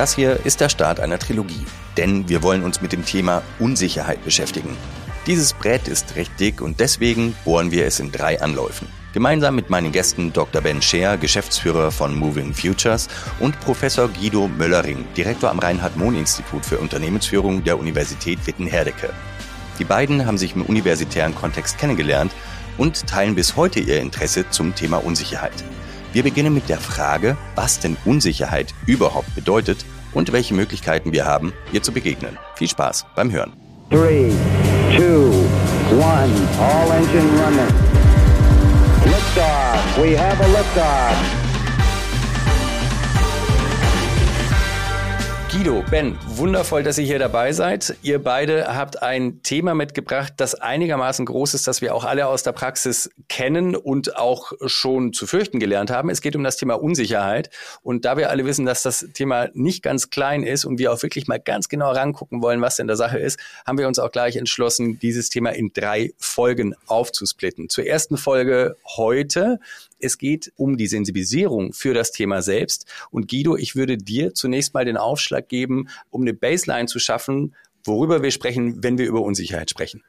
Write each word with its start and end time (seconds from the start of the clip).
Das 0.00 0.14
hier 0.14 0.46
ist 0.46 0.62
der 0.62 0.70
Start 0.70 0.98
einer 0.98 1.18
Trilogie, 1.18 1.66
denn 1.98 2.26
wir 2.26 2.42
wollen 2.42 2.62
uns 2.62 2.80
mit 2.80 2.90
dem 2.90 3.04
Thema 3.04 3.42
Unsicherheit 3.58 4.24
beschäftigen. 4.24 4.74
Dieses 5.26 5.52
Brett 5.52 5.88
ist 5.88 6.16
recht 6.16 6.40
dick 6.40 6.62
und 6.62 6.80
deswegen 6.80 7.36
bohren 7.44 7.70
wir 7.70 7.84
es 7.84 8.00
in 8.00 8.10
drei 8.10 8.40
Anläufen. 8.40 8.88
Gemeinsam 9.12 9.56
mit 9.56 9.68
meinen 9.68 9.92
Gästen 9.92 10.32
Dr. 10.32 10.62
Ben 10.62 10.80
Scheer, 10.80 11.18
Geschäftsführer 11.18 11.90
von 11.90 12.14
Moving 12.14 12.54
Futures 12.54 13.08
und 13.40 13.60
Professor 13.60 14.08
Guido 14.08 14.48
Möllering, 14.48 15.04
Direktor 15.18 15.50
am 15.50 15.58
Reinhard-Mohn-Institut 15.58 16.64
für 16.64 16.78
Unternehmensführung 16.78 17.62
der 17.62 17.78
Universität 17.78 18.46
Witten-Herdecke. 18.46 19.12
Die 19.78 19.84
beiden 19.84 20.24
haben 20.24 20.38
sich 20.38 20.56
im 20.56 20.62
universitären 20.62 21.34
Kontext 21.34 21.76
kennengelernt 21.76 22.32
und 22.78 23.06
teilen 23.06 23.34
bis 23.34 23.54
heute 23.54 23.80
ihr 23.80 24.00
Interesse 24.00 24.48
zum 24.48 24.74
Thema 24.74 25.04
Unsicherheit. 25.04 25.62
Wir 26.12 26.24
beginnen 26.24 26.52
mit 26.52 26.68
der 26.68 26.78
Frage, 26.78 27.36
was 27.54 27.78
denn 27.78 27.96
Unsicherheit 28.04 28.74
überhaupt 28.86 29.32
bedeutet 29.36 29.84
und 30.12 30.32
welche 30.32 30.54
Möglichkeiten 30.54 31.12
wir 31.12 31.24
haben, 31.24 31.52
ihr 31.72 31.82
zu 31.82 31.92
begegnen. 31.92 32.36
Viel 32.56 32.68
Spaß 32.68 33.06
beim 33.14 33.30
Hören. 33.30 33.52
Three, 33.90 34.32
two, 34.96 35.30
one, 35.92 36.32
all 36.58 36.90
engine 36.90 37.30
running. 37.40 37.74
Liftoff. 39.04 39.98
We 39.98 40.18
have 40.18 40.42
a 40.42 40.48
liftoff. 40.48 41.39
Guido, 45.52 45.82
Ben, 45.90 46.16
wundervoll, 46.28 46.84
dass 46.84 46.96
ihr 46.96 47.04
hier 47.04 47.18
dabei 47.18 47.52
seid. 47.52 47.96
Ihr 48.02 48.22
beide 48.22 48.72
habt 48.76 49.02
ein 49.02 49.42
Thema 49.42 49.74
mitgebracht, 49.74 50.34
das 50.36 50.54
einigermaßen 50.54 51.26
groß 51.26 51.54
ist, 51.54 51.66
das 51.66 51.80
wir 51.80 51.92
auch 51.92 52.04
alle 52.04 52.28
aus 52.28 52.44
der 52.44 52.52
Praxis 52.52 53.10
kennen 53.28 53.74
und 53.74 54.16
auch 54.16 54.52
schon 54.66 55.12
zu 55.12 55.26
fürchten 55.26 55.58
gelernt 55.58 55.90
haben. 55.90 56.08
Es 56.08 56.20
geht 56.20 56.36
um 56.36 56.44
das 56.44 56.56
Thema 56.56 56.74
Unsicherheit. 56.74 57.50
Und 57.82 58.04
da 58.04 58.16
wir 58.16 58.30
alle 58.30 58.44
wissen, 58.44 58.64
dass 58.64 58.82
das 58.82 59.08
Thema 59.12 59.48
nicht 59.52 59.82
ganz 59.82 60.08
klein 60.08 60.44
ist 60.44 60.64
und 60.64 60.78
wir 60.78 60.92
auch 60.92 61.02
wirklich 61.02 61.26
mal 61.26 61.40
ganz 61.40 61.68
genau 61.68 61.90
rangucken 61.90 62.42
wollen, 62.42 62.60
was 62.60 62.76
denn 62.76 62.86
der 62.86 62.96
Sache 62.96 63.18
ist, 63.18 63.40
haben 63.66 63.76
wir 63.76 63.88
uns 63.88 63.98
auch 63.98 64.12
gleich 64.12 64.36
entschlossen, 64.36 65.00
dieses 65.00 65.30
Thema 65.30 65.50
in 65.50 65.72
drei 65.72 66.12
Folgen 66.16 66.76
aufzusplitten. 66.86 67.68
Zur 67.68 67.86
ersten 67.86 68.18
Folge 68.18 68.76
heute 68.86 69.58
es 70.00 70.18
geht 70.18 70.52
um 70.56 70.76
die 70.76 70.86
Sensibilisierung 70.86 71.72
für 71.72 71.94
das 71.94 72.12
Thema 72.12 72.42
selbst. 72.42 72.86
Und 73.10 73.28
Guido, 73.28 73.56
ich 73.56 73.76
würde 73.76 73.96
dir 73.96 74.34
zunächst 74.34 74.74
mal 74.74 74.84
den 74.84 74.96
Aufschlag 74.96 75.48
geben, 75.48 75.88
um 76.10 76.22
eine 76.22 76.34
Baseline 76.34 76.86
zu 76.86 76.98
schaffen, 76.98 77.54
worüber 77.84 78.22
wir 78.22 78.30
sprechen, 78.30 78.82
wenn 78.82 78.98
wir 78.98 79.06
über 79.06 79.22
Unsicherheit 79.22 79.70
sprechen. 79.70 80.02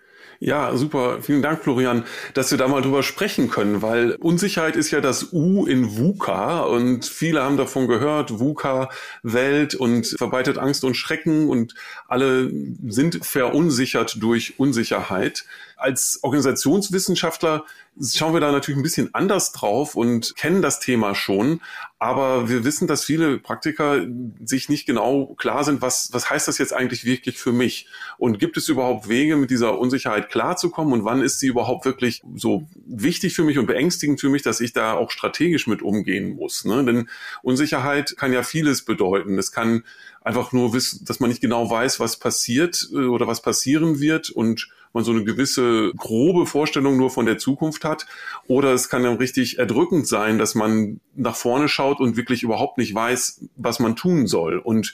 Ja, 0.43 0.75
super. 0.75 1.19
Vielen 1.21 1.43
Dank, 1.43 1.63
Florian, 1.63 2.03
dass 2.33 2.49
wir 2.49 2.57
da 2.57 2.67
mal 2.67 2.81
drüber 2.81 3.03
sprechen 3.03 3.47
können, 3.47 3.83
weil 3.83 4.13
Unsicherheit 4.13 4.75
ist 4.75 4.89
ja 4.89 4.99
das 4.99 5.31
U 5.33 5.67
in 5.67 5.97
VUCA 5.97 6.61
und 6.61 7.05
viele 7.05 7.43
haben 7.43 7.57
davon 7.57 7.87
gehört, 7.87 8.39
VUCA, 8.39 8.89
Welt 9.21 9.75
und 9.75 10.07
verbreitet 10.07 10.57
Angst 10.57 10.83
und 10.83 10.95
Schrecken 10.95 11.47
und 11.47 11.75
alle 12.07 12.51
sind 12.87 13.23
verunsichert 13.23 14.17
durch 14.19 14.55
Unsicherheit. 14.57 15.45
Als 15.81 16.19
Organisationswissenschaftler 16.21 17.65
schauen 17.99 18.33
wir 18.33 18.39
da 18.39 18.51
natürlich 18.51 18.79
ein 18.79 18.83
bisschen 18.83 19.13
anders 19.13 19.51
drauf 19.51 19.95
und 19.95 20.35
kennen 20.35 20.61
das 20.61 20.79
Thema 20.79 21.15
schon. 21.15 21.59
Aber 21.99 22.49
wir 22.49 22.63
wissen, 22.63 22.87
dass 22.87 23.03
viele 23.03 23.37
Praktiker 23.37 24.05
sich 24.43 24.69
nicht 24.69 24.85
genau 24.85 25.35
klar 25.37 25.63
sind, 25.63 25.81
was, 25.81 26.09
was 26.11 26.29
heißt 26.29 26.47
das 26.47 26.57
jetzt 26.57 26.73
eigentlich 26.73 27.03
wirklich 27.03 27.37
für 27.37 27.51
mich? 27.51 27.87
Und 28.17 28.39
gibt 28.39 28.57
es 28.57 28.69
überhaupt 28.69 29.09
Wege, 29.09 29.35
mit 29.35 29.49
dieser 29.49 29.77
Unsicherheit 29.77 30.29
klarzukommen? 30.29 30.93
Und 30.93 31.03
wann 31.03 31.21
ist 31.21 31.39
sie 31.39 31.47
überhaupt 31.47 31.85
wirklich 31.85 32.21
so 32.35 32.67
wichtig 32.85 33.35
für 33.35 33.43
mich 33.43 33.57
und 33.57 33.65
beängstigend 33.65 34.19
für 34.19 34.29
mich, 34.29 34.41
dass 34.41 34.61
ich 34.61 34.73
da 34.73 34.93
auch 34.93 35.11
strategisch 35.11 35.67
mit 35.67 35.81
umgehen 35.81 36.35
muss? 36.35 36.63
Ne? 36.63 36.85
Denn 36.85 37.09
Unsicherheit 37.43 38.15
kann 38.17 38.33
ja 38.33 38.43
vieles 38.43 38.85
bedeuten. 38.85 39.37
Es 39.37 39.51
kann 39.51 39.83
einfach 40.23 40.51
nur 40.51 40.73
wissen, 40.73 41.03
dass 41.05 41.19
man 41.19 41.29
nicht 41.29 41.41
genau 41.41 41.69
weiß, 41.69 41.99
was 41.99 42.17
passiert 42.17 42.87
äh, 42.93 43.05
oder 43.05 43.27
was 43.27 43.41
passieren 43.41 43.99
wird 43.99 44.29
und 44.29 44.69
man 44.93 45.03
so 45.03 45.11
eine 45.11 45.23
gewisse 45.23 45.91
grobe 45.95 46.45
Vorstellung 46.45 46.97
nur 46.97 47.09
von 47.09 47.25
der 47.25 47.37
Zukunft 47.37 47.85
hat. 47.85 48.05
Oder 48.47 48.73
es 48.73 48.89
kann 48.89 49.03
dann 49.03 49.17
richtig 49.17 49.57
erdrückend 49.57 50.07
sein, 50.07 50.37
dass 50.37 50.53
man 50.53 50.99
nach 51.15 51.35
vorne 51.35 51.69
schaut 51.69 51.99
und 51.99 52.17
wirklich 52.17 52.43
überhaupt 52.43 52.77
nicht 52.77 52.93
weiß, 52.93 53.45
was 53.55 53.79
man 53.79 53.95
tun 53.95 54.27
soll. 54.27 54.57
Und 54.57 54.93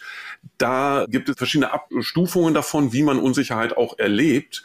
da 0.57 1.05
gibt 1.09 1.29
es 1.29 1.35
verschiedene 1.35 1.73
Abstufungen 1.73 2.53
davon, 2.53 2.93
wie 2.93 3.03
man 3.03 3.17
Unsicherheit 3.17 3.75
auch 3.75 3.97
erlebt. 3.97 4.63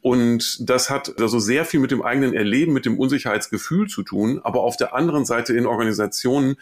Und 0.00 0.68
das 0.68 0.90
hat 0.90 1.20
also 1.20 1.38
sehr 1.38 1.64
viel 1.64 1.78
mit 1.78 1.92
dem 1.92 2.02
eigenen 2.02 2.34
Erleben, 2.34 2.72
mit 2.72 2.84
dem 2.84 2.98
Unsicherheitsgefühl 2.98 3.86
zu 3.86 4.02
tun. 4.02 4.40
Aber 4.42 4.62
auf 4.62 4.76
der 4.76 4.94
anderen 4.94 5.24
Seite 5.24 5.52
in 5.56 5.64
Organisationen 5.64 6.56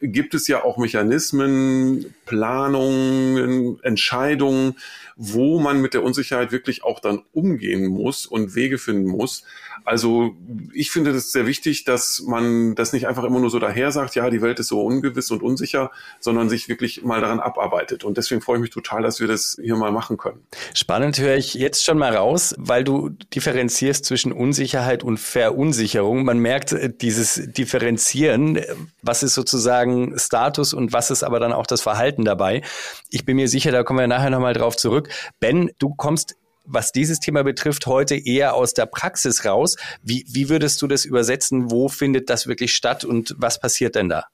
gibt 0.00 0.34
es 0.34 0.48
ja 0.48 0.64
auch 0.64 0.76
Mechanismen, 0.76 2.14
Planungen, 2.26 3.82
Entscheidungen, 3.82 4.76
wo 5.20 5.58
man 5.58 5.82
mit 5.82 5.94
der 5.94 6.04
Unsicherheit 6.04 6.52
wirklich 6.52 6.84
auch 6.84 7.00
dann 7.00 7.22
umgehen 7.32 7.86
muss 7.88 8.24
und 8.24 8.54
Wege 8.54 8.78
finden 8.78 9.08
muss. 9.08 9.42
Also 9.84 10.36
ich 10.72 10.92
finde 10.92 11.10
es 11.10 11.32
sehr 11.32 11.46
wichtig, 11.46 11.84
dass 11.84 12.22
man 12.26 12.76
das 12.76 12.92
nicht 12.92 13.08
einfach 13.08 13.24
immer 13.24 13.40
nur 13.40 13.50
so 13.50 13.58
daher 13.58 13.90
sagt, 13.90 14.14
ja, 14.14 14.30
die 14.30 14.42
Welt 14.42 14.60
ist 14.60 14.68
so 14.68 14.80
ungewiss 14.82 15.30
und 15.32 15.42
unsicher, 15.42 15.90
sondern 16.20 16.48
sich 16.48 16.68
wirklich 16.68 17.02
mal 17.02 17.20
daran 17.20 17.40
abarbeitet. 17.40 18.04
Und 18.04 18.16
deswegen 18.16 18.40
freue 18.40 18.58
ich 18.58 18.62
mich 18.62 18.70
total, 18.70 19.02
dass 19.02 19.18
wir 19.18 19.26
das 19.26 19.58
hier 19.60 19.74
mal 19.76 19.90
machen 19.90 20.16
können. 20.18 20.46
Spannend 20.72 21.18
höre 21.18 21.36
ich 21.36 21.54
jetzt 21.54 21.84
schon 21.84 21.98
mal 21.98 22.14
raus, 22.14 22.54
weil 22.58 22.84
du 22.84 23.08
differenzierst 23.34 24.04
zwischen 24.04 24.30
Unsicherheit 24.30 25.02
und 25.02 25.18
Verunsicherung. 25.18 26.24
Man 26.24 26.38
merkt 26.38 26.72
äh, 26.72 26.92
dieses 26.94 27.42
Differenzieren, 27.52 28.60
was 29.02 29.24
ist 29.24 29.34
sozusagen 29.34 30.16
Status 30.16 30.74
und 30.74 30.92
was 30.92 31.10
ist 31.10 31.24
aber 31.24 31.40
dann 31.40 31.52
auch 31.52 31.66
das 31.66 31.82
Verhalten 31.82 32.24
dabei. 32.24 32.62
Ich 33.10 33.24
bin 33.24 33.36
mir 33.36 33.48
sicher, 33.48 33.72
da 33.72 33.82
kommen 33.82 33.98
wir 33.98 34.06
nachher 34.06 34.30
nochmal 34.30 34.54
drauf 34.54 34.76
zurück. 34.76 35.07
Ben, 35.40 35.70
du 35.78 35.94
kommst 35.94 36.36
was 36.70 36.92
dieses 36.92 37.18
Thema 37.18 37.44
betrifft, 37.44 37.86
heute 37.86 38.14
eher 38.14 38.54
aus 38.54 38.74
der 38.74 38.86
Praxis 38.86 39.46
raus. 39.46 39.76
Wie, 40.02 40.26
wie 40.28 40.50
würdest 40.50 40.82
du 40.82 40.86
das 40.86 41.04
übersetzen? 41.06 41.70
Wo 41.70 41.88
findet 41.88 42.28
das 42.30 42.46
wirklich 42.46 42.74
statt 42.74 43.04
und 43.04 43.34
was 43.38 43.58
passiert 43.58 43.94
denn 43.94 44.10
da? 44.10 44.26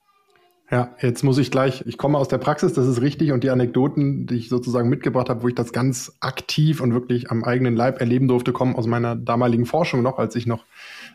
Ja, 0.70 0.94
jetzt 1.00 1.22
muss 1.22 1.36
ich 1.36 1.50
gleich, 1.50 1.84
ich 1.86 1.98
komme 1.98 2.16
aus 2.16 2.28
der 2.28 2.38
Praxis, 2.38 2.72
das 2.72 2.86
ist 2.86 3.02
richtig, 3.02 3.32
und 3.32 3.44
die 3.44 3.50
Anekdoten, 3.50 4.26
die 4.26 4.36
ich 4.36 4.48
sozusagen 4.48 4.88
mitgebracht 4.88 5.28
habe, 5.28 5.42
wo 5.42 5.48
ich 5.48 5.54
das 5.54 5.72
ganz 5.72 6.16
aktiv 6.20 6.80
und 6.80 6.94
wirklich 6.94 7.30
am 7.30 7.44
eigenen 7.44 7.76
Leib 7.76 8.00
erleben 8.00 8.28
durfte, 8.28 8.52
kommen 8.52 8.74
aus 8.74 8.86
meiner 8.86 9.14
damaligen 9.14 9.66
Forschung 9.66 10.02
noch, 10.02 10.18
als 10.18 10.34
ich 10.36 10.46
noch 10.46 10.64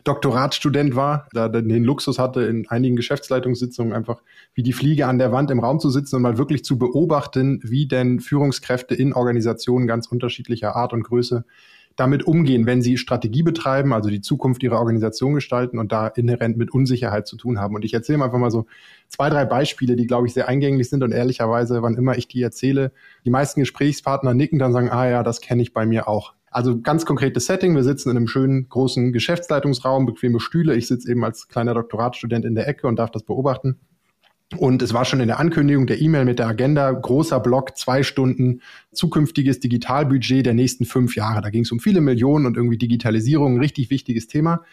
Doktoratstudent 0.10 0.96
war, 0.96 1.28
da 1.34 1.48
den 1.50 1.84
Luxus 1.84 2.18
hatte, 2.18 2.42
in 2.42 2.68
einigen 2.68 2.96
Geschäftsleitungssitzungen 2.96 3.94
einfach 3.94 4.24
wie 4.56 4.64
die 4.64 4.74
Fliege 4.74 5.06
an 5.06 5.20
der 5.20 5.32
Wand 5.32 5.52
im 5.52 5.60
Raum 5.60 5.80
zu 5.80 5.92
sitzen 5.92 6.16
und 6.16 6.24
mal 6.24 6.40
wirklich 6.40 6.66
zu 6.66 6.80
beobachten, 6.80 7.60
wie 7.64 7.88
denn 7.88 8.20
Führungskräfte 8.20 8.96
in 8.96 9.14
Organisationen 9.14 9.86
ganz 9.86 10.08
unterschiedlicher 10.08 10.76
Art 10.76 10.94
und 10.94 11.04
Größe 11.04 11.46
damit 11.96 12.26
umgehen, 12.26 12.66
wenn 12.66 12.82
sie 12.82 12.98
Strategie 12.98 13.44
betreiben, 13.44 13.94
also 13.94 14.10
die 14.10 14.22
Zukunft 14.22 14.64
ihrer 14.64 14.80
Organisation 14.80 15.36
gestalten 15.36 15.78
und 15.78 15.92
da 15.92 16.08
inhärent 16.08 16.58
mit 16.58 16.72
Unsicherheit 16.72 17.28
zu 17.28 17.38
tun 17.38 17.60
haben. 17.60 17.76
Und 17.76 17.86
ich 17.86 17.94
erzähle 17.94 18.24
einfach 18.24 18.40
mal 18.40 18.50
so 18.50 18.66
zwei, 19.10 19.30
drei 19.30 19.46
Beispiele, 19.46 19.96
die, 19.96 20.08
glaube 20.08 20.26
ich, 20.26 20.34
sehr 20.34 20.48
eingänglich 20.48 20.90
sind 20.90 21.04
und 21.04 21.12
ehrlicherweise, 21.12 21.84
wann 21.84 21.96
immer 21.96 22.18
ich 22.18 22.28
die 22.28 22.42
erzähle, 22.42 22.94
die 23.26 23.30
meisten 23.30 23.60
Gesprächspartner 23.60 24.34
nicken 24.34 24.58
dann 24.58 24.74
sagen, 24.74 24.90
ah 24.90 25.08
ja, 25.08 25.22
das 25.22 25.40
kenne 25.40 25.62
ich 25.62 25.72
bei 25.72 25.86
mir 25.86 26.08
auch. 26.08 26.34
Also 26.52 26.82
ganz 26.82 27.06
konkretes 27.06 27.46
Setting. 27.46 27.76
Wir 27.76 27.84
sitzen 27.84 28.10
in 28.10 28.18
einem 28.18 28.28
schönen 28.28 28.68
großen 28.70 29.14
Geschäftsleitungsraum, 29.14 30.06
bequeme 30.06 30.40
Stühle. 30.40 30.76
Ich 30.76 30.88
sitze 30.88 31.12
eben 31.12 31.24
als 31.24 31.48
kleiner 31.48 31.74
Doktoratstudent 31.74 32.46
in 32.46 32.56
der 32.56 32.68
Ecke 32.68 32.88
und 32.88 32.98
darf 32.98 33.12
das 33.12 33.24
beobachten. 33.24 33.80
Und 34.58 34.82
es 34.82 34.94
war 34.94 35.06
schon 35.06 35.20
in 35.20 35.28
der 35.28 35.40
Ankündigung 35.40 35.86
der 35.86 36.02
E-Mail 36.02 36.26
mit 36.26 36.40
der 36.40 36.48
Agenda, 36.48 36.92
großer 36.92 37.40
Block, 37.40 37.78
zwei 37.78 38.02
Stunden, 38.02 38.62
zukünftiges 38.92 39.60
Digitalbudget 39.60 40.44
der 40.46 40.56
nächsten 40.56 40.86
fünf 40.86 41.16
Jahre. 41.16 41.42
Da 41.42 41.52
ging 41.52 41.64
es 41.64 41.72
um 41.72 41.80
viele 41.80 42.02
Millionen 42.02 42.48
und 42.48 42.58
irgendwie 42.58 42.80
Digitalisierung, 42.80 43.56
ein 43.56 43.60
richtig 43.60 43.92
wichtiges 43.92 44.26
Thema. 44.26 44.64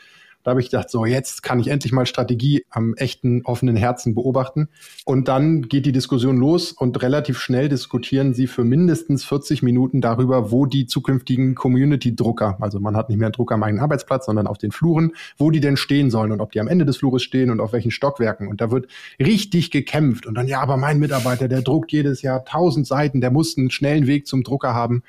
Da 0.47 0.51
habe 0.51 0.61
ich 0.61 0.71
gedacht, 0.71 0.91
so 0.91 1.05
jetzt 1.05 1.43
kann 1.43 1.59
ich 1.59 1.67
endlich 1.67 1.91
mal 1.91 2.07
Strategie 2.07 2.65
am 2.71 2.95
echten 2.95 3.43
offenen 3.43 3.75
Herzen 3.75 4.15
beobachten. 4.15 4.69
Und 5.05 5.27
dann 5.27 5.63
geht 5.63 5.87
die 5.87 5.91
Diskussion 5.91 6.37
los 6.37 6.71
und 6.71 7.03
relativ 7.03 7.41
schnell 7.41 7.69
diskutieren 7.69 8.33
sie 8.33 8.47
für 8.47 8.63
mindestens 8.63 9.25
40 9.25 9.65
Minuten 9.65 10.01
darüber, 10.01 10.53
wo 10.53 10.65
die 10.65 10.87
zukünftigen 10.87 11.57
Community-Drucker, 11.57 12.59
also 12.61 12.79
man 12.79 12.97
hat 12.97 13.09
nicht 13.09 13.19
mehr 13.19 13.27
einen 13.27 13.33
Drucker 13.33 13.57
am 13.57 13.65
eigenen 13.65 13.83
Arbeitsplatz, 13.83 14.27
sondern 14.27 14.47
auf 14.47 14.57
den 14.57 14.71
Fluren, 14.71 15.17
wo 15.37 15.51
die 15.51 15.59
denn 15.59 15.77
stehen 15.77 16.13
sollen 16.13 16.31
und 16.31 16.41
ob 16.41 16.53
die 16.53 16.61
am 16.61 16.69
Ende 16.69 16.85
des 16.85 16.99
Flures 16.99 17.25
stehen 17.25 17.51
und 17.51 17.59
auf 17.59 17.73
welchen 17.73 17.91
Stockwerken. 17.91 18.47
Und 18.47 18.61
da 18.61 18.71
wird 18.71 18.87
richtig 19.19 19.73
gekämpft. 19.73 20.27
Und 20.27 20.37
dann, 20.37 20.47
ja, 20.47 20.61
aber 20.61 20.77
mein 20.77 21.01
Mitarbeiter, 21.01 21.49
der 21.49 21.63
druckt 21.63 21.91
jedes 21.91 22.23
Jahr 22.23 22.45
tausend 22.45 22.87
Seiten, 22.87 23.21
der 23.21 23.33
muss 23.33 23.59
einen 23.59 23.73
schnellen 23.73 24.07
Weg 24.07 24.29
zum 24.29 24.45
Drucker 24.45 24.75
haben. 24.75 25.03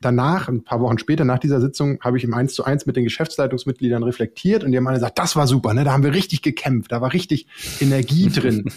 Danach, 0.00 0.48
ein 0.48 0.62
paar 0.62 0.80
Wochen 0.80 0.98
später, 0.98 1.24
nach 1.24 1.40
dieser 1.40 1.60
Sitzung, 1.60 1.98
habe 2.00 2.18
ich 2.18 2.24
im 2.24 2.32
Eins 2.32 2.54
zu 2.54 2.64
eins 2.64 2.86
mit 2.86 2.94
den 2.94 3.02
Geschäftsleitungsmitgliedern 3.02 4.04
reflektiert 4.04 4.62
und 4.62 4.70
die 4.70 4.76
haben 4.76 4.86
alle 4.86 4.98
gesagt, 4.98 5.18
das 5.18 5.34
war 5.34 5.48
super, 5.48 5.74
ne? 5.74 5.82
Da 5.82 5.92
haben 5.92 6.04
wir 6.04 6.14
richtig 6.14 6.42
gekämpft, 6.42 6.92
da 6.92 7.00
war 7.00 7.12
richtig 7.12 7.48
Energie 7.80 8.28
drin. 8.34 8.70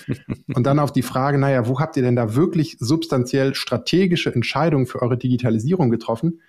und 0.56 0.66
dann 0.66 0.80
auf 0.80 0.92
die 0.92 1.04
Frage, 1.04 1.38
naja, 1.38 1.68
wo 1.68 1.80
habt 1.80 1.96
ihr 1.96 2.04
denn 2.04 2.16
da 2.16 2.36
wirklich 2.36 2.78
substanziell 2.80 3.54
strategische 3.54 4.34
Entscheidungen 4.34 4.88
für 4.88 5.02
eure 5.02 5.18
Digitalisierung 5.18 5.92
getroffen? 5.92 6.40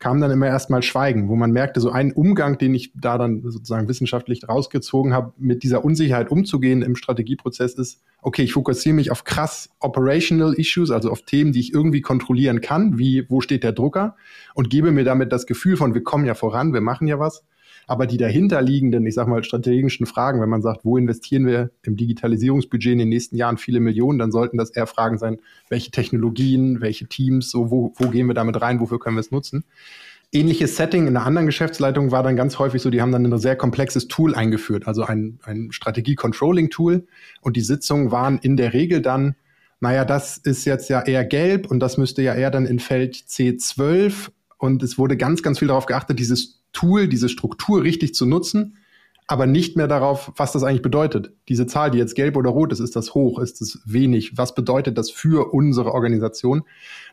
Kam 0.00 0.18
dann 0.18 0.30
immer 0.30 0.46
erstmal 0.46 0.82
Schweigen, 0.82 1.28
wo 1.28 1.36
man 1.36 1.52
merkte, 1.52 1.78
so 1.78 1.90
ein 1.90 2.12
Umgang, 2.12 2.56
den 2.56 2.74
ich 2.74 2.90
da 2.94 3.18
dann 3.18 3.42
sozusagen 3.42 3.86
wissenschaftlich 3.86 4.48
rausgezogen 4.48 5.12
habe, 5.12 5.34
mit 5.36 5.62
dieser 5.62 5.84
Unsicherheit 5.84 6.30
umzugehen 6.30 6.80
im 6.80 6.96
Strategieprozess 6.96 7.74
ist, 7.74 8.00
okay, 8.22 8.42
ich 8.42 8.54
fokussiere 8.54 8.94
mich 8.94 9.10
auf 9.10 9.24
krass 9.24 9.68
operational 9.78 10.54
Issues, 10.54 10.90
also 10.90 11.10
auf 11.10 11.22
Themen, 11.22 11.52
die 11.52 11.60
ich 11.60 11.74
irgendwie 11.74 12.00
kontrollieren 12.00 12.62
kann, 12.62 12.98
wie 12.98 13.26
wo 13.28 13.42
steht 13.42 13.62
der 13.62 13.72
Drucker 13.72 14.16
und 14.54 14.70
gebe 14.70 14.90
mir 14.90 15.04
damit 15.04 15.32
das 15.32 15.46
Gefühl 15.46 15.76
von, 15.76 15.92
wir 15.92 16.02
kommen 16.02 16.24
ja 16.24 16.34
voran, 16.34 16.72
wir 16.72 16.80
machen 16.80 17.06
ja 17.06 17.18
was. 17.18 17.44
Aber 17.90 18.06
die 18.06 18.18
dahinterliegenden, 18.18 19.04
ich 19.04 19.14
sag 19.14 19.26
mal, 19.26 19.42
strategischen 19.42 20.06
Fragen, 20.06 20.40
wenn 20.40 20.48
man 20.48 20.62
sagt, 20.62 20.84
wo 20.84 20.96
investieren 20.96 21.44
wir 21.44 21.72
im 21.82 21.96
Digitalisierungsbudget 21.96 22.92
in 22.92 23.00
den 23.00 23.08
nächsten 23.08 23.34
Jahren 23.34 23.58
viele 23.58 23.80
Millionen, 23.80 24.20
dann 24.20 24.30
sollten 24.30 24.58
das 24.58 24.70
eher 24.70 24.86
Fragen 24.86 25.18
sein, 25.18 25.38
welche 25.68 25.90
Technologien, 25.90 26.80
welche 26.80 27.08
Teams, 27.08 27.50
so, 27.50 27.72
wo, 27.72 27.92
wo 27.96 28.08
gehen 28.08 28.28
wir 28.28 28.34
damit 28.34 28.60
rein, 28.60 28.78
wofür 28.78 29.00
können 29.00 29.16
wir 29.16 29.22
es 29.22 29.32
nutzen? 29.32 29.64
Ähnliches 30.30 30.76
Setting 30.76 31.08
in 31.08 31.16
einer 31.16 31.26
anderen 31.26 31.46
Geschäftsleitung 31.46 32.12
war 32.12 32.22
dann 32.22 32.36
ganz 32.36 32.60
häufig 32.60 32.80
so, 32.80 32.90
die 32.90 33.02
haben 33.02 33.10
dann 33.10 33.26
ein 33.26 33.38
sehr 33.40 33.56
komplexes 33.56 34.06
Tool 34.06 34.36
eingeführt, 34.36 34.86
also 34.86 35.02
ein, 35.02 35.40
ein 35.42 35.72
Strategie-Controlling-Tool. 35.72 37.08
Und 37.40 37.56
die 37.56 37.60
Sitzungen 37.60 38.12
waren 38.12 38.38
in 38.38 38.56
der 38.56 38.72
Regel 38.72 39.02
dann, 39.02 39.34
naja, 39.80 40.04
das 40.04 40.36
ist 40.36 40.64
jetzt 40.64 40.90
ja 40.90 41.02
eher 41.02 41.24
gelb 41.24 41.68
und 41.68 41.80
das 41.80 41.98
müsste 41.98 42.22
ja 42.22 42.36
eher 42.36 42.52
dann 42.52 42.66
in 42.66 42.78
Feld 42.78 43.16
C12. 43.16 44.28
Und 44.58 44.84
es 44.84 44.96
wurde 44.96 45.16
ganz, 45.16 45.42
ganz 45.42 45.58
viel 45.58 45.66
darauf 45.66 45.86
geachtet, 45.86 46.20
dieses 46.20 46.59
Tool, 46.72 47.08
diese 47.08 47.28
Struktur 47.28 47.82
richtig 47.82 48.14
zu 48.14 48.26
nutzen, 48.26 48.76
aber 49.30 49.46
nicht 49.46 49.76
mehr 49.76 49.86
darauf, 49.86 50.32
was 50.36 50.50
das 50.50 50.64
eigentlich 50.64 50.82
bedeutet. 50.82 51.32
Diese 51.48 51.66
Zahl, 51.66 51.92
die 51.92 51.98
jetzt 51.98 52.16
gelb 52.16 52.36
oder 52.36 52.50
rot 52.50 52.72
ist, 52.72 52.80
ist 52.80 52.96
das 52.96 53.14
hoch, 53.14 53.38
ist 53.38 53.60
das 53.60 53.80
wenig? 53.84 54.36
Was 54.36 54.56
bedeutet 54.56 54.98
das 54.98 55.10
für 55.10 55.54
unsere 55.54 55.92
Organisation? 55.92 56.62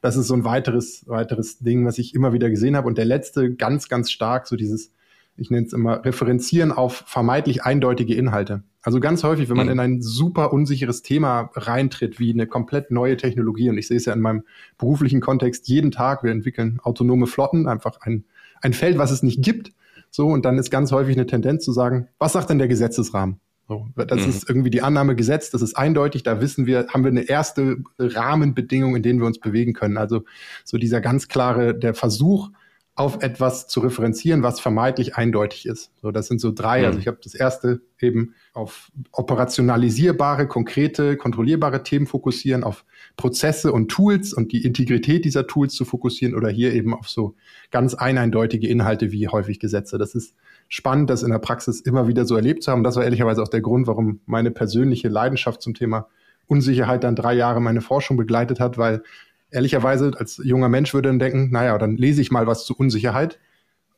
Das 0.01 0.18
ist 0.18 0.25
so 0.27 0.33
ein 0.33 0.44
weiteres, 0.44 1.07
weiteres 1.07 1.59
Ding, 1.59 1.86
was 1.86 2.00
ich 2.00 2.15
immer 2.15 2.33
wieder 2.33 2.50
gesehen 2.50 2.75
habe. 2.75 2.88
Und 2.88 2.98
der 2.98 3.06
letzte 3.06 3.54
ganz, 3.54 3.88
ganz 3.88 4.09
stark, 4.09 4.48
so 4.48 4.56
dieses, 4.56 4.92
ich 5.36 5.51
nenne 5.51 5.68
es 5.68 5.74
immer, 5.74 6.04
Referenzieren 6.04 6.71
auf 6.71 7.04
vermeintlich 7.06 7.63
eindeutige 7.63 8.15
Inhalte. 8.15 8.63
Also 8.81 9.00
ganz 9.00 9.24
häufig, 9.24 9.48
wenn 9.50 9.57
man 9.57 9.68
mhm. 9.68 9.74
in 9.74 9.80
ein 9.80 10.01
super 10.01 10.54
unsicheres 10.54 11.04
Thema 11.04 11.51
reintritt, 11.54 12.19
wie 12.19 12.31
eine 12.31 12.48
komplett 12.48 12.89
neue 12.89 13.18
Technologie, 13.18 13.69
und 13.69 13.77
ich 13.77 13.88
sehe 13.88 13.98
es 13.98 14.06
ja 14.06 14.13
in 14.13 14.21
meinem 14.21 14.44
beruflichen 14.80 15.21
Kontext 15.21 15.68
jeden 15.68 15.92
Tag, 15.92 16.24
wir 16.24 16.31
entwickeln 16.31 16.80
autonome 16.81 17.27
Flotten, 17.27 17.68
einfach 17.68 18.00
ein 18.01 18.25
ein 18.62 18.74
Feld, 18.74 18.98
was 18.98 19.12
es 19.12 19.24
nicht 19.24 19.44
gibt. 19.44 19.71
So, 20.09 20.27
und 20.27 20.45
dann 20.45 20.57
ist 20.57 20.71
ganz 20.71 20.92
häufig 20.92 21.15
eine 21.15 21.27
Tendenz 21.27 21.63
zu 21.63 21.71
sagen, 21.71 22.07
was 22.18 22.33
sagt 22.33 22.50
denn 22.50 22.59
der 22.59 22.68
Gesetzesrahmen? 22.68 23.39
So, 23.68 23.88
das 23.95 24.21
mhm. 24.21 24.30
ist 24.30 24.50
irgendwie 24.50 24.69
die 24.69 24.81
Annahme 24.81 25.15
gesetzt, 25.15 25.54
das 25.54 25.62
ist 25.62 25.75
eindeutig, 25.75 26.24
da 26.24 26.39
wissen 26.39 26.65
wir, 26.65 26.88
haben 26.88 27.04
wir 27.04 27.12
eine 27.12 27.27
erste 27.27 27.77
Rahmenbedingung, 28.00 28.95
in 28.95 29.04
denen 29.04 29.19
wir 29.19 29.27
uns 29.27 29.39
bewegen 29.39 29.74
können. 29.74 29.98
Also 29.98 30.24
so 30.63 30.77
dieser 30.77 31.01
ganz 31.01 31.27
klare, 31.27 31.75
der 31.77 31.94
Versuch, 31.94 32.50
auf 32.98 33.22
etwas 33.22 33.68
zu 33.68 33.80
referenzieren, 33.82 34.42
was 34.42 34.60
vermeintlich 34.60 35.16
eindeutig 35.16 35.68
ist. 35.68 35.92
So, 36.02 36.10
das 36.10 36.26
sind 36.26 36.42
so 36.42 36.52
drei. 36.52 36.84
Also 36.84 36.96
mhm. 36.96 37.02
Ich 37.02 37.08
habe 37.08 37.20
das 37.24 37.36
erste 37.36 37.80
eben 38.00 38.34
auf 38.54 38.92
operationalisierbare, 39.12 40.48
konkrete, 40.48 41.16
kontrollierbare 41.16 41.84
Themen 41.84 42.08
fokussieren, 42.08 42.64
auf 42.64 42.86
Prozesse 43.16 43.72
und 43.72 43.90
Tools 43.90 44.34
und 44.34 44.52
die 44.52 44.66
Integrität 44.66 45.26
dieser 45.26 45.46
Tools 45.46 45.76
zu 45.76 45.86
fokussieren 45.86 46.36
oder 46.36 46.50
hier 46.50 46.74
eben 46.74 46.96
auf 46.96 47.08
so 47.08 47.36
ganz 47.70 47.94
eindeutige 47.94 48.68
Inhalte 48.68 49.12
wie 49.12 49.28
häufig 49.28 49.60
Gesetze. 49.60 50.00
Das 50.00 50.16
ist 50.16 50.34
spannend, 50.68 51.12
das 51.12 51.22
in 51.22 51.30
der 51.30 51.38
Praxis 51.38 51.80
immer 51.82 52.08
wieder 52.08 52.26
so 52.26 52.36
erlebt 52.36 52.64
zu 52.64 52.72
haben. 52.72 52.84
Das 52.84 52.96
war 52.96 53.04
ehrlicherweise 53.04 53.44
auch 53.44 53.48
der 53.48 53.62
Grund, 53.62 53.86
warum 53.86 54.22
meine 54.26 54.50
persönliche 54.50 55.08
Leidenschaft 55.08 55.62
zum 55.62 55.76
Thema 55.76 56.08
Unsicherheit 56.48 57.04
dann 57.04 57.16
drei 57.16 57.34
Jahre 57.34 57.62
meine 57.62 57.82
Forschung 57.82 58.18
begleitet 58.18 58.60
hat, 58.60 58.80
weil 58.80 59.04
ehrlicherweise 59.52 60.12
als 60.18 60.42
junger 60.44 60.70
Mensch 60.70 60.94
würde 60.94 61.10
dann 61.10 61.20
denken, 61.20 61.50
naja, 61.52 61.78
dann 61.78 61.98
lese 61.98 62.22
ich 62.22 62.32
mal 62.32 62.48
was 62.48 62.66
zu 62.66 62.76
Unsicherheit 62.76 63.40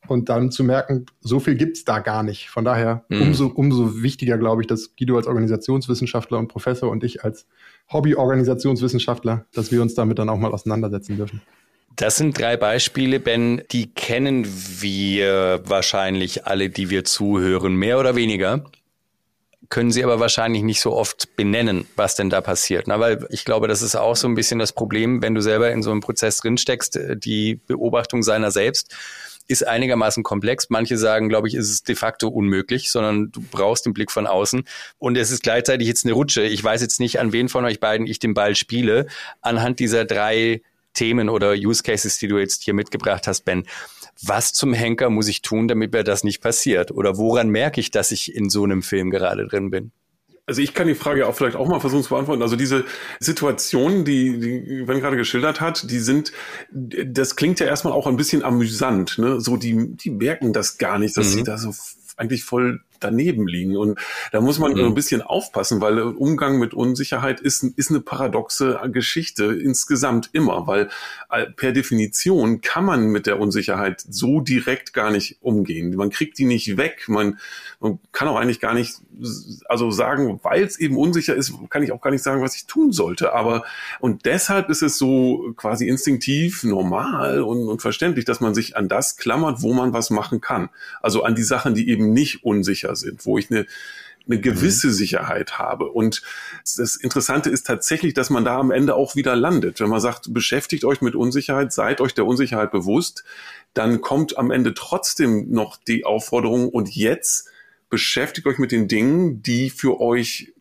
und 0.08 0.28
dann 0.28 0.50
zu 0.50 0.64
merken, 0.64 1.06
so 1.20 1.40
viel 1.40 1.54
gibt's 1.54 1.84
da 1.84 1.98
gar 1.98 2.22
nicht. 2.22 2.48
Von 2.48 2.64
daher 2.64 3.04
mhm. 3.08 3.22
umso, 3.22 3.46
umso 3.46 4.02
wichtiger, 4.02 4.38
glaube 4.38 4.62
ich, 4.62 4.66
dass 4.66 4.96
Guido 4.96 5.16
als 5.16 5.26
Organisationswissenschaftler 5.26 6.38
und 6.38 6.48
Professor 6.48 6.90
und 6.90 7.04
ich 7.04 7.24
als 7.24 7.46
Hobby-Organisationswissenschaftler, 7.92 9.46
dass 9.52 9.72
wir 9.72 9.82
uns 9.82 9.94
damit 9.94 10.18
dann 10.18 10.28
auch 10.28 10.38
mal 10.38 10.52
auseinandersetzen 10.52 11.16
dürfen. 11.16 11.42
Das 11.96 12.16
sind 12.16 12.38
drei 12.38 12.56
Beispiele, 12.56 13.20
Ben, 13.20 13.62
die 13.72 13.92
kennen 13.92 14.46
wir 14.46 15.60
wahrscheinlich 15.66 16.46
alle, 16.46 16.70
die 16.70 16.88
wir 16.88 17.04
zuhören, 17.04 17.74
mehr 17.74 17.98
oder 17.98 18.14
weniger 18.14 18.64
können 19.70 19.92
sie 19.92 20.02
aber 20.02 20.18
wahrscheinlich 20.20 20.62
nicht 20.62 20.80
so 20.80 20.92
oft 20.92 21.36
benennen, 21.36 21.86
was 21.96 22.16
denn 22.16 22.28
da 22.28 22.40
passiert. 22.40 22.88
Na, 22.88 22.98
weil 22.98 23.24
ich 23.30 23.44
glaube, 23.44 23.68
das 23.68 23.82
ist 23.82 23.96
auch 23.96 24.16
so 24.16 24.26
ein 24.28 24.34
bisschen 24.34 24.58
das 24.58 24.72
Problem, 24.72 25.22
wenn 25.22 25.34
du 25.34 25.40
selber 25.40 25.70
in 25.70 25.82
so 25.82 25.92
einem 25.92 26.00
Prozess 26.00 26.38
drinsteckst, 26.38 26.96
äh, 26.96 27.16
die 27.16 27.60
Beobachtung 27.66 28.22
seiner 28.22 28.50
selbst 28.50 28.94
ist 29.46 29.66
einigermaßen 29.66 30.22
komplex. 30.22 30.70
Manche 30.70 30.96
sagen, 30.96 31.28
glaube 31.28 31.48
ich, 31.48 31.54
ist 31.54 31.70
es 31.70 31.82
de 31.82 31.96
facto 31.96 32.28
unmöglich, 32.28 32.90
sondern 32.90 33.32
du 33.32 33.42
brauchst 33.50 33.84
den 33.84 33.92
Blick 33.92 34.12
von 34.12 34.28
außen. 34.28 34.62
Und 34.98 35.16
es 35.16 35.32
ist 35.32 35.42
gleichzeitig 35.42 35.88
jetzt 35.88 36.04
eine 36.04 36.14
Rutsche. 36.14 36.42
Ich 36.42 36.62
weiß 36.62 36.80
jetzt 36.82 37.00
nicht, 37.00 37.18
an 37.18 37.32
wen 37.32 37.48
von 37.48 37.64
euch 37.64 37.80
beiden 37.80 38.06
ich 38.06 38.20
den 38.20 38.32
Ball 38.32 38.54
spiele. 38.54 39.06
Anhand 39.40 39.80
dieser 39.80 40.04
drei 40.04 40.62
Themen 40.94 41.28
oder 41.28 41.52
Use 41.52 41.82
Cases, 41.82 42.18
die 42.18 42.28
du 42.28 42.38
jetzt 42.38 42.62
hier 42.62 42.74
mitgebracht 42.74 43.26
hast, 43.26 43.44
Ben 43.44 43.64
was 44.22 44.52
zum 44.52 44.72
Henker 44.72 45.10
muss 45.10 45.28
ich 45.28 45.42
tun, 45.42 45.68
damit 45.68 45.92
mir 45.92 46.04
das 46.04 46.24
nicht 46.24 46.40
passiert? 46.40 46.90
Oder 46.90 47.16
woran 47.16 47.48
merke 47.48 47.80
ich, 47.80 47.90
dass 47.90 48.10
ich 48.10 48.34
in 48.34 48.50
so 48.50 48.64
einem 48.64 48.82
Film 48.82 49.10
gerade 49.10 49.46
drin 49.46 49.70
bin? 49.70 49.92
Also 50.46 50.62
ich 50.62 50.74
kann 50.74 50.88
die 50.88 50.96
Frage 50.96 51.28
auch 51.28 51.34
vielleicht 51.34 51.56
auch 51.56 51.68
mal 51.68 51.80
versuchen 51.80 52.02
zu 52.02 52.10
beantworten. 52.10 52.42
Also 52.42 52.56
diese 52.56 52.84
Situationen, 53.20 54.04
die, 54.04 54.38
die 54.40 54.82
Ben 54.82 55.00
gerade 55.00 55.16
geschildert 55.16 55.60
hat, 55.60 55.90
die 55.90 56.00
sind, 56.00 56.32
das 56.72 57.36
klingt 57.36 57.60
ja 57.60 57.66
erstmal 57.66 57.92
auch 57.92 58.06
ein 58.06 58.16
bisschen 58.16 58.42
amüsant. 58.42 59.18
Ne? 59.18 59.40
So 59.40 59.56
die, 59.56 59.96
die 59.96 60.10
merken 60.10 60.52
das 60.52 60.76
gar 60.76 60.98
nicht, 60.98 61.16
dass 61.16 61.28
mhm. 61.28 61.32
sie 61.32 61.42
da 61.44 61.56
so 61.56 61.72
eigentlich 62.16 62.42
voll 62.42 62.80
daneben 63.00 63.46
liegen. 63.46 63.76
Und 63.76 63.98
da 64.32 64.40
muss 64.40 64.58
man 64.58 64.72
mhm. 64.72 64.84
ein 64.84 64.94
bisschen 64.94 65.22
aufpassen, 65.22 65.80
weil 65.80 66.00
Umgang 66.00 66.58
mit 66.58 66.74
Unsicherheit 66.74 67.40
ist, 67.40 67.64
ist 67.64 67.90
eine 67.90 68.00
paradoxe 68.00 68.80
Geschichte 68.92 69.44
insgesamt 69.44 70.30
immer, 70.32 70.66
weil 70.66 70.88
äh, 71.30 71.46
per 71.46 71.72
Definition 71.72 72.60
kann 72.60 72.84
man 72.84 73.08
mit 73.08 73.26
der 73.26 73.40
Unsicherheit 73.40 74.04
so 74.08 74.40
direkt 74.40 74.92
gar 74.92 75.10
nicht 75.10 75.38
umgehen. 75.40 75.94
Man 75.96 76.10
kriegt 76.10 76.38
die 76.38 76.44
nicht 76.44 76.76
weg. 76.76 77.04
Man, 77.08 77.38
man 77.80 77.98
kann 78.12 78.28
auch 78.28 78.36
eigentlich 78.36 78.60
gar 78.60 78.74
nicht, 78.74 79.00
also 79.68 79.90
sagen, 79.90 80.40
weil 80.42 80.64
es 80.64 80.78
eben 80.78 80.96
unsicher 80.96 81.34
ist, 81.34 81.52
kann 81.70 81.82
ich 81.82 81.92
auch 81.92 82.00
gar 82.00 82.10
nicht 82.10 82.22
sagen, 82.22 82.42
was 82.42 82.56
ich 82.56 82.66
tun 82.66 82.92
sollte. 82.92 83.32
Aber 83.32 83.64
und 84.00 84.24
deshalb 84.26 84.68
ist 84.68 84.82
es 84.82 84.98
so 84.98 85.52
quasi 85.56 85.86
instinktiv 85.86 86.64
normal 86.64 87.42
und, 87.42 87.68
und 87.68 87.82
verständlich, 87.82 88.24
dass 88.24 88.40
man 88.40 88.54
sich 88.54 88.76
an 88.76 88.88
das 88.88 89.16
klammert, 89.16 89.62
wo 89.62 89.72
man 89.72 89.92
was 89.92 90.10
machen 90.10 90.40
kann. 90.40 90.70
Also 91.00 91.22
an 91.22 91.34
die 91.34 91.42
Sachen, 91.42 91.74
die 91.74 91.88
eben 91.88 92.12
nicht 92.12 92.44
unsicher 92.44 92.80
sicher 92.80 92.96
sind, 92.96 93.26
wo 93.26 93.38
ich 93.38 93.50
eine, 93.50 93.66
eine 94.26 94.40
gewisse 94.40 94.88
mhm. 94.88 94.92
Sicherheit 94.92 95.58
habe. 95.58 95.86
Und 95.90 96.22
das 96.76 96.96
Interessante 96.96 97.50
ist 97.50 97.66
tatsächlich, 97.66 98.14
dass 98.14 98.30
man 98.30 98.44
da 98.44 98.58
am 98.58 98.70
Ende 98.70 98.94
auch 98.94 99.16
wieder 99.16 99.36
landet. 99.36 99.80
Wenn 99.80 99.88
man 99.88 100.00
sagt, 100.00 100.32
beschäftigt 100.32 100.84
euch 100.84 101.00
mit 101.00 101.14
Unsicherheit, 101.14 101.72
seid 101.72 102.00
euch 102.00 102.14
der 102.14 102.26
Unsicherheit 102.26 102.70
bewusst, 102.70 103.24
dann 103.74 104.00
kommt 104.00 104.36
am 104.38 104.50
Ende 104.50 104.74
trotzdem 104.74 105.50
noch 105.50 105.76
die 105.76 106.04
Aufforderung 106.04 106.68
und 106.68 106.94
jetzt 106.94 107.48
beschäftigt 107.90 108.46
euch 108.46 108.58
mit 108.58 108.72
den 108.72 108.88
Dingen, 108.88 109.42
die 109.42 109.70
für 109.70 110.00
euch 110.00 110.52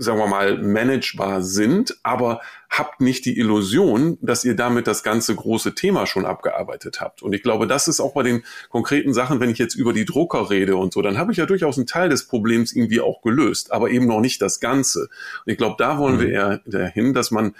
sagen 0.00 0.18
wir 0.18 0.28
mal, 0.28 0.56
managebar 0.56 1.42
sind, 1.42 1.98
aber 2.02 2.40
habt 2.70 3.02
nicht 3.02 3.26
die 3.26 3.38
Illusion, 3.38 4.16
dass 4.22 4.46
ihr 4.46 4.56
damit 4.56 4.86
das 4.86 5.02
ganze 5.02 5.34
große 5.34 5.74
Thema 5.74 6.06
schon 6.06 6.24
abgearbeitet 6.24 7.02
habt. 7.02 7.20
Und 7.20 7.34
ich 7.34 7.42
glaube, 7.42 7.66
das 7.66 7.86
ist 7.86 8.00
auch 8.00 8.14
bei 8.14 8.22
den 8.22 8.42
konkreten 8.70 9.12
Sachen, 9.12 9.40
wenn 9.40 9.50
ich 9.50 9.58
jetzt 9.58 9.74
über 9.74 9.92
die 9.92 10.06
Drucker 10.06 10.48
rede 10.48 10.76
und 10.76 10.94
so, 10.94 11.02
dann 11.02 11.18
habe 11.18 11.32
ich 11.32 11.38
ja 11.38 11.44
durchaus 11.44 11.76
einen 11.76 11.86
Teil 11.86 12.08
des 12.08 12.26
Problems 12.26 12.72
irgendwie 12.72 13.02
auch 13.02 13.20
gelöst, 13.20 13.72
aber 13.72 13.90
eben 13.90 14.06
noch 14.06 14.20
nicht 14.20 14.40
das 14.40 14.58
Ganze. 14.58 15.10
Und 15.44 15.52
ich 15.52 15.58
glaube, 15.58 15.76
da 15.78 15.98
wollen 15.98 16.16
mhm. 16.16 16.20
wir 16.20 16.28
eher 16.30 16.60
dahin, 16.64 17.12
dass 17.12 17.30
man 17.30 17.54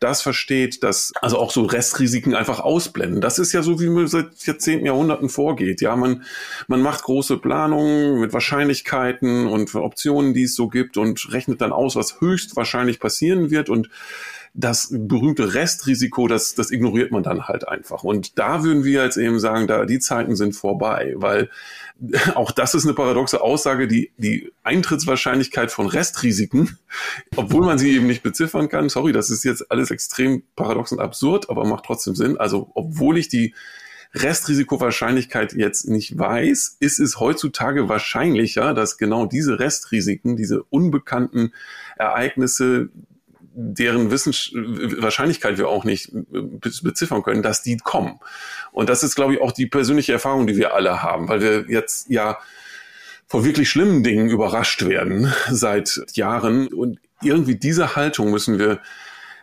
das 0.00 0.22
versteht, 0.22 0.82
dass 0.82 1.12
also 1.20 1.38
auch 1.38 1.50
so 1.50 1.62
Restrisiken 1.62 2.34
einfach 2.34 2.58
ausblenden. 2.60 3.20
Das 3.20 3.38
ist 3.38 3.52
ja 3.52 3.62
so, 3.62 3.80
wie 3.80 3.88
man 3.88 4.08
seit 4.08 4.44
Jahrzehnten, 4.46 4.86
Jahrhunderten 4.86 5.28
vorgeht. 5.28 5.82
Ja, 5.82 5.94
man, 5.94 6.24
man 6.68 6.80
macht 6.80 7.02
große 7.02 7.36
Planungen 7.36 8.18
mit 8.18 8.32
Wahrscheinlichkeiten 8.32 9.46
und 9.46 9.74
Optionen, 9.74 10.32
die 10.32 10.44
es 10.44 10.54
so 10.54 10.68
gibt 10.68 10.96
und 10.96 11.30
rechnet 11.32 11.60
dann 11.60 11.72
aus, 11.72 11.96
was 11.96 12.20
höchstwahrscheinlich 12.20 12.98
passieren 12.98 13.50
wird 13.50 13.68
und 13.68 13.90
das 14.52 14.88
berühmte 14.90 15.54
Restrisiko, 15.54 16.26
das, 16.26 16.54
das 16.54 16.70
ignoriert 16.70 17.12
man 17.12 17.22
dann 17.22 17.46
halt 17.46 17.68
einfach. 17.68 18.02
Und 18.02 18.38
da 18.38 18.64
würden 18.64 18.84
wir 18.84 19.04
jetzt 19.04 19.16
eben 19.16 19.38
sagen, 19.38 19.66
da 19.66 19.84
die 19.84 20.00
Zeiten 20.00 20.34
sind 20.34 20.54
vorbei, 20.54 21.14
weil 21.16 21.50
auch 22.34 22.50
das 22.50 22.74
ist 22.74 22.84
eine 22.84 22.94
paradoxe 22.94 23.40
Aussage, 23.40 23.86
die 23.86 24.10
die 24.16 24.52
Eintrittswahrscheinlichkeit 24.64 25.70
von 25.70 25.86
Restrisiken, 25.86 26.78
obwohl 27.36 27.64
man 27.64 27.78
sie 27.78 27.92
eben 27.92 28.06
nicht 28.06 28.22
beziffern 28.22 28.68
kann, 28.68 28.88
sorry, 28.88 29.12
das 29.12 29.30
ist 29.30 29.44
jetzt 29.44 29.70
alles 29.70 29.90
extrem 29.90 30.42
paradox 30.56 30.92
und 30.92 31.00
absurd, 31.00 31.48
aber 31.48 31.64
macht 31.64 31.84
trotzdem 31.84 32.14
Sinn. 32.14 32.36
Also, 32.36 32.70
obwohl 32.74 33.18
ich 33.18 33.28
die 33.28 33.54
Restrisikowahrscheinlichkeit 34.14 35.52
jetzt 35.52 35.88
nicht 35.88 36.18
weiß, 36.18 36.78
ist 36.80 36.98
es 36.98 37.20
heutzutage 37.20 37.88
wahrscheinlicher, 37.88 38.74
dass 38.74 38.98
genau 38.98 39.26
diese 39.26 39.60
Restrisiken, 39.60 40.36
diese 40.36 40.64
unbekannten 40.64 41.52
Ereignisse 41.96 42.88
deren 43.62 44.10
Wissens 44.10 44.52
Wahrscheinlichkeit 44.54 45.58
wir 45.58 45.68
auch 45.68 45.84
nicht 45.84 46.10
beziffern 46.82 47.22
können, 47.22 47.42
dass 47.42 47.62
die 47.62 47.76
kommen. 47.76 48.20
Und 48.72 48.88
das 48.88 49.02
ist, 49.02 49.14
glaube 49.14 49.34
ich, 49.34 49.40
auch 49.40 49.52
die 49.52 49.66
persönliche 49.66 50.12
Erfahrung, 50.12 50.46
die 50.46 50.56
wir 50.56 50.74
alle 50.74 51.02
haben, 51.02 51.28
weil 51.28 51.40
wir 51.40 51.64
jetzt 51.68 52.08
ja 52.10 52.38
vor 53.26 53.44
wirklich 53.44 53.70
schlimmen 53.70 54.02
Dingen 54.02 54.28
überrascht 54.28 54.86
werden 54.86 55.32
seit 55.50 56.00
Jahren. 56.14 56.68
Und 56.68 56.98
irgendwie 57.22 57.56
diese 57.56 57.96
Haltung 57.96 58.30
müssen 58.30 58.58
wir 58.58 58.80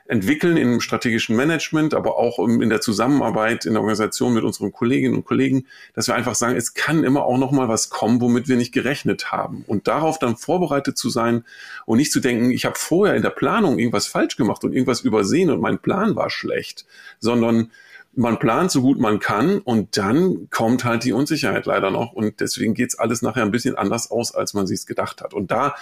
entwickeln 0.07 0.57
im 0.57 0.79
strategischen 0.79 1.35
Management, 1.35 1.93
aber 1.93 2.17
auch 2.17 2.39
in 2.39 2.69
der 2.69 2.81
Zusammenarbeit 2.81 3.65
in 3.65 3.73
der 3.73 3.81
Organisation 3.81 4.33
mit 4.33 4.43
unseren 4.43 4.71
Kolleginnen 4.71 5.15
und 5.15 5.25
Kollegen, 5.25 5.67
dass 5.93 6.07
wir 6.07 6.15
einfach 6.15 6.35
sagen, 6.35 6.55
es 6.55 6.73
kann 6.73 7.03
immer 7.03 7.25
auch 7.25 7.37
noch 7.37 7.51
mal 7.51 7.67
was 7.67 7.89
kommen, 7.89 8.21
womit 8.21 8.47
wir 8.47 8.57
nicht 8.57 8.71
gerechnet 8.71 9.31
haben 9.31 9.63
und 9.67 9.87
darauf 9.87 10.19
dann 10.19 10.37
vorbereitet 10.37 10.97
zu 10.97 11.09
sein 11.09 11.43
und 11.85 11.97
nicht 11.97 12.11
zu 12.11 12.19
denken, 12.19 12.51
ich 12.51 12.65
habe 12.65 12.77
vorher 12.77 13.15
in 13.15 13.21
der 13.21 13.29
Planung 13.31 13.79
irgendwas 13.79 14.07
falsch 14.07 14.37
gemacht 14.37 14.63
und 14.63 14.73
irgendwas 14.73 15.01
übersehen 15.01 15.49
und 15.49 15.61
mein 15.61 15.79
Plan 15.79 16.15
war 16.15 16.29
schlecht, 16.29 16.85
sondern 17.19 17.71
man 18.17 18.39
plant 18.39 18.71
so 18.71 18.81
gut 18.81 18.99
man 18.99 19.19
kann 19.19 19.59
und 19.59 19.95
dann 19.97 20.49
kommt 20.49 20.83
halt 20.83 21.03
die 21.03 21.13
Unsicherheit 21.13 21.65
leider 21.65 21.91
noch 21.91 22.13
und 22.13 22.39
deswegen 22.39 22.73
geht's 22.73 22.97
alles 22.97 23.21
nachher 23.21 23.43
ein 23.43 23.51
bisschen 23.51 23.75
anders 23.75 24.09
aus, 24.09 24.33
als 24.33 24.53
man 24.53 24.65
sich 24.65 24.85
gedacht 24.87 25.21
hat. 25.21 25.33
Und 25.33 25.51
da 25.51 25.75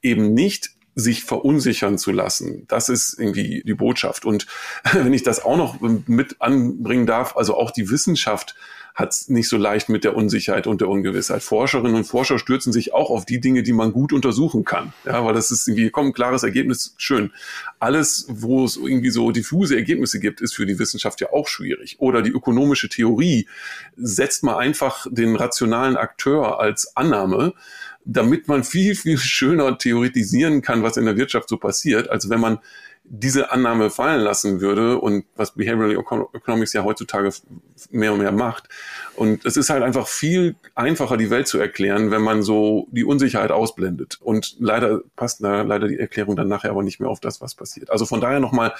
eben 0.00 0.32
nicht 0.32 0.70
sich 0.94 1.24
verunsichern 1.24 1.98
zu 1.98 2.12
lassen. 2.12 2.64
Das 2.68 2.88
ist 2.88 3.18
irgendwie 3.18 3.62
die 3.64 3.74
Botschaft. 3.74 4.24
Und 4.24 4.46
wenn 4.92 5.12
ich 5.12 5.22
das 5.22 5.44
auch 5.44 5.56
noch 5.56 5.80
mit 5.80 6.36
anbringen 6.40 7.06
darf, 7.06 7.36
also 7.36 7.56
auch 7.56 7.70
die 7.70 7.90
Wissenschaft 7.90 8.54
hat 8.94 9.12
es 9.12 9.28
nicht 9.28 9.48
so 9.48 9.56
leicht 9.56 9.88
mit 9.88 10.04
der 10.04 10.14
Unsicherheit 10.16 10.66
und 10.66 10.80
der 10.80 10.88
Ungewissheit. 10.88 11.42
Forscherinnen 11.42 11.94
und 11.94 12.04
Forscher 12.04 12.38
stürzen 12.38 12.72
sich 12.72 12.92
auch 12.92 13.10
auf 13.10 13.24
die 13.24 13.40
Dinge, 13.40 13.62
die 13.62 13.72
man 13.72 13.92
gut 13.92 14.12
untersuchen 14.12 14.64
kann. 14.64 14.92
Ja, 15.04 15.24
weil 15.24 15.32
das 15.32 15.50
ist 15.50 15.66
irgendwie, 15.66 15.90
kommt 15.90 16.08
ein 16.08 16.12
klares 16.12 16.42
Ergebnis, 16.42 16.94
schön. 16.98 17.32
Alles, 17.78 18.26
wo 18.28 18.64
es 18.64 18.76
irgendwie 18.76 19.10
so 19.10 19.30
diffuse 19.30 19.76
Ergebnisse 19.76 20.20
gibt, 20.20 20.40
ist 20.40 20.54
für 20.54 20.66
die 20.66 20.78
Wissenschaft 20.78 21.20
ja 21.20 21.32
auch 21.32 21.48
schwierig. 21.48 21.96
Oder 22.00 22.20
die 22.20 22.30
ökonomische 22.30 22.88
Theorie 22.90 23.48
setzt 23.96 24.42
mal 24.42 24.58
einfach 24.58 25.06
den 25.10 25.36
rationalen 25.36 25.96
Akteur 25.96 26.60
als 26.60 26.94
Annahme 26.94 27.54
damit 28.04 28.48
man 28.48 28.64
viel, 28.64 28.94
viel 28.94 29.18
schöner 29.18 29.78
theoretisieren 29.78 30.62
kann, 30.62 30.82
was 30.82 30.96
in 30.96 31.04
der 31.04 31.16
Wirtschaft 31.16 31.48
so 31.48 31.56
passiert, 31.56 32.10
als 32.10 32.28
wenn 32.28 32.40
man 32.40 32.58
diese 33.04 33.50
Annahme 33.50 33.90
fallen 33.90 34.20
lassen 34.20 34.60
würde 34.60 34.98
und 34.98 35.24
was 35.34 35.54
Behavioral 35.54 36.04
Economics 36.32 36.72
ja 36.72 36.84
heutzutage 36.84 37.30
mehr 37.90 38.12
und 38.12 38.20
mehr 38.20 38.30
macht. 38.30 38.68
Und 39.16 39.44
es 39.44 39.56
ist 39.56 39.70
halt 39.70 39.82
einfach 39.82 40.06
viel 40.06 40.54
einfacher, 40.74 41.16
die 41.16 41.28
Welt 41.28 41.48
zu 41.48 41.58
erklären, 41.58 42.10
wenn 42.10 42.22
man 42.22 42.42
so 42.42 42.86
die 42.92 43.04
Unsicherheit 43.04 43.50
ausblendet. 43.50 44.18
Und 44.20 44.56
leider 44.60 45.00
passt 45.16 45.42
da 45.42 45.62
leider 45.62 45.88
die 45.88 45.98
Erklärung 45.98 46.36
dann 46.36 46.48
nachher 46.48 46.70
aber 46.70 46.82
nicht 46.82 47.00
mehr 47.00 47.10
auf 47.10 47.20
das, 47.20 47.40
was 47.40 47.56
passiert. 47.56 47.90
Also 47.90 48.06
von 48.06 48.20
daher 48.20 48.38
nochmal, 48.38 48.72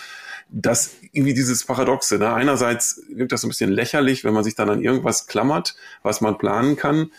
dass 0.51 0.95
irgendwie 1.11 1.35
dieses 1.35 1.65
Paradoxe, 1.65 2.19
ne? 2.19 2.33
einerseits 2.33 3.03
wirkt 3.09 3.33
das 3.33 3.41
so 3.41 3.49
ein 3.49 3.51
bisschen 3.51 3.73
lächerlich, 3.73 4.23
wenn 4.23 4.35
man 4.35 4.45
sich 4.45 4.55
dann 4.55 4.71
an 4.71 4.83
irgendwas 4.83 5.27
klammert, 5.27 5.75
was 6.03 6.21
man 6.21 6.39
planen 6.39 6.77
kann. 6.77 7.11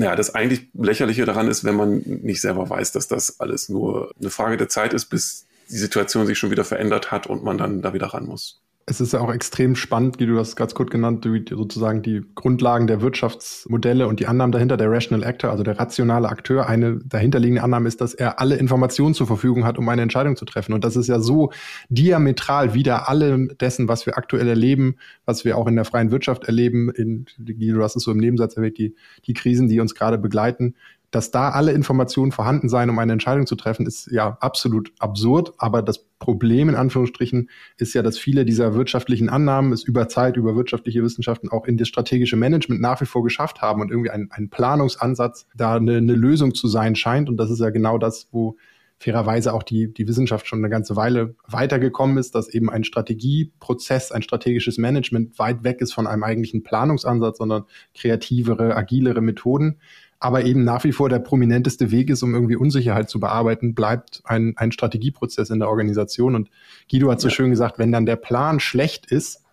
Ja, 0.00 0.14
das 0.14 0.32
eigentlich 0.32 0.68
Lächerliche 0.74 1.24
daran 1.24 1.48
ist, 1.48 1.64
wenn 1.64 1.74
man 1.74 2.02
nicht 2.06 2.40
selber 2.40 2.70
weiß, 2.70 2.92
dass 2.92 3.08
das 3.08 3.40
alles 3.40 3.68
nur 3.68 4.12
eine 4.20 4.30
Frage 4.30 4.56
der 4.56 4.68
Zeit 4.68 4.94
ist, 4.94 5.06
bis 5.06 5.44
die 5.68 5.76
Situation 5.76 6.24
sich 6.24 6.38
schon 6.38 6.52
wieder 6.52 6.64
verändert 6.64 7.10
hat 7.10 7.26
und 7.26 7.42
man 7.42 7.58
dann 7.58 7.82
da 7.82 7.92
wieder 7.92 8.06
ran 8.06 8.24
muss 8.24 8.62
es 8.88 9.00
ist 9.00 9.12
ja 9.12 9.20
auch 9.20 9.32
extrem 9.32 9.76
spannend, 9.76 10.18
wie 10.18 10.26
du 10.26 10.34
das 10.34 10.56
ganz 10.56 10.74
gut 10.74 10.90
genannt, 10.90 11.26
sozusagen 11.50 12.02
die 12.02 12.22
Grundlagen 12.34 12.86
der 12.86 13.02
Wirtschaftsmodelle 13.02 14.08
und 14.08 14.18
die 14.18 14.26
Annahmen 14.26 14.50
dahinter, 14.50 14.78
der 14.78 14.90
Rational 14.90 15.24
Actor, 15.24 15.50
also 15.50 15.62
der 15.62 15.78
rationale 15.78 16.28
Akteur. 16.28 16.66
Eine 16.66 16.98
dahinterliegende 17.04 17.62
Annahme 17.62 17.86
ist, 17.86 18.00
dass 18.00 18.14
er 18.14 18.40
alle 18.40 18.56
Informationen 18.56 19.14
zur 19.14 19.26
Verfügung 19.26 19.66
hat, 19.66 19.76
um 19.76 19.88
eine 19.88 20.02
Entscheidung 20.02 20.36
zu 20.36 20.46
treffen. 20.46 20.72
Und 20.72 20.84
das 20.84 20.96
ist 20.96 21.06
ja 21.06 21.20
so 21.20 21.52
diametral 21.90 22.72
wieder 22.72 23.08
allem 23.08 23.52
dessen, 23.60 23.88
was 23.88 24.06
wir 24.06 24.16
aktuell 24.16 24.48
erleben, 24.48 24.96
was 25.26 25.44
wir 25.44 25.58
auch 25.58 25.66
in 25.66 25.76
der 25.76 25.84
freien 25.84 26.10
Wirtschaft 26.10 26.44
erleben, 26.44 26.90
in, 26.90 27.26
du 27.36 27.82
hast 27.82 27.96
es 27.96 28.04
so 28.04 28.10
im 28.10 28.18
Nebensatz 28.18 28.56
erwähnt, 28.56 28.78
die, 28.78 28.94
die 29.26 29.34
Krisen, 29.34 29.68
die 29.68 29.80
uns 29.80 29.94
gerade 29.94 30.16
begleiten, 30.16 30.74
dass 31.10 31.30
da 31.30 31.50
alle 31.50 31.72
Informationen 31.72 32.32
vorhanden 32.32 32.68
seien, 32.68 32.90
um 32.90 32.98
eine 32.98 33.12
Entscheidung 33.12 33.46
zu 33.46 33.56
treffen, 33.56 33.86
ist 33.86 34.10
ja 34.10 34.36
absolut 34.40 34.92
absurd. 34.98 35.52
Aber 35.56 35.80
das 35.80 36.04
Problem 36.18 36.68
in 36.68 36.74
Anführungsstrichen 36.74 37.48
ist 37.78 37.94
ja, 37.94 38.02
dass 38.02 38.18
viele 38.18 38.44
dieser 38.44 38.74
wirtschaftlichen 38.74 39.30
Annahmen 39.30 39.72
es 39.72 39.84
über 39.84 40.08
Zeit, 40.08 40.36
über 40.36 40.54
wirtschaftliche 40.54 41.02
Wissenschaften 41.02 41.48
auch 41.48 41.64
in 41.64 41.78
das 41.78 41.88
strategische 41.88 42.36
Management 42.36 42.80
nach 42.80 43.00
wie 43.00 43.06
vor 43.06 43.24
geschafft 43.24 43.62
haben 43.62 43.80
und 43.80 43.90
irgendwie 43.90 44.10
ein, 44.10 44.28
ein 44.30 44.50
Planungsansatz 44.50 45.46
da 45.54 45.76
eine, 45.76 45.96
eine 45.96 46.14
Lösung 46.14 46.54
zu 46.54 46.68
sein 46.68 46.94
scheint. 46.94 47.30
Und 47.30 47.38
das 47.38 47.50
ist 47.50 47.60
ja 47.60 47.70
genau 47.70 47.96
das, 47.96 48.28
wo 48.30 48.56
fairerweise 48.98 49.54
auch 49.54 49.62
die, 49.62 49.92
die 49.92 50.08
Wissenschaft 50.08 50.46
schon 50.48 50.58
eine 50.58 50.68
ganze 50.68 50.96
Weile 50.96 51.36
weitergekommen 51.46 52.18
ist, 52.18 52.34
dass 52.34 52.48
eben 52.48 52.68
ein 52.68 52.82
Strategieprozess, 52.82 54.10
ein 54.10 54.22
strategisches 54.22 54.76
Management 54.76 55.38
weit 55.38 55.62
weg 55.62 55.80
ist 55.80 55.94
von 55.94 56.06
einem 56.06 56.24
eigentlichen 56.24 56.64
Planungsansatz, 56.64 57.38
sondern 57.38 57.64
kreativere, 57.94 58.76
agilere 58.76 59.20
Methoden 59.20 59.78
aber 60.20 60.44
eben 60.44 60.64
nach 60.64 60.84
wie 60.84 60.92
vor 60.92 61.08
der 61.08 61.20
prominenteste 61.20 61.90
Weg 61.90 62.10
ist, 62.10 62.22
um 62.22 62.34
irgendwie 62.34 62.56
Unsicherheit 62.56 63.08
zu 63.08 63.20
bearbeiten, 63.20 63.74
bleibt 63.74 64.20
ein, 64.24 64.54
ein 64.56 64.72
Strategieprozess 64.72 65.50
in 65.50 65.60
der 65.60 65.68
Organisation. 65.68 66.34
Und 66.34 66.50
Guido 66.90 67.10
hat 67.10 67.20
so 67.20 67.28
ja. 67.28 67.34
schön 67.34 67.50
gesagt, 67.50 67.78
wenn 67.78 67.92
dann 67.92 68.06
der 68.06 68.16
Plan 68.16 68.58
schlecht 68.58 69.06
ist, 69.06 69.44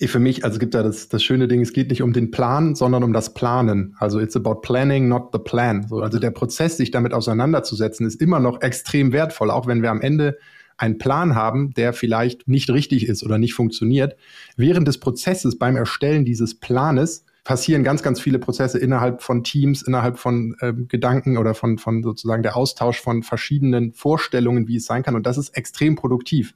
für 0.00 0.18
mich, 0.18 0.44
also 0.44 0.58
gibt 0.58 0.74
ja 0.74 0.82
das, 0.82 1.08
das 1.08 1.22
schöne 1.22 1.46
Ding, 1.46 1.60
es 1.60 1.72
geht 1.72 1.90
nicht 1.90 2.02
um 2.02 2.12
den 2.12 2.30
Plan, 2.30 2.74
sondern 2.74 3.04
um 3.04 3.12
das 3.12 3.34
Planen. 3.34 3.94
Also 3.98 4.18
it's 4.18 4.34
about 4.34 4.56
planning, 4.56 5.08
not 5.08 5.30
the 5.32 5.38
plan. 5.38 5.86
So, 5.88 6.00
also 6.00 6.18
der 6.18 6.30
Prozess, 6.30 6.76
sich 6.76 6.90
damit 6.90 7.14
auseinanderzusetzen, 7.14 8.06
ist 8.06 8.20
immer 8.20 8.40
noch 8.40 8.60
extrem 8.60 9.12
wertvoll, 9.12 9.50
auch 9.50 9.66
wenn 9.66 9.82
wir 9.82 9.90
am 9.90 10.00
Ende 10.00 10.38
einen 10.76 10.98
Plan 10.98 11.36
haben, 11.36 11.72
der 11.74 11.92
vielleicht 11.92 12.48
nicht 12.48 12.70
richtig 12.70 13.06
ist 13.06 13.22
oder 13.22 13.38
nicht 13.38 13.54
funktioniert. 13.54 14.16
Während 14.56 14.88
des 14.88 14.98
Prozesses 14.98 15.58
beim 15.58 15.76
Erstellen 15.76 16.24
dieses 16.24 16.58
Planes 16.58 17.24
passieren 17.44 17.84
ganz, 17.84 18.02
ganz 18.02 18.20
viele 18.20 18.38
Prozesse 18.38 18.78
innerhalb 18.78 19.22
von 19.22 19.44
Teams, 19.44 19.82
innerhalb 19.82 20.18
von 20.18 20.56
ähm, 20.62 20.88
Gedanken 20.88 21.36
oder 21.36 21.54
von, 21.54 21.78
von 21.78 22.02
sozusagen 22.02 22.42
der 22.42 22.56
Austausch 22.56 23.00
von 23.00 23.22
verschiedenen 23.22 23.92
Vorstellungen, 23.92 24.66
wie 24.66 24.76
es 24.76 24.86
sein 24.86 25.02
kann. 25.02 25.14
Und 25.14 25.26
das 25.26 25.36
ist 25.36 25.50
extrem 25.50 25.94
produktiv. 25.94 26.54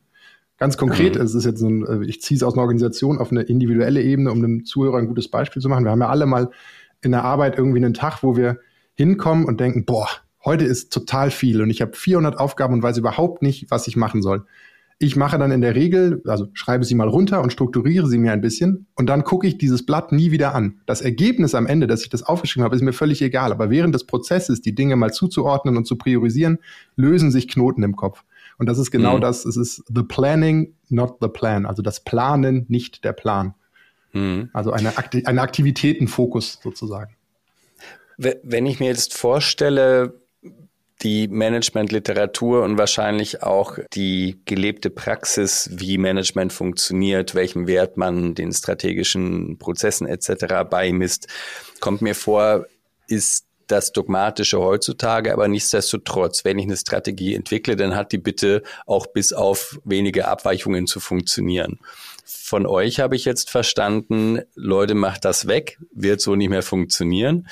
Ganz 0.56 0.76
konkret, 0.76 1.14
mhm. 1.14 1.20
es 1.20 1.34
ist 1.34 1.44
jetzt 1.44 1.60
so 1.60 1.68
ein, 1.68 1.86
äh, 1.86 2.06
ich 2.06 2.22
ziehe 2.22 2.36
es 2.36 2.42
aus 2.42 2.54
einer 2.54 2.62
Organisation 2.62 3.18
auf 3.18 3.30
eine 3.30 3.42
individuelle 3.42 4.02
Ebene, 4.02 4.32
um 4.32 4.40
dem 4.40 4.64
Zuhörer 4.64 4.98
ein 4.98 5.06
gutes 5.06 5.28
Beispiel 5.28 5.62
zu 5.62 5.68
machen. 5.68 5.84
Wir 5.84 5.90
haben 5.90 6.00
ja 6.00 6.08
alle 6.08 6.26
mal 6.26 6.50
in 7.02 7.12
der 7.12 7.22
Arbeit 7.24 7.56
irgendwie 7.56 7.78
einen 7.78 7.94
Tag, 7.94 8.22
wo 8.22 8.36
wir 8.36 8.58
hinkommen 8.94 9.44
und 9.44 9.60
denken, 9.60 9.84
boah, 9.84 10.08
heute 10.44 10.64
ist 10.64 10.92
total 10.92 11.30
viel 11.30 11.62
und 11.62 11.70
ich 11.70 11.82
habe 11.82 11.94
400 11.94 12.38
Aufgaben 12.38 12.74
und 12.74 12.82
weiß 12.82 12.96
überhaupt 12.98 13.42
nicht, 13.42 13.70
was 13.70 13.86
ich 13.86 13.96
machen 13.96 14.22
soll. 14.22 14.46
Ich 15.00 15.14
mache 15.14 15.38
dann 15.38 15.52
in 15.52 15.60
der 15.60 15.76
Regel, 15.76 16.22
also 16.26 16.48
schreibe 16.54 16.84
sie 16.84 16.96
mal 16.96 17.08
runter 17.08 17.40
und 17.40 17.52
strukturiere 17.52 18.08
sie 18.08 18.18
mir 18.18 18.32
ein 18.32 18.40
bisschen 18.40 18.86
und 18.96 19.06
dann 19.06 19.22
gucke 19.22 19.46
ich 19.46 19.56
dieses 19.56 19.86
Blatt 19.86 20.10
nie 20.10 20.32
wieder 20.32 20.56
an. 20.56 20.80
Das 20.86 21.00
Ergebnis 21.00 21.54
am 21.54 21.66
Ende, 21.66 21.86
dass 21.86 22.02
ich 22.02 22.08
das 22.08 22.24
aufgeschrieben 22.24 22.64
habe, 22.64 22.74
ist 22.74 22.82
mir 22.82 22.92
völlig 22.92 23.22
egal. 23.22 23.52
Aber 23.52 23.70
während 23.70 23.94
des 23.94 24.04
Prozesses, 24.04 24.60
die 24.60 24.74
Dinge 24.74 24.96
mal 24.96 25.12
zuzuordnen 25.12 25.76
und 25.76 25.86
zu 25.86 25.96
priorisieren, 25.96 26.58
lösen 26.96 27.30
sich 27.30 27.46
Knoten 27.46 27.84
im 27.84 27.94
Kopf. 27.94 28.24
Und 28.58 28.66
das 28.66 28.78
ist 28.78 28.90
genau 28.90 29.16
mhm. 29.16 29.20
das. 29.20 29.44
Es 29.44 29.56
ist 29.56 29.84
the 29.94 30.02
planning, 30.02 30.74
not 30.88 31.18
the 31.20 31.28
plan. 31.28 31.64
Also 31.64 31.80
das 31.80 32.02
Planen, 32.02 32.66
nicht 32.68 33.04
der 33.04 33.12
Plan. 33.12 33.54
Mhm. 34.12 34.50
Also 34.52 34.72
eine, 34.72 34.98
Akti 34.98 35.24
eine 35.26 35.42
Aktivitätenfokus 35.42 36.58
sozusagen. 36.62 37.14
Wenn 38.16 38.66
ich 38.66 38.80
mir 38.80 38.86
jetzt 38.86 39.16
vorstelle, 39.16 40.20
die 41.02 41.28
Managementliteratur 41.28 42.62
und 42.62 42.76
wahrscheinlich 42.76 43.42
auch 43.42 43.78
die 43.94 44.40
gelebte 44.44 44.90
Praxis, 44.90 45.70
wie 45.72 45.98
Management 45.98 46.52
funktioniert, 46.52 47.34
welchen 47.34 47.66
Wert 47.66 47.96
man 47.96 48.34
den 48.34 48.52
strategischen 48.52 49.58
Prozessen 49.58 50.06
etc. 50.06 50.68
beimisst, 50.68 51.28
kommt 51.80 52.02
mir 52.02 52.14
vor, 52.14 52.66
ist 53.06 53.46
das 53.68 53.92
Dogmatische 53.92 54.58
heutzutage, 54.60 55.32
aber 55.32 55.46
nichtsdestotrotz, 55.46 56.44
wenn 56.44 56.58
ich 56.58 56.64
eine 56.64 56.76
Strategie 56.76 57.34
entwickle, 57.34 57.76
dann 57.76 57.94
hat 57.94 58.12
die 58.12 58.18
bitte 58.18 58.62
auch 58.86 59.06
bis 59.06 59.32
auf 59.32 59.78
wenige 59.84 60.26
Abweichungen 60.26 60.86
zu 60.86 61.00
funktionieren. 61.00 61.78
Von 62.24 62.66
euch 62.66 62.98
habe 63.00 63.14
ich 63.14 63.24
jetzt 63.24 63.50
verstanden, 63.50 64.40
Leute, 64.54 64.94
macht 64.94 65.24
das 65.24 65.46
weg, 65.46 65.78
wird 65.92 66.20
so 66.20 66.34
nicht 66.34 66.48
mehr 66.48 66.62
funktionieren. 66.62 67.46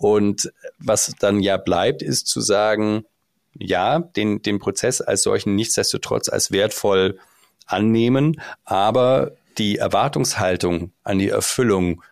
Und 0.00 0.50
was 0.78 1.12
dann 1.18 1.40
ja 1.40 1.58
bleibt, 1.58 2.00
ist 2.00 2.26
zu 2.26 2.40
sagen, 2.40 3.04
ja, 3.52 3.98
den, 3.98 4.40
den 4.40 4.58
Prozess 4.58 5.02
als 5.02 5.22
solchen 5.22 5.54
nichtsdestotrotz 5.56 6.30
als 6.30 6.52
wertvoll 6.52 7.18
annehmen, 7.66 8.40
aber 8.64 9.32
die 9.58 9.76
Erwartungshaltung 9.76 10.92
an 11.04 11.18
die 11.18 11.28
Erfüllung 11.28 12.02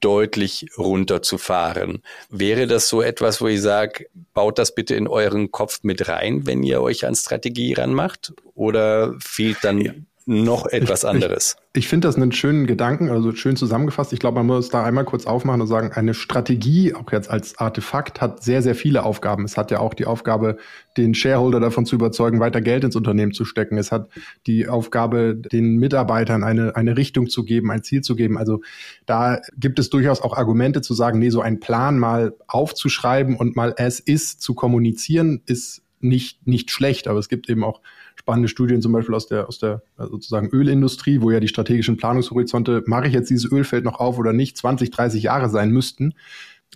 deutlich 0.00 0.66
runterzufahren. 0.76 2.02
Wäre 2.28 2.66
das 2.66 2.90
so 2.90 3.00
etwas, 3.00 3.40
wo 3.40 3.46
ich 3.46 3.62
sage, 3.62 4.08
baut 4.34 4.58
das 4.58 4.74
bitte 4.74 4.94
in 4.94 5.08
euren 5.08 5.50
Kopf 5.50 5.78
mit 5.84 6.08
rein, 6.08 6.44
wenn 6.44 6.62
ihr 6.62 6.82
euch 6.82 7.06
an 7.06 7.14
Strategie 7.14 7.72
ranmacht? 7.72 8.34
Oder 8.54 9.14
fehlt 9.20 9.58
dann 9.62 9.80
ja. 9.80 9.92
Noch 10.26 10.66
etwas 10.66 11.04
anderes. 11.04 11.56
Ich, 11.72 11.84
ich 11.84 11.88
finde 11.88 12.08
das 12.08 12.16
einen 12.16 12.32
schönen 12.32 12.66
Gedanken, 12.66 13.10
also 13.10 13.32
schön 13.32 13.56
zusammengefasst. 13.56 14.12
Ich 14.12 14.18
glaube, 14.20 14.36
man 14.36 14.46
muss 14.46 14.68
da 14.68 14.84
einmal 14.84 15.04
kurz 15.04 15.26
aufmachen 15.26 15.60
und 15.60 15.66
sagen, 15.66 15.92
eine 15.92 16.14
Strategie, 16.14 16.94
auch 16.94 17.10
jetzt 17.12 17.30
als 17.30 17.58
Artefakt, 17.58 18.20
hat 18.20 18.42
sehr, 18.42 18.62
sehr 18.62 18.74
viele 18.74 19.04
Aufgaben. 19.04 19.44
Es 19.44 19.56
hat 19.56 19.70
ja 19.70 19.80
auch 19.80 19.94
die 19.94 20.06
Aufgabe, 20.06 20.58
den 20.96 21.14
Shareholder 21.14 21.60
davon 21.60 21.86
zu 21.86 21.96
überzeugen, 21.96 22.40
weiter 22.40 22.60
Geld 22.60 22.84
ins 22.84 22.96
Unternehmen 22.96 23.32
zu 23.32 23.44
stecken. 23.44 23.78
Es 23.78 23.90
hat 23.90 24.08
die 24.46 24.68
Aufgabe, 24.68 25.34
den 25.34 25.76
Mitarbeitern 25.76 26.44
eine, 26.44 26.76
eine 26.76 26.96
Richtung 26.96 27.28
zu 27.28 27.44
geben, 27.44 27.70
ein 27.70 27.82
Ziel 27.82 28.02
zu 28.02 28.14
geben. 28.14 28.38
Also 28.38 28.60
da 29.06 29.40
gibt 29.56 29.78
es 29.78 29.90
durchaus 29.90 30.20
auch 30.20 30.36
Argumente 30.36 30.82
zu 30.82 30.94
sagen, 30.94 31.18
nee, 31.18 31.30
so 31.30 31.40
einen 31.40 31.60
Plan 31.60 31.98
mal 31.98 32.34
aufzuschreiben 32.46 33.36
und 33.36 33.56
mal 33.56 33.74
as 33.78 34.00
ist 34.00 34.42
zu 34.42 34.54
kommunizieren, 34.54 35.42
ist 35.46 35.82
nicht, 36.02 36.46
nicht 36.46 36.70
schlecht. 36.70 37.08
Aber 37.08 37.18
es 37.18 37.28
gibt 37.28 37.48
eben 37.48 37.64
auch 37.64 37.80
spannende 38.16 38.48
Studien 38.48 38.82
zum 38.82 38.92
Beispiel 38.92 39.14
aus 39.14 39.26
der, 39.26 39.48
aus 39.48 39.58
der 39.58 39.82
äh, 39.98 40.06
sozusagen 40.06 40.48
Ölindustrie, 40.50 41.20
wo 41.20 41.30
ja 41.30 41.40
die 41.40 41.48
strategischen 41.48 41.96
Planungshorizonte, 41.96 42.82
mache 42.86 43.08
ich 43.08 43.14
jetzt 43.14 43.30
dieses 43.30 43.50
Ölfeld 43.50 43.84
noch 43.84 43.98
auf 44.00 44.18
oder 44.18 44.32
nicht, 44.32 44.56
20, 44.56 44.90
30 44.90 45.22
Jahre 45.22 45.48
sein 45.48 45.70
müssten, 45.70 46.14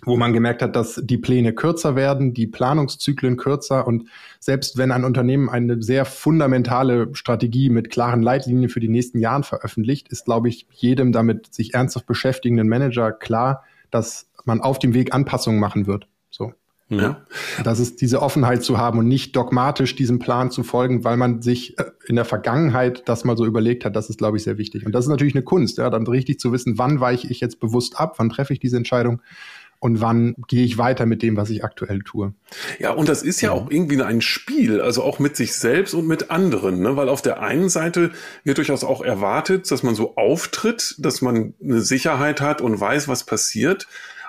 wo 0.03 0.15
man 0.15 0.33
gemerkt 0.33 0.61
hat, 0.61 0.75
dass 0.75 1.01
die 1.03 1.17
Pläne 1.17 1.53
kürzer 1.53 1.95
werden, 1.95 2.33
die 2.33 2.47
Planungszyklen 2.47 3.37
kürzer 3.37 3.87
und 3.87 4.09
selbst 4.39 4.77
wenn 4.77 4.91
ein 4.91 5.03
Unternehmen 5.03 5.49
eine 5.49 5.81
sehr 5.81 6.05
fundamentale 6.05 7.09
Strategie 7.13 7.69
mit 7.69 7.89
klaren 7.89 8.21
Leitlinien 8.21 8.69
für 8.69 8.79
die 8.79 8.89
nächsten 8.89 9.19
Jahren 9.19 9.43
veröffentlicht, 9.43 10.09
ist, 10.09 10.25
glaube 10.25 10.49
ich, 10.49 10.67
jedem 10.71 11.11
damit 11.11 11.53
sich 11.53 11.73
ernsthaft 11.73 12.05
beschäftigenden 12.05 12.67
Manager 12.67 13.11
klar, 13.11 13.63
dass 13.89 14.29
man 14.45 14.61
auf 14.61 14.79
dem 14.79 14.93
Weg 14.93 15.13
Anpassungen 15.13 15.59
machen 15.59 15.87
wird. 15.87 16.07
Ja. 16.89 17.25
Das 17.63 17.79
ist 17.79 17.99
diese 17.99 18.21
Offenheit 18.21 18.63
zu 18.63 18.77
haben 18.77 18.99
und 18.99 19.07
nicht 19.07 19.35
dogmatisch 19.35 19.95
diesem 19.95 20.19
Plan 20.19 20.51
zu 20.51 20.63
folgen, 20.63 21.03
weil 21.03 21.17
man 21.17 21.41
sich 21.41 21.77
äh, 21.77 21.85
in 22.07 22.15
der 22.15 22.23
Vergangenheit 22.23 23.03
das 23.09 23.25
mal 23.25 23.35
so 23.35 23.45
überlegt 23.45 23.83
hat, 23.83 23.95
das 23.95 24.09
ist, 24.09 24.17
glaube 24.17 24.37
ich, 24.37 24.43
sehr 24.43 24.57
wichtig. 24.57 24.85
Und 24.85 24.93
das 24.93 25.05
ist 25.05 25.09
natürlich 25.09 25.35
eine 25.35 25.43
Kunst, 25.43 25.77
ja, 25.77 25.89
dann 25.89 26.07
richtig 26.07 26.39
zu 26.39 26.53
wissen, 26.53 26.77
wann 26.77 27.01
weiche 27.01 27.27
ich 27.27 27.41
jetzt 27.41 27.59
bewusst 27.59 27.99
ab, 27.99 28.15
wann 28.17 28.29
treffe 28.29 28.53
ich 28.53 28.59
diese 28.59 28.77
Entscheidung 28.77 29.21
und 29.79 30.01
wann 30.01 30.35
gehe 30.47 30.63
ich 30.63 30.77
weiter 30.77 31.05
mit 31.05 31.21
dem, 31.21 31.37
was 31.37 31.49
ich 31.49 31.63
aktuell 31.63 31.99
tue. 31.99 32.33
Ja, 32.79 32.91
und 32.91 33.09
das 33.09 33.21
ist 33.21 33.41
ja, 33.41 33.49
ja, 33.49 33.55
auch 33.55 33.69
irgendwie 33.69 34.01
ein 34.01 34.21
Spiel, 34.21 34.81
also 34.81 35.03
auch 35.03 35.19
mit 35.19 35.35
sich 35.35 35.53
selbst 35.53 35.93
und 35.93 36.07
mit 36.07 36.31
anderen, 36.31 36.81
ne? 36.81 36.95
weil 36.95 37.09
auf 37.09 37.21
der 37.21 37.41
einen 37.41 37.69
Seite 37.69 38.11
wird 38.43 38.57
durchaus 38.57 38.83
auch 38.83 39.01
erwartet, 39.01 39.69
dass 39.69 39.83
man 39.83 39.93
so 39.93 40.15
auftritt, 40.15 40.95
dass 40.99 41.21
man 41.21 41.53
eine 41.61 41.81
Sicherheit 41.81 42.41
hat 42.41 42.61
und 42.61 42.79
weiß, 42.79 43.07
was 43.07 43.25
passiert 43.25 43.87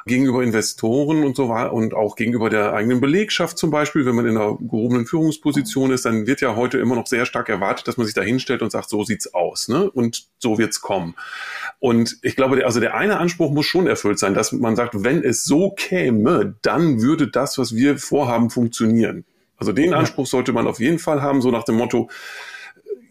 gegenüber 0.08 0.42
Investoren 0.42 1.22
und 1.22 1.36
so 1.36 1.48
weiter 1.48 1.72
und 1.72 1.94
auch 1.94 2.16
gegenüber 2.16 2.50
der 2.50 2.72
eigenen 2.72 3.00
Belegschaft 3.00 3.56
zum 3.56 3.70
Beispiel, 3.70 4.04
wenn 4.04 4.16
man 4.16 4.26
in 4.26 4.36
einer 4.36 4.56
gehobenen 4.56 5.06
Führungsposition 5.06 5.92
ist, 5.92 6.04
dann 6.04 6.26
wird 6.26 6.40
ja 6.40 6.56
heute 6.56 6.78
immer 6.78 6.96
noch 6.96 7.06
sehr 7.06 7.26
stark 7.26 7.48
erwartet, 7.48 7.86
dass 7.86 7.96
man 7.96 8.06
sich 8.06 8.14
da 8.14 8.22
hinstellt 8.22 8.62
und 8.62 8.72
sagt, 8.72 8.90
so 8.90 9.04
sieht's 9.04 9.32
aus, 9.34 9.68
ne? 9.68 9.88
Und 9.88 10.24
so 10.38 10.58
wird's 10.58 10.80
kommen. 10.80 11.14
Und 11.78 12.18
ich 12.22 12.34
glaube, 12.34 12.64
also 12.66 12.80
der 12.80 12.96
eine 12.96 13.18
Anspruch 13.18 13.52
muss 13.52 13.66
schon 13.66 13.86
erfüllt 13.86 14.18
sein, 14.18 14.34
dass 14.34 14.50
man 14.50 14.74
sagt, 14.74 15.04
wenn 15.04 15.22
es 15.22 15.44
so 15.44 15.70
käme, 15.70 16.56
dann 16.62 17.00
würde 17.00 17.28
das, 17.28 17.58
was 17.58 17.76
wir 17.76 17.98
vorhaben, 17.98 18.50
funktionieren. 18.50 19.24
Also 19.56 19.72
den 19.72 19.94
Anspruch 19.94 20.26
sollte 20.26 20.52
man 20.52 20.66
auf 20.66 20.80
jeden 20.80 20.98
Fall 20.98 21.22
haben, 21.22 21.42
so 21.42 21.50
nach 21.50 21.64
dem 21.64 21.76
Motto, 21.76 22.08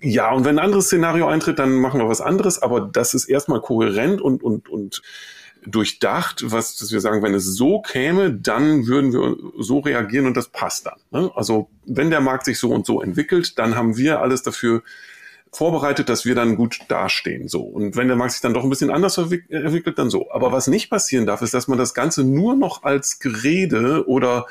ja, 0.01 0.31
und 0.31 0.45
wenn 0.45 0.59
ein 0.59 0.65
anderes 0.65 0.87
Szenario 0.87 1.27
eintritt, 1.27 1.59
dann 1.59 1.75
machen 1.75 1.99
wir 1.99 2.07
was 2.07 2.21
anderes, 2.21 2.61
aber 2.61 2.81
das 2.81 3.13
ist 3.13 3.25
erstmal 3.25 3.61
kohärent 3.61 4.21
und, 4.21 4.43
und, 4.43 4.69
und 4.69 5.01
durchdacht, 5.65 6.43
was, 6.51 6.75
dass 6.77 6.91
wir 6.91 7.01
sagen, 7.01 7.23
wenn 7.23 7.33
es 7.33 7.45
so 7.45 7.81
käme, 7.81 8.31
dann 8.31 8.87
würden 8.87 9.11
wir 9.11 9.35
so 9.57 9.79
reagieren 9.79 10.25
und 10.25 10.37
das 10.37 10.49
passt 10.49 10.85
dann. 10.85 10.99
Ne? 11.11 11.31
Also 11.35 11.69
wenn 11.85 12.09
der 12.09 12.21
Markt 12.21 12.45
sich 12.45 12.59
so 12.59 12.69
und 12.69 12.85
so 12.85 13.01
entwickelt, 13.01 13.57
dann 13.59 13.75
haben 13.75 13.97
wir 13.97 14.21
alles 14.21 14.43
dafür 14.43 14.83
vorbereitet, 15.51 16.09
dass 16.09 16.25
wir 16.25 16.35
dann 16.35 16.55
gut 16.55 16.79
dastehen. 16.87 17.47
So. 17.47 17.61
Und 17.61 17.95
wenn 17.95 18.07
der 18.07 18.17
Markt 18.17 18.33
sich 18.33 18.41
dann 18.41 18.53
doch 18.53 18.63
ein 18.63 18.69
bisschen 18.69 18.91
anders 18.91 19.17
entwickelt, 19.17 19.97
dann 19.97 20.09
so. 20.09 20.31
Aber 20.31 20.51
was 20.51 20.67
nicht 20.67 20.89
passieren 20.89 21.25
darf, 21.25 21.41
ist, 21.41 21.53
dass 21.53 21.67
man 21.67 21.77
das 21.77 21.93
Ganze 21.93 22.23
nur 22.23 22.55
noch 22.55 22.83
als 22.83 23.19
Gerede 23.19 24.07
oder 24.07 24.45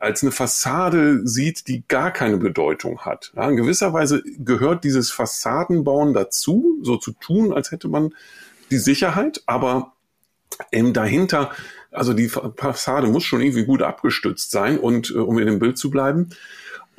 als 0.00 0.22
eine 0.22 0.32
Fassade 0.32 1.20
sieht, 1.26 1.68
die 1.68 1.84
gar 1.86 2.10
keine 2.10 2.38
Bedeutung 2.38 3.00
hat. 3.00 3.32
Ja, 3.36 3.48
in 3.48 3.56
gewisser 3.56 3.92
Weise 3.92 4.22
gehört 4.38 4.82
dieses 4.82 5.12
Fassadenbauen 5.12 6.14
dazu, 6.14 6.78
so 6.82 6.96
zu 6.96 7.12
tun, 7.12 7.52
als 7.52 7.70
hätte 7.70 7.88
man 7.88 8.14
die 8.70 8.78
Sicherheit, 8.78 9.42
aber 9.46 9.92
ähm, 10.72 10.94
dahinter, 10.94 11.50
also 11.90 12.14
die 12.14 12.28
Fassade 12.28 13.08
muss 13.08 13.24
schon 13.24 13.42
irgendwie 13.42 13.66
gut 13.66 13.82
abgestützt 13.82 14.50
sein 14.50 14.78
und 14.78 15.10
äh, 15.10 15.18
um 15.18 15.38
in 15.38 15.46
dem 15.46 15.58
Bild 15.58 15.76
zu 15.76 15.90
bleiben. 15.90 16.30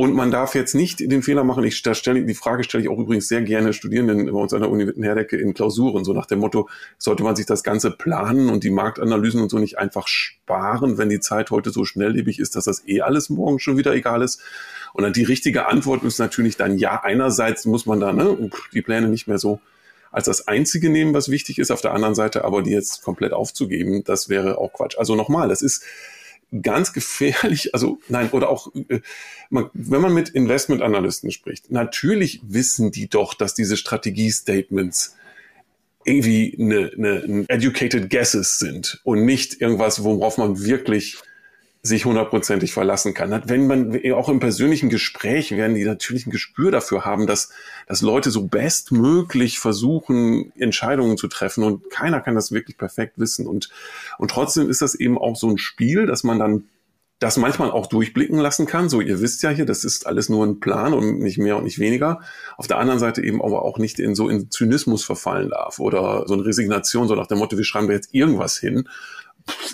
Und 0.02 0.16
man 0.16 0.32
darf 0.32 0.56
jetzt 0.56 0.74
nicht 0.74 1.00
den 1.00 1.22
Fehler 1.22 1.44
machen, 1.44 1.64
ich 1.64 1.78
stelle, 1.78 2.26
die 2.26 2.34
Frage 2.34 2.64
stelle 2.64 2.84
ich 2.84 2.90
auch 2.90 2.98
übrigens 2.98 3.28
sehr 3.28 3.44
gerne 3.44 3.72
Studierenden 3.72 4.26
bei 4.26 4.32
uns 4.32 4.52
an 4.52 4.62
der 4.62 4.72
Uni 4.72 4.88
Wittenherdecke 4.88 5.38
in 5.38 5.54
Klausuren, 5.54 6.04
so 6.04 6.12
nach 6.12 6.26
dem 6.26 6.40
Motto, 6.40 6.68
sollte 6.98 7.22
man 7.22 7.36
sich 7.36 7.46
das 7.46 7.62
Ganze 7.62 7.92
planen 7.92 8.50
und 8.50 8.64
die 8.64 8.72
Marktanalysen 8.72 9.44
und 9.44 9.50
so 9.50 9.60
nicht 9.60 9.78
einfach 9.78 10.08
sparen, 10.08 10.98
wenn 10.98 11.10
die 11.10 11.20
Zeit 11.20 11.52
heute 11.52 11.70
so 11.70 11.86
schnelllebig 11.86 12.40
ist, 12.40 12.56
dass 12.56 12.64
das 12.64 12.88
eh 12.88 13.02
alles 13.02 13.30
morgen 13.30 13.60
schon 13.60 13.78
wieder 13.78 13.94
egal 13.94 14.24
ist. 14.24 14.42
Und 14.94 15.04
dann 15.04 15.14
die 15.14 15.22
richtige 15.22 15.68
Antwort 15.68 16.04
ist 16.04 16.18
natürlich 16.18 16.58
dann 16.58 16.80
ja, 16.80 17.04
einerseits 17.04 17.68
muss 17.68 17.86
man 17.86 18.00
da 18.00 18.12
ne, 18.12 18.50
die 18.74 18.82
Pläne 18.82 19.08
nicht 19.08 19.28
mehr 19.28 19.38
so 19.38 19.60
als 20.12 20.26
das 20.26 20.48
Einzige 20.48 20.90
nehmen, 20.90 21.14
was 21.14 21.30
wichtig 21.30 21.60
ist. 21.60 21.70
Auf 21.70 21.82
der 21.82 21.94
anderen 21.94 22.16
Seite 22.16 22.44
aber 22.44 22.64
die 22.64 22.72
jetzt 22.72 23.04
komplett 23.04 23.34
aufzugeben, 23.34 24.04
das 24.04 24.30
wäre 24.30 24.58
auch 24.58 24.74
Quatsch. 24.74 24.98
Also 24.98 25.16
nochmal, 25.16 25.48
das 25.48 25.62
ist 25.62 25.84
ganz 26.62 26.94
gefährlich, 26.94 27.74
also 27.74 28.00
nein, 28.10 28.30
oder 28.32 28.50
auch, 28.50 28.74
äh, 28.90 29.00
man, 29.50 29.70
wenn 29.74 30.02
man 30.02 30.14
mit 30.14 30.30
Investmentanalysten 30.30 31.32
spricht, 31.32 31.72
natürlich 31.72 32.42
wissen 32.44 32.92
die 32.92 33.08
doch, 33.08 33.34
dass 33.34 33.54
diese 33.54 33.78
Strategie-Statements 33.78 35.16
irgendwie 36.04 36.58
eine, 36.60 36.92
eine, 36.98 37.24
eine 37.24 37.46
educated 37.48 38.10
guesses 38.10 38.60
sind 38.60 39.00
und 39.04 39.24
nicht 39.26 39.62
irgendwas, 39.62 40.04
worauf 40.04 40.38
man 40.38 40.64
wirklich 40.64 41.18
sich 41.84 42.06
hundertprozentig 42.06 42.74
verlassen 42.74 43.16
kann. 43.16 43.42
Wenn 43.46 43.66
man 43.66 44.00
auch 44.14 44.30
im 44.30 44.40
persönlichen 44.40 44.90
Gespräch 44.90 45.52
werden 45.52 45.76
die 45.76 45.84
natürlich 45.84 46.28
ein 46.28 46.32
Gespür 46.32 46.70
dafür 46.70 47.06
haben, 47.06 47.26
dass, 47.26 47.52
dass 47.88 48.04
Leute 48.04 48.30
so 48.30 48.46
bestmöglich 48.46 49.58
versuchen, 49.58 50.52
Entscheidungen 50.56 51.18
zu 51.18 51.28
treffen 51.28 51.64
und 51.64 51.90
keiner 51.90 52.22
kann 52.22 52.36
das 52.36 52.52
wirklich 52.52 52.78
perfekt 52.78 53.14
wissen. 53.18 53.48
Und, 53.48 53.70
und 54.20 54.30
trotzdem 54.30 54.70
ist 54.70 54.84
das 54.84 54.94
eben 54.94 55.18
auch 55.18 55.36
so 55.36 55.50
ein 55.50 55.58
Spiel, 55.58 56.06
dass 56.06 56.24
man 56.24 56.38
dann 56.38 56.66
das 57.18 57.38
manchmal 57.38 57.70
auch 57.70 57.86
durchblicken 57.86 58.40
lassen 58.40 58.66
kann. 58.66 58.90
So, 58.90 59.00
ihr 59.00 59.22
wisst 59.22 59.44
ja 59.44 59.52
hier, 59.52 59.66
das 59.66 59.84
ist 59.84 60.08
alles 60.08 60.28
nur 60.28 60.46
ein 60.46 60.60
Plan 60.60 60.94
und 60.94 61.20
nicht 61.20 61.38
mehr 61.38 61.56
und 61.56 61.64
nicht 61.64 61.78
weniger. 61.78 62.22
Auf 62.58 62.68
der 62.68 62.78
anderen 62.78 63.00
Seite 63.00 63.24
eben 63.24 63.44
aber 63.44 63.64
auch 63.64 63.78
nicht 63.78 64.00
in 64.00 64.16
so 64.16 64.28
in 64.28 64.50
Zynismus 64.50 65.04
verfallen 65.04 65.50
darf 65.50 65.80
oder 65.80 66.28
so 66.28 66.34
eine 66.34 66.46
Resignation, 66.46 67.08
so 67.08 67.16
nach 67.16 67.28
dem 67.28 67.38
Motto, 67.38 67.58
wir 67.58 67.64
schreiben 67.64 67.88
da 67.88 67.94
jetzt 67.94 68.14
irgendwas 68.14 68.58
hin 68.58 68.88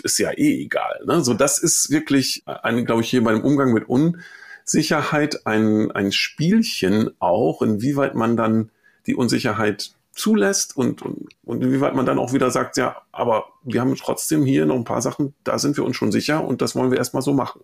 ist 0.02 0.18
ja 0.18 0.30
eh 0.30 0.62
egal. 0.62 1.00
Ne? 1.06 1.22
So, 1.22 1.34
das 1.34 1.58
ist 1.58 1.90
wirklich, 1.90 2.42
ein, 2.46 2.84
glaube 2.84 3.02
ich, 3.02 3.10
hier 3.10 3.22
bei 3.22 3.32
dem 3.32 3.44
Umgang 3.44 3.72
mit 3.72 3.86
Unsicherheit 3.88 5.46
ein, 5.46 5.90
ein 5.90 6.12
Spielchen 6.12 7.10
auch, 7.18 7.62
inwieweit 7.62 8.14
man 8.14 8.36
dann 8.36 8.70
die 9.06 9.14
Unsicherheit 9.14 9.92
zulässt 10.12 10.76
und, 10.76 11.00
und, 11.02 11.28
und 11.44 11.62
inwieweit 11.62 11.94
man 11.94 12.04
dann 12.04 12.18
auch 12.18 12.32
wieder 12.32 12.50
sagt, 12.50 12.76
ja, 12.76 13.02
aber 13.12 13.46
wir 13.62 13.80
haben 13.80 13.94
trotzdem 13.94 14.44
hier 14.44 14.66
noch 14.66 14.74
ein 14.74 14.84
paar 14.84 15.00
Sachen, 15.00 15.34
da 15.44 15.58
sind 15.58 15.76
wir 15.76 15.84
uns 15.84 15.96
schon 15.96 16.12
sicher 16.12 16.44
und 16.44 16.60
das 16.60 16.74
wollen 16.74 16.90
wir 16.90 16.98
erstmal 16.98 17.22
so 17.22 17.32
machen. 17.32 17.62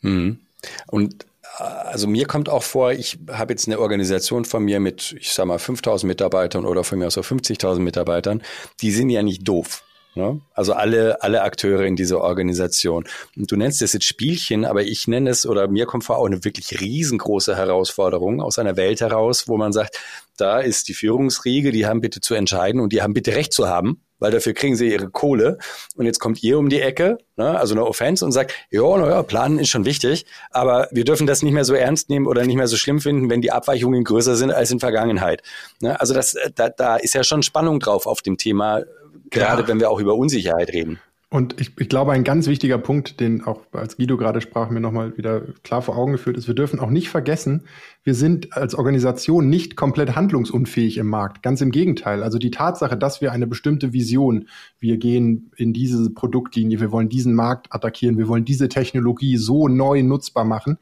Mhm. 0.00 0.40
Und 0.88 1.26
äh, 1.58 1.62
also 1.62 2.08
mir 2.08 2.26
kommt 2.26 2.48
auch 2.48 2.64
vor, 2.64 2.92
ich 2.92 3.18
habe 3.30 3.52
jetzt 3.52 3.68
eine 3.68 3.78
Organisation 3.78 4.44
von 4.44 4.64
mir 4.64 4.80
mit, 4.80 5.14
ich 5.18 5.32
sag 5.32 5.46
mal, 5.46 5.58
5000 5.58 6.08
Mitarbeitern 6.08 6.64
oder 6.64 6.84
von 6.84 6.98
mir 6.98 7.06
aus 7.06 7.18
auch 7.18 7.24
50.000 7.24 7.78
Mitarbeitern, 7.78 8.42
die 8.80 8.90
sind 8.90 9.10
ja 9.10 9.22
nicht 9.22 9.46
doof. 9.46 9.84
Ne? 10.14 10.40
Also 10.52 10.72
alle, 10.72 11.22
alle 11.22 11.42
Akteure 11.42 11.84
in 11.84 11.96
dieser 11.96 12.20
Organisation. 12.20 13.04
Und 13.36 13.50
du 13.50 13.56
nennst 13.56 13.82
es 13.82 13.92
jetzt 13.92 14.06
Spielchen, 14.06 14.64
aber 14.64 14.82
ich 14.82 15.06
nenne 15.06 15.30
es, 15.30 15.46
oder 15.46 15.68
mir 15.68 15.86
kommt 15.86 16.04
vor 16.04 16.18
auch 16.18 16.26
eine 16.26 16.44
wirklich 16.44 16.80
riesengroße 16.80 17.56
Herausforderung 17.56 18.40
aus 18.40 18.58
einer 18.58 18.76
Welt 18.76 19.00
heraus, 19.00 19.48
wo 19.48 19.56
man 19.56 19.72
sagt, 19.72 20.00
da 20.36 20.60
ist 20.60 20.88
die 20.88 20.94
Führungsriege, 20.94 21.72
die 21.72 21.86
haben 21.86 22.00
bitte 22.00 22.20
zu 22.20 22.34
entscheiden 22.34 22.80
und 22.80 22.92
die 22.92 23.02
haben 23.02 23.12
bitte 23.12 23.34
Recht 23.34 23.52
zu 23.52 23.68
haben, 23.68 24.02
weil 24.20 24.30
dafür 24.30 24.54
kriegen 24.54 24.76
sie 24.76 24.90
ihre 24.90 25.10
Kohle. 25.10 25.58
Und 25.96 26.06
jetzt 26.06 26.20
kommt 26.20 26.42
ihr 26.42 26.58
um 26.58 26.68
die 26.68 26.80
Ecke, 26.80 27.18
ne, 27.36 27.58
also 27.58 27.74
eine 27.74 27.84
Offense 27.84 28.24
und 28.24 28.32
sagt, 28.32 28.54
ja, 28.70 28.96
naja, 28.96 29.22
planen 29.22 29.58
ist 29.58 29.68
schon 29.68 29.84
wichtig, 29.84 30.26
aber 30.50 30.88
wir 30.92 31.04
dürfen 31.04 31.26
das 31.26 31.42
nicht 31.42 31.52
mehr 31.52 31.64
so 31.64 31.74
ernst 31.74 32.08
nehmen 32.08 32.26
oder 32.26 32.44
nicht 32.44 32.56
mehr 32.56 32.68
so 32.68 32.76
schlimm 32.76 33.00
finden, 33.00 33.30
wenn 33.30 33.40
die 33.40 33.50
Abweichungen 33.50 34.04
größer 34.04 34.36
sind 34.36 34.52
als 34.52 34.70
in 34.70 34.80
Vergangenheit. 34.80 35.42
Ne, 35.80 36.00
also 36.00 36.14
das, 36.14 36.36
da, 36.54 36.68
da 36.68 36.96
ist 36.96 37.14
ja 37.14 37.24
schon 37.24 37.42
Spannung 37.42 37.80
drauf 37.80 38.06
auf 38.06 38.22
dem 38.22 38.36
Thema 38.36 38.82
gerade 39.30 39.62
ja. 39.62 39.68
wenn 39.68 39.80
wir 39.80 39.90
auch 39.90 40.00
über 40.00 40.14
Unsicherheit 40.14 40.72
reden. 40.72 40.98
Und 41.30 41.60
ich, 41.60 41.72
ich 41.78 41.90
glaube, 41.90 42.12
ein 42.12 42.24
ganz 42.24 42.46
wichtiger 42.46 42.78
Punkt, 42.78 43.20
den 43.20 43.44
auch 43.44 43.60
als 43.72 43.98
Guido 43.98 44.16
gerade 44.16 44.40
sprach, 44.40 44.70
mir 44.70 44.80
nochmal 44.80 45.18
wieder 45.18 45.42
klar 45.62 45.82
vor 45.82 45.98
Augen 45.98 46.12
geführt 46.12 46.38
ist, 46.38 46.48
wir 46.48 46.54
dürfen 46.54 46.80
auch 46.80 46.88
nicht 46.88 47.10
vergessen, 47.10 47.64
wir 48.02 48.14
sind 48.14 48.56
als 48.56 48.74
Organisation 48.74 49.50
nicht 49.50 49.76
komplett 49.76 50.16
handlungsunfähig 50.16 50.96
im 50.96 51.06
Markt. 51.06 51.42
Ganz 51.42 51.60
im 51.60 51.70
Gegenteil. 51.70 52.22
Also 52.22 52.38
die 52.38 52.50
Tatsache, 52.50 52.96
dass 52.96 53.20
wir 53.20 53.30
eine 53.32 53.46
bestimmte 53.46 53.92
Vision, 53.92 54.48
wir 54.78 54.96
gehen 54.96 55.50
in 55.56 55.74
diese 55.74 56.08
Produktlinie, 56.08 56.80
wir 56.80 56.92
wollen 56.92 57.10
diesen 57.10 57.34
Markt 57.34 57.74
attackieren, 57.74 58.16
wir 58.16 58.28
wollen 58.28 58.46
diese 58.46 58.70
Technologie 58.70 59.36
so 59.36 59.68
neu 59.68 60.02
nutzbar 60.02 60.46
machen, 60.46 60.78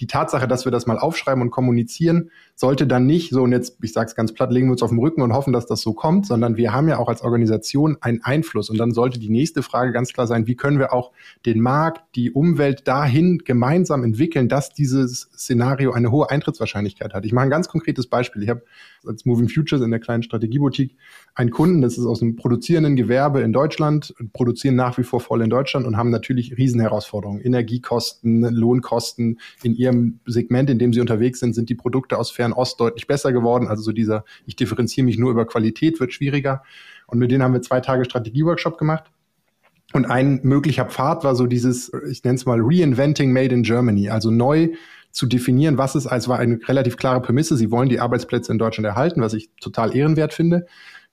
die 0.00 0.08
Tatsache, 0.08 0.48
dass 0.48 0.64
wir 0.64 0.72
das 0.72 0.86
mal 0.86 0.98
aufschreiben 0.98 1.42
und 1.42 1.50
kommunizieren, 1.50 2.30
sollte 2.58 2.86
dann 2.86 3.04
nicht 3.06 3.30
so, 3.30 3.42
und 3.42 3.52
jetzt, 3.52 3.76
ich 3.82 3.92
sage 3.92 4.08
es 4.08 4.14
ganz 4.14 4.32
platt, 4.32 4.50
legen 4.50 4.68
wir 4.68 4.72
uns 4.72 4.82
auf 4.82 4.88
den 4.88 4.98
Rücken 4.98 5.20
und 5.20 5.34
hoffen, 5.34 5.52
dass 5.52 5.66
das 5.66 5.82
so 5.82 5.92
kommt, 5.92 6.26
sondern 6.26 6.56
wir 6.56 6.72
haben 6.72 6.88
ja 6.88 6.98
auch 6.98 7.08
als 7.08 7.20
Organisation 7.20 7.98
einen 8.00 8.22
Einfluss. 8.22 8.70
Und 8.70 8.78
dann 8.78 8.92
sollte 8.92 9.20
die 9.20 9.28
nächste 9.28 9.62
Frage 9.62 9.92
ganz 9.92 10.14
klar 10.14 10.26
sein, 10.26 10.46
wie 10.46 10.56
können 10.56 10.78
wir 10.78 10.94
auch 10.94 11.12
den 11.44 11.60
Markt, 11.60 12.16
die 12.16 12.32
Umwelt 12.32 12.88
dahin 12.88 13.42
gemeinsam 13.44 14.04
entwickeln, 14.04 14.48
dass 14.48 14.72
dieses 14.72 15.28
Szenario 15.36 15.92
eine 15.92 16.10
hohe 16.10 16.30
Eintrittswahrscheinlichkeit 16.30 17.12
hat. 17.12 17.26
Ich 17.26 17.32
mache 17.32 17.44
ein 17.44 17.50
ganz 17.50 17.68
konkretes 17.68 18.06
Beispiel. 18.06 18.42
Ich 18.42 18.48
habe 18.48 18.62
als 19.06 19.26
Moving 19.26 19.50
Futures 19.50 19.82
in 19.82 19.90
der 19.90 20.00
kleinen 20.00 20.22
Strategieboutique 20.22 20.96
einen 21.34 21.50
Kunden, 21.50 21.82
das 21.82 21.98
ist 21.98 22.06
aus 22.06 22.22
einem 22.22 22.36
produzierenden 22.36 22.96
Gewerbe 22.96 23.42
in 23.42 23.52
Deutschland, 23.52 24.14
produzieren 24.32 24.76
nach 24.76 24.96
wie 24.96 25.04
vor 25.04 25.20
voll 25.20 25.42
in 25.42 25.50
Deutschland 25.50 25.86
und 25.86 25.98
haben 25.98 26.08
natürlich 26.08 26.56
Riesenherausforderungen. 26.56 27.42
Energiekosten, 27.42 28.42
Lohnkosten. 28.42 29.40
In 29.62 29.74
ihrem 29.74 30.20
Segment, 30.24 30.70
in 30.70 30.78
dem 30.78 30.94
sie 30.94 31.00
unterwegs 31.00 31.40
sind, 31.40 31.54
sind 31.54 31.68
die 31.68 31.74
Produkte 31.74 32.18
aus 32.18 32.30
Fernost 32.46 32.80
deutlich 32.80 33.06
besser 33.06 33.32
geworden. 33.32 33.68
Also 33.68 33.82
so 33.82 33.92
dieser, 33.92 34.24
ich 34.46 34.56
differenziere 34.56 35.04
mich 35.04 35.18
nur 35.18 35.30
über 35.30 35.46
Qualität, 35.46 36.00
wird 36.00 36.12
schwieriger. 36.12 36.62
Und 37.06 37.18
mit 37.18 37.30
denen 37.30 37.42
haben 37.42 37.52
wir 37.52 37.62
zwei 37.62 37.80
Tage 37.80 38.04
Strategieworkshop 38.04 38.78
gemacht. 38.78 39.04
Und 39.92 40.06
ein 40.06 40.40
möglicher 40.42 40.84
Pfad 40.84 41.24
war 41.24 41.34
so 41.34 41.46
dieses, 41.46 41.92
ich 42.10 42.24
nenne 42.24 42.36
es 42.36 42.46
mal 42.46 42.58
Reinventing 42.60 43.32
Made 43.32 43.54
in 43.54 43.62
Germany, 43.62 44.10
also 44.10 44.30
neu 44.30 44.70
zu 45.12 45.26
definieren, 45.26 45.78
was 45.78 45.94
es 45.94 46.06
als 46.06 46.28
war 46.28 46.38
eine 46.38 46.58
relativ 46.66 46.96
klare 46.96 47.22
Prämisse. 47.22 47.56
Sie 47.56 47.70
wollen 47.70 47.88
die 47.88 48.00
Arbeitsplätze 48.00 48.52
in 48.52 48.58
Deutschland 48.58 48.86
erhalten, 48.86 49.22
was 49.22 49.32
ich 49.32 49.48
total 49.60 49.96
ehrenwert 49.96 50.34
finde. 50.34 50.66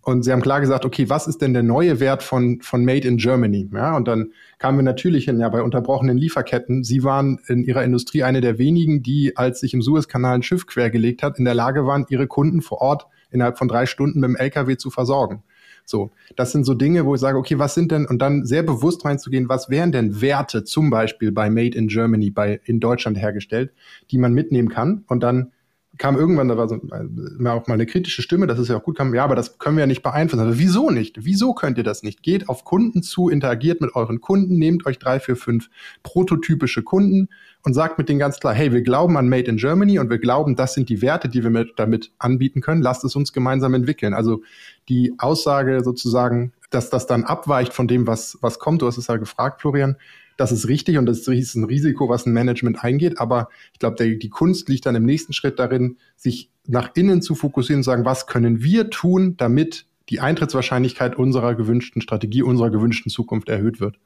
Und 0.03 0.23
sie 0.23 0.33
haben 0.33 0.41
klar 0.41 0.59
gesagt, 0.59 0.83
okay, 0.83 1.09
was 1.09 1.27
ist 1.27 1.41
denn 1.41 1.53
der 1.53 1.63
neue 1.63 2.01
Wert 2.01 2.23
von, 2.23 2.59
von 2.61 2.83
Made 2.83 3.07
in 3.07 3.15
Germany? 3.15 3.69
Ja, 3.73 3.95
und 3.95 4.05
dann 4.05 4.33
kamen 4.59 4.77
wir 4.77 4.83
natürlich 4.83 5.25
hin, 5.25 5.39
ja, 5.39 5.47
bei 5.47 5.61
unterbrochenen 5.61 6.17
Lieferketten. 6.17 6.83
Sie 6.83 7.05
waren 7.05 7.39
in 7.47 7.63
ihrer 7.63 7.85
Industrie 7.85 8.23
eine 8.23 8.41
der 8.41 8.57
wenigen, 8.57 9.01
die, 9.01 9.37
als 9.37 9.61
sich 9.61 9.73
im 9.73 9.81
Suezkanal 9.81 10.35
ein 10.35 10.43
Schiff 10.43 10.67
quergelegt 10.67 11.23
hat, 11.23 11.39
in 11.39 11.45
der 11.45 11.53
Lage 11.53 11.87
waren, 11.87 12.05
ihre 12.09 12.27
Kunden 12.27 12.61
vor 12.61 12.81
Ort 12.81 13.07
innerhalb 13.31 13.57
von 13.57 13.69
drei 13.69 13.85
Stunden 13.85 14.19
mit 14.19 14.27
dem 14.27 14.35
LKW 14.35 14.75
zu 14.75 14.89
versorgen. 14.89 15.41
So, 15.85 16.11
das 16.35 16.51
sind 16.51 16.65
so 16.65 16.73
Dinge, 16.73 17.05
wo 17.05 17.15
ich 17.15 17.21
sage, 17.21 17.37
okay, 17.37 17.57
was 17.57 17.73
sind 17.73 17.91
denn, 17.91 18.05
und 18.05 18.21
dann 18.21 18.45
sehr 18.45 18.63
bewusst 18.63 19.05
reinzugehen, 19.05 19.47
was 19.47 19.69
wären 19.69 19.93
denn 19.93 20.21
Werte 20.21 20.65
zum 20.65 20.89
Beispiel 20.89 21.31
bei 21.31 21.49
Made 21.49 21.77
in 21.77 21.87
Germany, 21.87 22.29
bei 22.29 22.59
in 22.65 22.81
Deutschland 22.81 23.17
hergestellt, 23.17 23.71
die 24.11 24.17
man 24.17 24.33
mitnehmen 24.33 24.69
kann 24.69 25.05
und 25.07 25.23
dann 25.23 25.52
kam 25.97 26.17
irgendwann, 26.17 26.47
da 26.47 26.57
war 26.57 26.67
so 26.67 26.75
äh, 26.75 27.47
auch 27.47 27.67
mal 27.67 27.75
eine 27.75 27.85
kritische 27.85 28.21
Stimme, 28.21 28.47
das 28.47 28.57
ist 28.57 28.67
ja 28.67 28.77
auch 28.77 28.83
gut, 28.83 28.97
kam, 28.97 29.13
ja, 29.13 29.23
aber 29.23 29.35
das 29.35 29.59
können 29.59 29.77
wir 29.77 29.81
ja 29.81 29.87
nicht 29.87 30.01
beeinflussen. 30.01 30.43
Aber 30.43 30.57
wieso 30.57 30.89
nicht? 30.89 31.25
Wieso 31.25 31.53
könnt 31.53 31.77
ihr 31.77 31.83
das 31.83 32.01
nicht? 32.01 32.23
Geht 32.23 32.49
auf 32.49 32.63
Kunden 32.63 33.03
zu, 33.03 33.29
interagiert 33.29 33.79
mit 33.79 33.95
euren 33.95 34.19
Kunden, 34.19 34.57
nehmt 34.57 34.85
euch 34.85 34.97
drei, 34.97 35.19
vier, 35.19 35.35
fünf 35.35 35.69
prototypische 36.01 36.83
Kunden 36.83 37.29
und 37.63 37.73
sagt 37.73 37.97
mit 37.97 38.09
denen 38.09 38.19
ganz 38.19 38.39
klar, 38.39 38.53
hey, 38.53 38.73
wir 38.73 38.81
glauben 38.81 39.17
an 39.17 39.29
Made 39.29 39.49
in 39.49 39.57
Germany 39.57 39.99
und 39.99 40.09
wir 40.09 40.17
glauben, 40.17 40.55
das 40.55 40.73
sind 40.73 40.89
die 40.89 41.01
Werte, 41.01 41.29
die 41.29 41.43
wir 41.43 41.51
mit, 41.51 41.73
damit 41.77 42.11
anbieten 42.17 42.61
können. 42.61 42.81
Lasst 42.81 43.03
es 43.03 43.15
uns 43.15 43.31
gemeinsam 43.31 43.73
entwickeln. 43.73 44.13
Also 44.13 44.41
die 44.89 45.13
Aussage 45.19 45.81
sozusagen, 45.83 46.53
dass 46.71 46.89
das 46.89 47.05
dann 47.05 47.23
abweicht 47.23 47.71
von 47.71 47.87
dem, 47.87 48.07
was, 48.07 48.37
was 48.41 48.57
kommt, 48.57 48.81
du 48.81 48.87
hast 48.87 48.97
es 48.97 49.07
ja 49.07 49.17
gefragt, 49.17 49.61
Florian, 49.61 49.95
das 50.43 50.51
ist 50.51 50.67
richtig 50.67 50.97
und 50.97 51.05
das 51.05 51.25
ist 51.25 51.55
ein 51.55 51.63
Risiko, 51.63 52.09
was 52.09 52.25
ein 52.25 52.33
Management 52.33 52.83
eingeht. 52.83 53.17
Aber 53.17 53.47
ich 53.71 53.79
glaube, 53.79 54.17
die 54.17 54.29
Kunst 54.29 54.67
liegt 54.67 54.85
dann 54.85 54.95
im 54.95 55.05
nächsten 55.05 55.31
Schritt 55.31 55.57
darin, 55.57 55.97
sich 56.17 56.49
nach 56.67 56.91
innen 56.95 57.21
zu 57.21 57.33
fokussieren 57.33 57.79
und 57.79 57.83
sagen, 57.83 58.03
was 58.03 58.27
können 58.27 58.61
wir 58.61 58.89
tun, 58.89 59.37
damit 59.37 59.85
die 60.09 60.19
Eintrittswahrscheinlichkeit 60.19 61.15
unserer 61.15 61.55
gewünschten 61.55 62.01
Strategie, 62.01 62.43
unserer 62.43 62.71
gewünschten 62.71 63.09
Zukunft 63.09 63.47
erhöht 63.47 63.79
wird. 63.79 63.99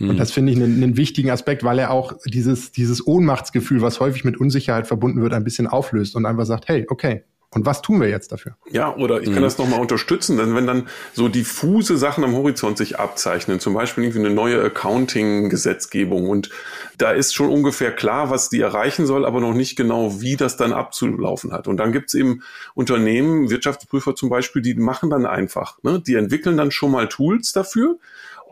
Und 0.00 0.10
hm. 0.10 0.16
das 0.16 0.32
finde 0.32 0.50
ich 0.50 0.58
einen, 0.58 0.82
einen, 0.82 0.96
wichtigen 0.96 1.30
Aspekt, 1.30 1.62
weil 1.62 1.78
er 1.78 1.92
auch 1.92 2.14
dieses, 2.26 2.72
dieses 2.72 3.06
Ohnmachtsgefühl, 3.06 3.82
was 3.82 4.00
häufig 4.00 4.24
mit 4.24 4.38
Unsicherheit 4.38 4.88
verbunden 4.88 5.22
wird, 5.22 5.32
ein 5.32 5.44
bisschen 5.44 5.68
auflöst 5.68 6.16
und 6.16 6.26
einfach 6.26 6.44
sagt, 6.44 6.66
hey, 6.66 6.86
okay, 6.88 7.22
und 7.54 7.66
was 7.66 7.82
tun 7.82 8.00
wir 8.00 8.08
jetzt 8.08 8.32
dafür? 8.32 8.56
Ja, 8.70 8.94
oder 8.96 9.20
ich 9.20 9.26
kann 9.26 9.40
mhm. 9.40 9.42
das 9.42 9.58
nochmal 9.58 9.80
unterstützen, 9.80 10.38
denn 10.38 10.54
wenn 10.54 10.66
dann 10.66 10.88
so 11.12 11.28
diffuse 11.28 11.98
Sachen 11.98 12.24
am 12.24 12.34
Horizont 12.34 12.78
sich 12.78 12.98
abzeichnen, 12.98 13.60
zum 13.60 13.74
Beispiel 13.74 14.04
irgendwie 14.04 14.20
eine 14.20 14.34
neue 14.34 14.62
Accounting-Gesetzgebung 14.62 16.30
und 16.30 16.48
da 16.96 17.10
ist 17.10 17.34
schon 17.34 17.50
ungefähr 17.50 17.92
klar, 17.92 18.30
was 18.30 18.48
die 18.48 18.60
erreichen 18.60 19.04
soll, 19.04 19.26
aber 19.26 19.40
noch 19.40 19.52
nicht 19.52 19.76
genau, 19.76 20.22
wie 20.22 20.36
das 20.36 20.56
dann 20.56 20.72
abzulaufen 20.72 21.52
hat. 21.52 21.68
Und 21.68 21.76
dann 21.76 21.92
gibt's 21.92 22.14
eben 22.14 22.42
Unternehmen, 22.74 23.50
Wirtschaftsprüfer 23.50 24.14
zum 24.14 24.30
Beispiel, 24.30 24.62
die 24.62 24.74
machen 24.74 25.10
dann 25.10 25.26
einfach, 25.26 25.76
ne? 25.82 26.00
die 26.00 26.14
entwickeln 26.14 26.56
dann 26.56 26.70
schon 26.70 26.90
mal 26.90 27.08
Tools 27.08 27.52
dafür 27.52 27.98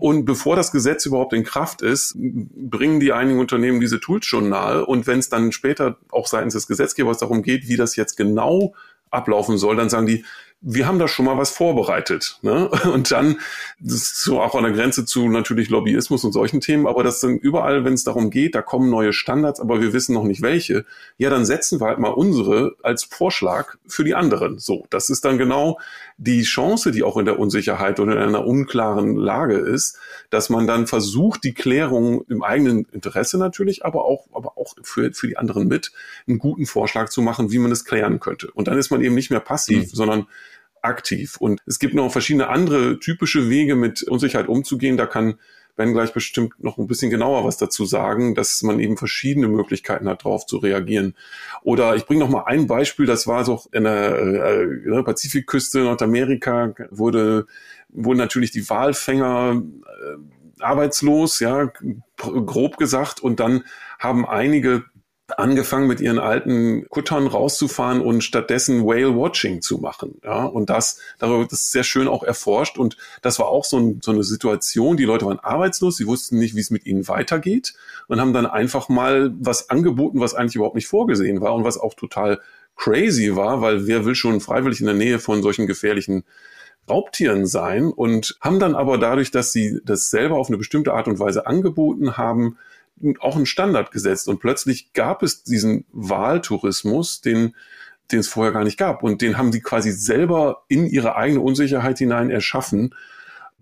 und 0.01 0.25
bevor 0.25 0.57
das 0.57 0.73
Gesetz 0.73 1.05
überhaupt 1.05 1.35
in 1.35 1.45
Kraft 1.45 1.83
ist, 1.83 2.17
bringen 2.17 3.01
die 3.01 3.13
einigen 3.13 3.39
Unternehmen 3.39 3.81
diese 3.81 4.01
Tools 4.01 4.25
schon 4.25 4.49
nahe. 4.49 4.87
Und 4.87 5.07
wenn 5.07 5.19
es 5.19 5.29
dann 5.29 5.53
später 5.53 5.99
auch 6.11 6.27
seitens 6.27 6.55
des 6.55 6.67
Gesetzgebers 6.67 7.19
darum 7.19 7.43
geht, 7.43 7.69
wie 7.69 7.77
das 7.77 7.97
jetzt 7.97 8.17
genau 8.17 8.73
ablaufen 9.11 9.59
soll, 9.59 9.77
dann 9.77 9.91
sagen 9.91 10.07
die, 10.07 10.25
wir 10.63 10.87
haben 10.87 10.99
da 10.99 11.09
schon 11.09 11.25
mal 11.25 11.39
was 11.39 11.51
vorbereitet. 11.51 12.39
Ne? 12.43 12.69
Und 12.93 13.11
dann, 13.11 13.39
das 13.79 13.95
ist 13.95 14.23
so 14.23 14.41
auch 14.41 14.55
an 14.55 14.65
der 14.65 14.73
Grenze 14.73 15.05
zu 15.07 15.29
natürlich 15.29 15.71
Lobbyismus 15.71 16.25
und 16.25 16.33
solchen 16.33 16.61
Themen, 16.61 16.87
aber 16.87 17.03
das 17.03 17.21
dann 17.21 17.39
überall, 17.39 17.85
wenn 17.85 17.95
es 17.95 18.05
darum 18.05 18.31
geht, 18.31 18.55
da 18.55 18.63
kommen 18.63 18.91
neue 18.91 19.13
Standards, 19.13 19.61
aber 19.61 19.81
wir 19.81 19.93
wissen 19.93 20.15
noch 20.15 20.25
nicht 20.25 20.43
welche, 20.43 20.85
ja, 21.17 21.31
dann 21.31 21.47
setzen 21.47 21.81
wir 21.81 21.87
halt 21.87 21.99
mal 21.99 22.11
unsere 22.11 22.77
als 22.83 23.05
Vorschlag 23.05 23.77
für 23.87 24.05
die 24.05 24.15
anderen. 24.15 24.59
So, 24.59 24.87
das 24.91 25.09
ist 25.09 25.25
dann 25.25 25.39
genau 25.39 25.79
die 26.19 26.43
Chance, 26.43 26.91
die 26.91 27.03
auch 27.03 27.17
in 27.17 27.25
der 27.25 27.39
Unsicherheit 27.39 27.99
oder 27.99 28.13
in 28.13 28.19
einer 28.19 28.47
unklaren 28.47 29.17
Lage 29.17 29.57
ist, 29.57 29.99
dass 30.29 30.51
man 30.51 30.67
dann 30.67 30.87
versucht, 30.87 31.45
die 31.45 31.55
Klärung 31.55 32.25
im 32.29 32.43
eigenen 32.43 32.87
Interesse 32.93 33.39
natürlich, 33.39 33.85
aber 33.87 34.05
auch, 34.05 34.27
aber 34.33 34.59
auch 34.59 34.75
für, 34.83 35.13
für 35.15 35.29
die 35.29 35.39
anderen 35.39 35.67
mit, 35.67 35.93
einen 36.29 36.39
guten 36.39 36.67
Vorschlag 36.67 37.09
zu 37.09 37.23
machen, 37.23 37.51
wie 37.51 37.59
man 37.59 37.73
es 37.73 37.87
klären 37.87 38.21
könnte. 38.21 38.51
Und 38.51 38.69
dann 38.69 38.77
ist 38.77 38.91
man 38.91 39.01
eben 39.01 39.15
nicht 39.15 39.31
mehr 39.31 39.41
passiv, 39.41 39.85
mhm. 39.93 39.97
sondern 39.97 40.27
aktiv. 40.83 41.37
Und 41.39 41.61
es 41.67 41.79
gibt 41.79 41.95
noch 41.95 42.11
verschiedene 42.11 42.49
andere 42.49 42.99
typische 42.99 43.49
Wege, 43.49 43.77
mit 43.77 44.03
Unsicherheit 44.03 44.49
umzugehen. 44.49 44.97
Da 44.97 45.07
kann 45.07 45.39
Ben 45.77 45.93
gleich 45.93 46.13
bestimmt 46.13 46.63
noch 46.63 46.79
ein 46.79 46.87
bisschen 46.87 47.11
genauer 47.11 47.45
was 47.45 47.57
dazu 47.57 47.87
sagen, 47.87 48.35
dass 48.35 48.63
man 48.63 48.81
eben 48.81 48.97
verschiedene 48.97 49.49
Möglichkeiten 49.49 50.09
hat, 50.09 50.25
darauf 50.25 50.45
zu 50.45 50.59
reagieren. 50.59 51.15
Oder 51.63 51.97
ich 51.97 52.05
bringe 52.05 52.21
noch 52.21 52.29
mal 52.29 52.45
ein 52.45 52.67
Beispiel, 52.67 53.07
das 53.07 53.27
war 53.27 53.45
so 53.45 53.63
in 53.73 53.85
der 53.85 54.19
äh, 54.19 54.65
äh 54.65 55.03
Pazifikküste 55.03 55.81
Nordamerika, 55.81 56.75
wurde, 56.91 57.47
wurden 57.89 58.19
natürlich 58.19 58.51
die 58.51 58.69
Walfänger 58.69 59.63
äh, 59.63 60.63
arbeitslos, 60.63 61.41
ja, 61.41 61.73
grob 62.17 62.77
gesagt, 62.77 63.21
und 63.21 63.41
dann 63.41 63.65
haben 63.99 64.27
einige 64.27 64.85
angefangen 65.39 65.87
mit 65.87 66.01
ihren 66.01 66.19
alten 66.19 66.89
Kuttern 66.89 67.27
rauszufahren 67.27 68.01
und 68.01 68.23
stattdessen 68.23 68.85
Whale 68.85 69.17
Watching 69.17 69.63
zu 69.63 69.79
machen. 69.79 70.21
Ja, 70.25 70.45
und 70.45 70.71
das, 70.71 70.99
darüber 71.19 71.45
das 71.45 71.61
ist 71.61 71.73
sehr 71.73 71.85
schön 71.85 72.09
auch 72.09 72.23
erforscht. 72.23 72.79
Und 72.79 72.97
das 73.23 73.39
war 73.39 73.49
auch 73.49 73.65
so, 73.65 73.79
ein, 73.79 74.01
so 74.03 74.13
eine 74.13 74.25
Situation. 74.25 74.97
Die 74.97 75.05
Leute 75.05 75.27
waren 75.27 75.39
arbeitslos, 75.39 75.97
sie 75.97 76.07
wussten 76.07 76.39
nicht, 76.39 76.55
wie 76.55 76.61
es 76.61 76.71
mit 76.71 76.87
ihnen 76.87 77.09
weitergeht 77.09 77.75
und 78.09 78.21
haben 78.21 78.33
dann 78.33 78.47
einfach 78.47 78.89
mal 78.89 79.33
was 79.39 79.71
angeboten, 79.71 80.21
was 80.21 80.35
eigentlich 80.35 80.57
überhaupt 80.57 80.77
nicht 80.77 80.89
vorgesehen 80.89 81.41
war 81.41 81.55
und 81.55 81.65
was 81.65 81.79
auch 81.79 81.95
total 81.95 82.41
crazy 82.77 83.37
war, 83.37 83.61
weil 83.61 83.87
wer 83.87 84.05
will 84.05 84.15
schon 84.15 84.41
freiwillig 84.41 84.81
in 84.81 84.87
der 84.87 84.95
Nähe 84.95 85.19
von 85.19 85.43
solchen 85.43 85.67
gefährlichen 85.67 86.25
Raubtieren 86.89 87.47
sein 87.47 87.85
und 87.85 88.37
haben 88.41 88.59
dann 88.59 88.75
aber 88.75 88.99
dadurch, 88.99 89.31
dass 89.31 89.53
sie 89.53 89.81
das 89.85 90.11
selber 90.11 90.37
auf 90.37 90.49
eine 90.49 90.57
bestimmte 90.57 90.93
Art 90.93 91.07
und 91.07 91.19
Weise 91.19 91.47
angeboten 91.47 92.17
haben, 92.17 92.59
auch 93.21 93.37
einen 93.37 93.47
Standard 93.47 93.93
gesetzt 93.93 94.29
und 94.29 94.41
plötzlich 94.41 94.93
gab 94.93 95.23
es 95.23 95.43
diesen 95.43 95.85
Wahltourismus, 95.93 97.21
den 97.21 97.55
den 98.13 98.21
es 98.21 98.29
vorher 98.29 98.53
gar 98.53 98.65
nicht 98.65 98.77
gab. 98.77 99.03
Und 99.03 99.23
den 99.23 99.39
haben 99.39 99.53
sie 99.53 99.61
quasi 99.61 99.93
selber 99.93 100.65
in 100.69 100.87
ihre 100.87 101.17
eigene 101.17 101.41
Unsicherheit 101.41 101.99
hinein 101.99 102.31
erschaffen 102.31 102.95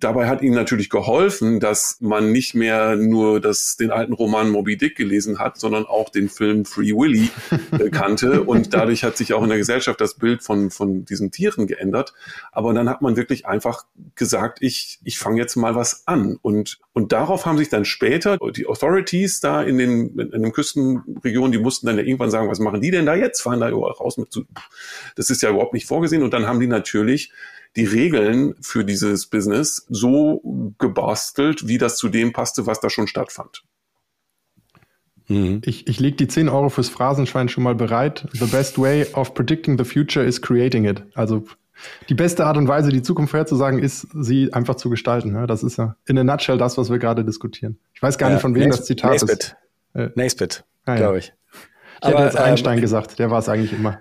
Dabei 0.01 0.29
hat 0.29 0.43
ihnen 0.43 0.55
natürlich 0.55 0.91
geholfen, 0.91 1.61
dass 1.61 1.99
man 2.01 2.31
nicht 2.33 2.55
mehr 2.55 2.97
nur 2.97 3.41
das, 3.41 3.77
den 3.77 3.91
alten 3.91 4.13
Roman 4.13 4.51
Moby 4.51 4.77
Dick 4.77 4.97
gelesen 4.97 5.39
hat, 5.39 5.59
sondern 5.59 5.87
auch 5.87 6.09
den 6.09 6.29
Film 6.29 6.65
Free 6.65 6.93
Willy 6.93 7.31
äh, 7.73 7.91
kannte. 7.91 8.43
Und 8.43 8.75
dadurch 8.75 9.05
hat 9.05 9.17
sich 9.17 9.35
auch 9.35 9.43
in 9.43 9.49
der 9.49 9.59
Gesellschaft 9.59 10.01
das 10.01 10.15
Bild 10.15 10.43
von, 10.43 10.71
von 10.71 11.05
diesen 11.05 11.31
Tieren 11.31 11.67
geändert. 11.67 12.15
Aber 12.53 12.73
dann 12.75 12.89
hat 12.89 13.03
man 13.03 13.17
wirklich 13.17 13.47
einfach 13.47 13.85
gesagt, 14.15 14.59
ich, 14.61 15.01
ich 15.05 15.19
fange 15.19 15.41
jetzt 15.41 15.57
mal 15.57 15.75
was 15.75 16.07
an. 16.07 16.39
Und, 16.41 16.79
und 16.93 17.13
darauf 17.13 17.47
haben 17.47 17.59
sich 17.59 17.69
dann 17.69 17.85
später 17.85 18.39
die 18.55 18.67
Authorities 18.67 19.41
da 19.41 19.63
in 19.63 19.79
den, 19.79 20.19
in 20.19 20.43
den 20.43 20.53
Küstenregionen, 20.53 21.53
die 21.53 21.59
mussten 21.59 21.87
dann 21.87 21.97
ja 21.97 22.05
irgendwann 22.05 22.31
sagen, 22.31 22.49
was 22.49 22.61
machen 22.61 22.81
die 22.81 22.91
denn 22.91 23.07
da 23.07 23.15
jetzt? 23.15 23.41
Fahren 23.41 23.61
da 23.61 23.69
raus 23.69 24.17
mit 24.17 24.33
zu, 24.33 24.45
das 25.17 25.31
ist 25.31 25.43
ja 25.43 25.51
überhaupt 25.51 25.75
nicht 25.75 25.87
vorgesehen. 25.87 26.23
Und 26.23 26.33
dann 26.33 26.47
haben 26.47 26.61
die 26.61 26.67
natürlich 26.67 27.33
die 27.79 27.85
Regeln 27.85 28.57
für 28.61 28.85
dieses 28.85 29.27
Business 29.27 29.87
so 29.88 30.75
gebastelt, 30.79 31.69
wie 31.69 31.79
das 31.79 31.97
zu 31.97 32.09
dem 32.09 32.33
passte, 32.33 32.67
was 32.67 32.81
da 32.81 32.91
schon 32.91 33.07
stattfand. 33.07 33.62
Mhm. 35.29 35.61
Ich, 35.64 35.87
ich 35.87 36.01
lege 36.01 36.17
die 36.17 36.27
10 36.27 36.49
Euro 36.49 36.71
fürs 36.71 36.88
Phrasenschwein 36.88 37.49
schon 37.49 37.62
mal 37.62 37.77
bereit. 37.77 38.27
The 38.33 38.47
best 38.47 38.79
way 38.79 39.07
of 39.14 39.33
predicting 39.33 39.79
the 39.79 39.85
future 39.85 40.27
is 40.27 40.43
creating 40.43 40.87
it. 40.87 41.05
Also 41.14 41.45
die 42.09 42.14
beste 42.14 42.47
Art 42.47 42.57
und 42.57 42.67
Weise, 42.67 42.91
die 42.91 43.03
Zukunft 43.03 43.31
vorherzusagen, 43.31 43.79
ist, 43.79 44.09
sie 44.12 44.53
einfach 44.53 44.75
zu 44.75 44.91
gestalten. 44.91 45.47
Das 45.47 45.62
ist 45.62 45.77
ja 45.79 45.95
in 46.07 46.19
a 46.19 46.25
nutshell 46.25 46.59
das, 46.59 46.77
was 46.79 46.91
wir 46.91 46.99
gerade 46.99 47.25
diskutieren. 47.25 47.79
Ich 47.95 48.03
weiß 48.03 48.19
gar 48.19 48.29
ja, 48.29 48.35
nicht, 48.35 48.43
von 48.43 48.57
wem 48.57 48.71
das 48.71 48.87
Zitat 48.87 49.12
Naisbit. 49.12 49.38
ist. 49.38 49.57
Äh, 49.95 50.11
Naisbit, 50.17 50.64
ah, 50.85 50.97
glaube 50.97 51.19
ich. 51.19 51.33
Ich 52.01 52.07
aber, 52.07 52.19
hätte 52.19 52.25
jetzt 52.27 52.37
Einstein 52.37 52.79
ähm, 52.79 52.83
gesagt, 52.83 53.19
der 53.19 53.31
war 53.31 53.41
es 53.41 53.49
eigentlich 53.49 53.73
immer. 53.73 53.99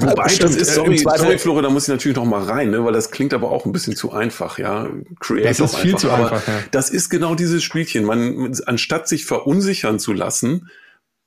Wobei, 0.00 0.28
Stimmt, 0.28 0.54
das 0.54 0.62
ist, 0.62 0.74
sorry, 0.74 0.98
sorry, 0.98 1.38
Flore, 1.38 1.62
da 1.62 1.70
muss 1.70 1.84
ich 1.84 1.88
natürlich 1.88 2.16
noch 2.16 2.24
mal 2.24 2.42
rein, 2.42 2.70
ne, 2.70 2.84
weil 2.84 2.92
das 2.92 3.10
klingt 3.10 3.34
aber 3.34 3.50
auch 3.50 3.66
ein 3.66 3.72
bisschen 3.72 3.96
zu 3.96 4.12
einfach, 4.12 4.58
ja. 4.58 4.88
Create 5.20 5.50
das 5.50 5.60
ist 5.60 5.76
viel 5.76 5.94
einfach. 5.94 6.00
zu 6.00 6.10
einfach, 6.10 6.48
ja. 6.48 6.54
Das 6.70 6.90
ist 6.90 7.10
genau 7.10 7.34
dieses 7.34 7.62
Spielchen. 7.62 8.04
Man, 8.04 8.54
anstatt 8.66 9.08
sich 9.08 9.26
verunsichern 9.26 9.98
zu 9.98 10.12
lassen, 10.12 10.70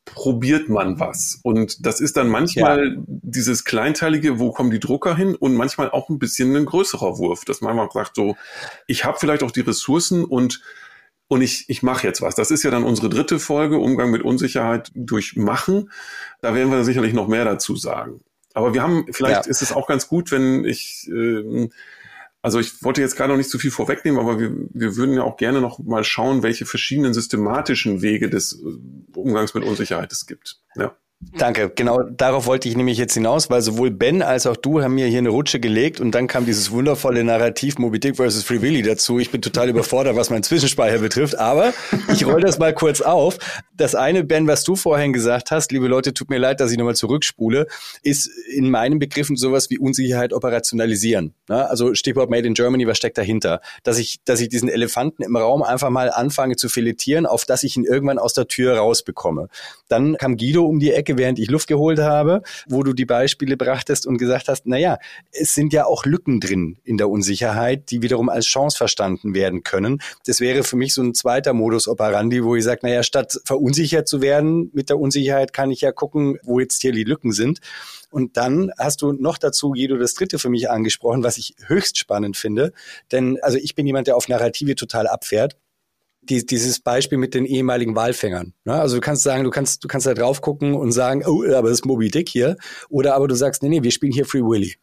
probiert 0.06 0.70
man 0.70 1.00
was. 1.00 1.40
Und 1.44 1.86
das 1.86 2.02
ist 2.02 2.18
dann 2.18 2.28
manchmal 2.28 2.96
ja. 2.96 3.04
dieses 3.06 3.64
kleinteilige, 3.64 4.40
wo 4.40 4.52
kommen 4.52 4.72
die 4.72 4.80
Drucker 4.80 5.16
hin 5.16 5.36
und 5.36 5.56
manchmal 5.56 5.92
auch 5.92 6.10
ein 6.10 6.20
bisschen 6.20 6.56
ein 6.56 6.66
größerer 6.66 7.18
Wurf, 7.18 7.46
dass 7.46 7.62
man 7.62 7.76
mal 7.76 7.90
sagt 7.92 8.16
so, 8.16 8.36
ich 8.88 9.06
habe 9.06 9.18
vielleicht 9.20 9.44
auch 9.44 9.52
die 9.52 9.62
Ressourcen 9.62 10.26
und 10.26 10.62
und 11.32 11.41
ich, 11.41 11.63
ich 11.70 11.82
mache 11.82 12.06
jetzt 12.06 12.22
was. 12.22 12.36
Das 12.36 12.52
ist 12.52 12.62
ja 12.63 12.72
dann 12.72 12.84
unsere 12.84 13.08
dritte 13.08 13.39
Folge, 13.39 13.78
Umgang 13.78 14.12
mit 14.12 14.22
Unsicherheit 14.22 14.91
durch 14.94 15.38
Machen. 15.38 15.89
Da 16.41 16.54
werden 16.54 16.70
wir 16.70 16.84
sicherlich 16.84 17.13
noch 17.13 17.30
mehr 17.30 17.46
dazu 17.46 17.78
sagen. 17.78 18.20
Aber 18.54 18.74
wir 18.74 18.84
haben, 18.84 19.06
vielleicht 19.12 19.46
ja. 19.46 19.50
ist 19.50 19.62
es 19.62 19.72
auch 19.72 19.88
ganz 19.88 20.10
gut, 20.10 20.30
wenn 20.34 20.65
ich 20.65 21.10
äh, 21.10 21.70
also 22.41 22.60
ich 22.60 22.84
wollte 22.84 23.00
jetzt 23.00 23.15
gerade 23.15 23.30
noch 23.30 23.38
nicht 23.38 23.50
zu 23.50 23.60
viel 23.60 23.72
vorwegnehmen, 23.72 24.20
aber 24.20 24.41
wir, 24.41 24.52
wir 24.74 24.98
würden 24.98 25.15
ja 25.15 25.24
auch 25.24 25.38
gerne 25.38 25.62
noch 25.62 25.80
mal 25.80 26.04
schauen, 26.04 26.44
welche 26.44 26.65
verschiedenen 26.65 27.13
systematischen 27.13 28.02
Wege 28.02 28.30
des 28.30 28.62
äh, 28.62 29.17
Umgangs 29.17 29.54
mit 29.54 29.63
Unsicherheit 29.63 30.12
es 30.12 30.26
gibt. 30.26 30.60
Ja. 30.76 30.98
Danke, 31.38 31.72
genau 31.74 32.00
darauf 32.04 32.46
wollte 32.48 32.68
ich 32.68 32.76
nämlich 32.76 32.98
jetzt 32.98 33.14
hinaus, 33.14 33.50
weil 33.50 33.62
sowohl 33.62 33.92
Ben 33.92 34.22
als 34.22 34.48
auch 34.48 34.58
du 34.58 34.82
haben 34.82 34.96
mir 34.96 35.08
hier 35.08 35.20
eine 35.20 35.30
Rutsche 35.30 35.60
gelegt 35.60 36.02
und 36.02 36.12
dann 36.12 36.28
kam 36.28 36.46
dieses 36.46 36.72
wundervolle 36.72 37.24
Narrativ 37.24 37.78
Moby 37.78 38.00
Dick 38.00 38.18
vs. 38.18 38.44
Free 38.44 38.62
Willy 38.62 38.82
dazu. 38.82 39.20
Ich 39.20 39.30
bin 39.30 39.42
total 39.42 39.70
überfordert, 39.70 40.16
was 40.16 40.30
meinen 40.30 40.44
Zwischenspeicher 40.44 40.98
betrifft, 40.98 41.38
aber 41.38 41.74
ich 42.12 42.26
roll 42.26 42.42
das 42.42 42.60
mal 42.60 42.74
kurz 42.74 43.02
auf. 43.02 43.38
Das 43.78 43.96
eine, 43.96 44.24
Ben, 44.24 44.48
was 44.48 44.64
du 44.64 44.76
vorhin 44.76 45.14
gesagt 45.14 45.52
hast, 45.52 45.72
liebe 45.72 45.88
Leute, 45.88 46.14
tut 46.14 46.30
mir 46.30 46.38
leid, 46.38 46.60
dass 46.60 46.72
ich 46.72 46.78
nochmal 46.78 46.96
zurückspule, 46.96 47.68
ist 48.04 48.28
in 48.52 48.70
meinen 48.70 49.00
Begriffen 49.00 49.36
sowas 49.36 49.70
wie 49.70 49.78
Unsicherheit 49.80 50.34
operationalisieren. 50.34 51.34
Also 51.48 51.94
Stichwort 51.94 52.30
Made 52.30 52.48
in 52.48 52.56
Germany, 52.56 52.88
was 52.88 52.98
steckt 52.98 53.18
dahinter? 53.18 53.62
Dass 53.84 54.00
ich, 54.00 54.20
dass 54.26 54.42
ich 54.42 54.50
diesen 54.50 54.70
Elefanten 54.70 55.24
im 55.24 55.36
Raum 55.36 55.64
einfach 55.64 55.92
mal 55.92 56.10
anfange 56.10 56.56
zu 56.58 56.68
filetieren, 56.68 57.26
auf 57.26 57.46
dass 57.46 57.64
ich 57.64 57.78
ihn 57.78 57.86
irgendwann 57.86 58.20
aus 58.20 58.34
der 58.34 58.48
Tür 58.48 58.78
rausbekomme. 58.78 59.50
Dann 59.88 60.18
kam 60.18 60.36
Guido 60.38 60.66
um 60.66 60.80
die 60.80 60.92
Ecke 60.92 61.11
Ecke, 61.12 61.17
während 61.17 61.39
ich 61.39 61.50
Luft 61.50 61.67
geholt 61.67 62.00
habe, 62.00 62.41
wo 62.67 62.84
du 62.84 62.93
die 62.93 63.06
Beispiele 63.06 63.58
brachtest 63.58 64.06
und 64.08 64.17
gesagt 64.17 64.47
hast, 64.47 64.63
na 64.65 64.78
ja, 64.78 64.97
es 65.32 65.54
sind 65.54 65.74
ja 65.74 65.86
auch 65.86 66.06
Lücken 66.06 66.39
drin 66.39 66.78
in 66.84 66.97
der 66.97 67.10
Unsicherheit, 67.10 67.91
die 67.91 68.02
wiederum 68.02 68.30
als 68.30 68.45
Chance 68.45 68.78
verstanden 68.78 69.34
werden 69.34 69.63
können. 69.63 70.02
Das 70.26 70.39
wäre 70.39 70.63
für 70.63 70.76
mich 70.76 70.93
so 70.93 71.02
ein 71.02 71.13
zweiter 71.13 71.54
Modus 71.54 71.88
operandi, 71.88 72.43
wo 72.43 72.56
ich 72.56 72.63
sage, 72.63 72.82
naja, 72.84 73.04
statt 73.04 73.39
verunsichert 73.45 74.08
zu 74.08 74.21
werden 74.21 74.71
mit 74.74 74.89
der 74.89 75.00
Unsicherheit, 75.00 75.54
kann 75.54 75.71
ich 75.71 75.82
ja 75.82 75.91
gucken, 75.91 76.38
wo 76.43 76.60
jetzt 76.60 76.82
hier 76.82 76.91
die 76.91 77.04
Lücken 77.04 77.32
sind. 77.32 77.60
Und 78.10 78.36
dann 78.38 78.71
hast 78.78 79.02
du 79.02 79.13
noch 79.13 79.38
dazu, 79.38 79.71
Guido, 79.71 79.97
das 79.97 80.13
dritte 80.13 80.38
für 80.38 80.50
mich 80.50 80.69
angesprochen, 80.69 81.24
was 81.24 81.38
ich 81.38 81.56
höchst 81.67 81.97
spannend 81.97 82.36
finde. 82.36 82.74
Denn 83.12 83.38
also 83.41 83.58
ich 83.58 83.76
bin 83.76 83.86
jemand, 83.86 84.08
der 84.08 84.17
auf 84.17 84.28
Narrative 84.28 84.76
total 84.76 85.08
abfährt 85.08 85.56
die, 86.22 86.46
dieses 86.46 86.80
Beispiel 86.80 87.18
mit 87.18 87.34
den 87.34 87.46
ehemaligen 87.46 87.96
Walfängern. 87.96 88.54
Ne? 88.66 88.74
Also 88.74 88.96
du 88.96 89.02
kannst 89.02 89.24
sagen, 89.24 89.44
du 89.44 89.50
kannst, 89.50 89.84
du 89.84 89.88
kannst 89.88 90.06
da 90.08 90.14
drauf 90.14 90.42
gucken 90.42 90.76
und 90.76 90.92
sagen, 90.92 91.24
oh, 91.26 91.44
aber 91.44 91.70
das 91.70 91.80
ist 91.80 91.86
Moby 91.86 92.10
Dick 92.10 92.30
hier. 92.30 92.58
Oder 92.90 93.16
aber 93.16 93.28
du 93.28 93.36
sagst, 93.36 93.64
nee, 93.64 93.70
nee, 93.70 93.84
wir 93.84 93.92
spielen 93.92 94.12
hier 94.12 94.26
Free 94.26 94.42
Willy. 94.42 94.76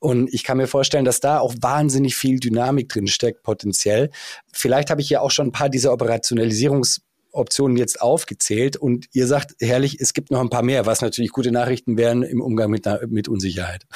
Und 0.00 0.34
ich 0.34 0.44
kann 0.44 0.58
mir 0.58 0.66
vorstellen, 0.66 1.06
dass 1.06 1.20
da 1.20 1.38
auch 1.38 1.54
wahnsinnig 1.60 2.14
viel 2.14 2.38
Dynamik 2.38 2.90
drin 2.90 3.06
steckt, 3.06 3.42
potenziell. 3.42 4.10
Vielleicht 4.52 4.90
habe 4.90 5.00
ich 5.00 5.08
ja 5.08 5.20
auch 5.20 5.30
schon 5.30 5.46
ein 5.46 5.52
paar 5.52 5.70
dieser 5.70 5.94
Operationalisierungsoptionen 5.94 7.78
jetzt 7.78 8.02
aufgezählt 8.02 8.76
und 8.76 9.06
ihr 9.12 9.26
sagt, 9.26 9.54
herrlich, 9.60 9.98
es 10.00 10.12
gibt 10.12 10.30
noch 10.30 10.40
ein 10.40 10.50
paar 10.50 10.62
mehr, 10.62 10.84
was 10.84 11.00
natürlich 11.00 11.30
gute 11.30 11.52
Nachrichten 11.52 11.96
wären 11.96 12.22
im 12.22 12.42
Umgang 12.42 12.70
mit, 12.70 12.86
mit 13.08 13.28
Unsicherheit. 13.28 13.86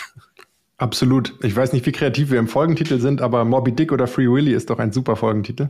Absolut. 0.79 1.35
Ich 1.43 1.55
weiß 1.55 1.73
nicht, 1.73 1.85
wie 1.87 1.93
kreativ 1.93 2.31
wir 2.31 2.39
im 2.39 2.47
Folgentitel 2.47 3.01
sind, 3.01 3.21
aber 3.21 3.45
Moby 3.45 3.73
Dick 3.73 3.91
oder 3.93 4.07
Free 4.07 4.29
Willy 4.29 4.53
ist 4.53 4.71
doch 4.71 4.79
ein 4.79 4.93
super 4.93 5.17
Folgentitel. 5.17 5.67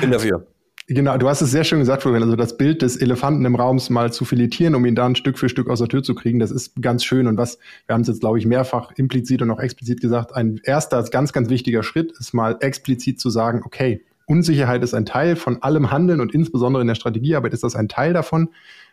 Bin 0.00 0.10
dafür. 0.10 0.46
Genau, 0.86 1.16
du 1.16 1.28
hast 1.28 1.40
es 1.40 1.52
sehr 1.52 1.62
schön 1.62 1.78
gesagt, 1.78 2.02
Florian. 2.02 2.24
Also 2.24 2.34
das 2.34 2.56
Bild 2.56 2.82
des 2.82 2.96
Elefanten 2.96 3.44
im 3.44 3.54
Raum 3.54 3.80
mal 3.90 4.12
zu 4.12 4.24
filetieren, 4.24 4.74
um 4.74 4.84
ihn 4.84 4.96
dann 4.96 5.14
Stück 5.14 5.38
für 5.38 5.48
Stück 5.48 5.70
aus 5.70 5.78
der 5.78 5.86
Tür 5.88 6.02
zu 6.02 6.16
kriegen, 6.16 6.40
das 6.40 6.50
ist 6.50 6.82
ganz 6.82 7.04
schön. 7.04 7.28
Und 7.28 7.38
was, 7.38 7.58
wir 7.86 7.94
haben 7.94 8.02
es 8.02 8.08
jetzt, 8.08 8.20
glaube 8.20 8.38
ich, 8.38 8.44
mehrfach 8.44 8.90
implizit 8.96 9.40
und 9.40 9.52
auch 9.52 9.60
explizit 9.60 10.00
gesagt, 10.00 10.34
ein 10.34 10.60
erster, 10.64 11.02
ganz, 11.04 11.32
ganz 11.32 11.48
wichtiger 11.48 11.84
Schritt 11.84 12.12
ist 12.18 12.34
mal 12.34 12.56
explizit 12.60 13.20
zu 13.20 13.30
sagen, 13.30 13.62
okay, 13.64 14.04
Unsicherheit 14.26 14.82
ist 14.82 14.92
ein 14.92 15.06
Teil 15.06 15.36
von 15.36 15.62
allem 15.62 15.92
Handeln 15.92 16.20
und 16.20 16.34
insbesondere 16.34 16.82
in 16.82 16.88
der 16.88 16.96
Strategiearbeit 16.96 17.52
ist 17.52 17.62
das 17.62 17.76
ein 17.76 17.88
Teil 17.88 18.12
davon 18.12 18.48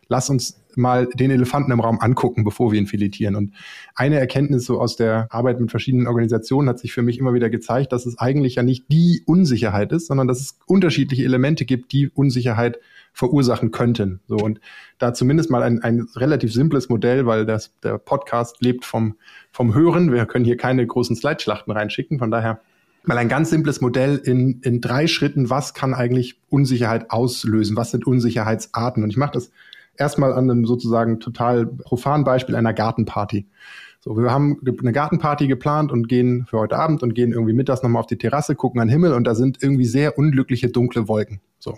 lass 0.09 0.29
uns 0.29 0.61
mal 0.75 1.07
den 1.07 1.31
Elefanten 1.31 1.71
im 1.71 1.79
Raum 1.79 1.99
angucken, 1.99 2.43
bevor 2.43 2.71
wir 2.71 2.79
ihn 2.79 2.87
filetieren. 2.87 3.35
Und 3.35 3.53
eine 3.95 4.19
Erkenntnis 4.19 4.65
so 4.65 4.79
aus 4.79 4.95
der 4.95 5.27
Arbeit 5.31 5.59
mit 5.59 5.71
verschiedenen 5.71 6.07
Organisationen 6.07 6.69
hat 6.69 6.79
sich 6.79 6.93
für 6.93 7.01
mich 7.01 7.17
immer 7.17 7.33
wieder 7.33 7.49
gezeigt, 7.49 7.91
dass 7.91 8.05
es 8.05 8.17
eigentlich 8.19 8.55
ja 8.55 8.63
nicht 8.63 8.85
die 8.91 9.23
Unsicherheit 9.25 9.91
ist, 9.91 10.07
sondern 10.07 10.27
dass 10.27 10.39
es 10.39 10.59
unterschiedliche 10.67 11.23
Elemente 11.23 11.65
gibt, 11.65 11.91
die 11.91 12.09
Unsicherheit 12.09 12.79
verursachen 13.11 13.71
könnten. 13.71 14.19
So 14.27 14.35
und 14.35 14.59
da 14.99 15.13
zumindest 15.13 15.49
mal 15.49 15.63
ein, 15.63 15.81
ein 15.81 16.07
relativ 16.15 16.53
simples 16.53 16.87
Modell, 16.87 17.25
weil 17.25 17.47
das, 17.47 17.71
der 17.81 17.97
Podcast 17.97 18.61
lebt 18.61 18.85
vom, 18.85 19.15
vom 19.51 19.73
Hören. 19.73 20.11
Wir 20.11 20.27
können 20.27 20.45
hier 20.45 20.57
keine 20.57 20.85
großen 20.85 21.15
Slideschlachten 21.15 21.73
reinschicken. 21.73 22.19
Von 22.19 22.29
daher 22.29 22.61
mal 23.03 23.17
ein 23.17 23.29
ganz 23.29 23.49
simples 23.49 23.81
Modell 23.81 24.17
in, 24.17 24.59
in 24.61 24.81
drei 24.81 25.07
Schritten. 25.07 25.49
Was 25.49 25.73
kann 25.73 25.95
eigentlich 25.95 26.39
Unsicherheit 26.49 27.09
auslösen? 27.09 27.75
Was 27.75 27.89
sind 27.89 28.05
Unsicherheitsarten? 28.05 29.03
Und 29.03 29.09
ich 29.09 29.17
mache 29.17 29.31
das 29.33 29.51
erstmal 29.97 30.33
an 30.33 30.49
einem 30.49 30.65
sozusagen 30.65 31.19
total 31.19 31.65
profanen 31.65 32.23
Beispiel 32.23 32.55
einer 32.55 32.73
Gartenparty. 32.73 33.47
So, 33.99 34.17
wir 34.17 34.31
haben 34.31 34.61
eine 34.79 34.93
Gartenparty 34.93 35.47
geplant 35.47 35.91
und 35.91 36.07
gehen 36.07 36.45
für 36.45 36.59
heute 36.59 36.77
Abend 36.77 37.03
und 37.03 37.13
gehen 37.13 37.31
irgendwie 37.31 37.53
mittags 37.53 37.83
nochmal 37.83 38.01
auf 38.01 38.07
die 38.07 38.17
Terrasse, 38.17 38.55
gucken 38.55 38.79
an 38.79 38.87
den 38.87 38.93
Himmel 38.93 39.13
und 39.13 39.25
da 39.25 39.35
sind 39.35 39.61
irgendwie 39.61 39.85
sehr 39.85 40.17
unglückliche 40.17 40.69
dunkle 40.69 41.07
Wolken. 41.07 41.41
So. 41.59 41.77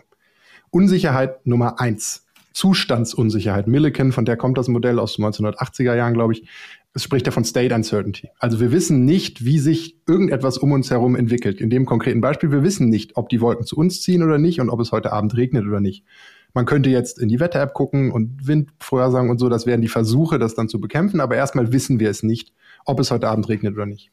Unsicherheit 0.70 1.46
Nummer 1.48 1.80
eins. 1.80 2.26
Zustandsunsicherheit. 2.54 3.68
Milliken, 3.68 4.12
von 4.12 4.26
der 4.26 4.36
kommt 4.36 4.58
das 4.58 4.68
Modell 4.68 5.00
aus 5.00 5.16
den 5.16 5.26
1980er 5.26 5.96
Jahren, 5.96 6.14
glaube 6.14 6.34
ich. 6.34 6.48
Es 6.94 7.04
spricht 7.04 7.26
ja 7.26 7.32
von 7.32 7.46
State 7.46 7.74
Uncertainty. 7.74 8.30
Also 8.40 8.60
wir 8.60 8.72
wissen 8.72 9.06
nicht, 9.06 9.46
wie 9.46 9.60
sich 9.60 9.98
irgendetwas 10.08 10.58
um 10.58 10.72
uns 10.72 10.90
herum 10.90 11.16
entwickelt. 11.16 11.62
In 11.62 11.70
dem 11.70 11.86
konkreten 11.86 12.20
Beispiel, 12.20 12.52
wir 12.52 12.64
wissen 12.64 12.90
nicht, 12.90 13.16
ob 13.16 13.30
die 13.30 13.40
Wolken 13.42 13.66
zu 13.66 13.78
uns 13.78 14.02
ziehen 14.02 14.24
oder 14.24 14.40
nicht 14.40 14.60
und 14.60 14.70
ob 14.70 14.80
es 14.82 14.92
heute 14.92 15.14
Abend 15.14 15.38
regnet 15.38 15.66
oder 15.66 15.80
nicht. 15.80 16.04
Man 16.54 16.66
könnte 16.66 16.90
jetzt 16.90 17.20
in 17.20 17.30
die 17.30 17.40
Wetter-App 17.40 17.74
gucken 17.74 18.12
und 18.12 18.48
Windvorhersagen 18.48 19.30
und 19.30 19.40
so, 19.40 19.50
das 19.50 19.66
wären 19.66 19.82
die 19.82 19.88
Versuche, 19.88 20.40
das 20.40 20.56
dann 20.56 20.70
zu 20.70 20.80
bekämpfen, 20.80 21.20
aber 21.20 21.36
erstmal 21.36 21.72
wissen 21.72 22.00
wir 22.00 22.10
es 22.10 22.24
nicht, 22.24 22.54
ob 22.86 23.00
es 23.00 23.12
heute 23.12 23.28
Abend 23.28 23.50
regnet 23.50 23.76
oder 23.76 23.86
nicht. 23.86 24.12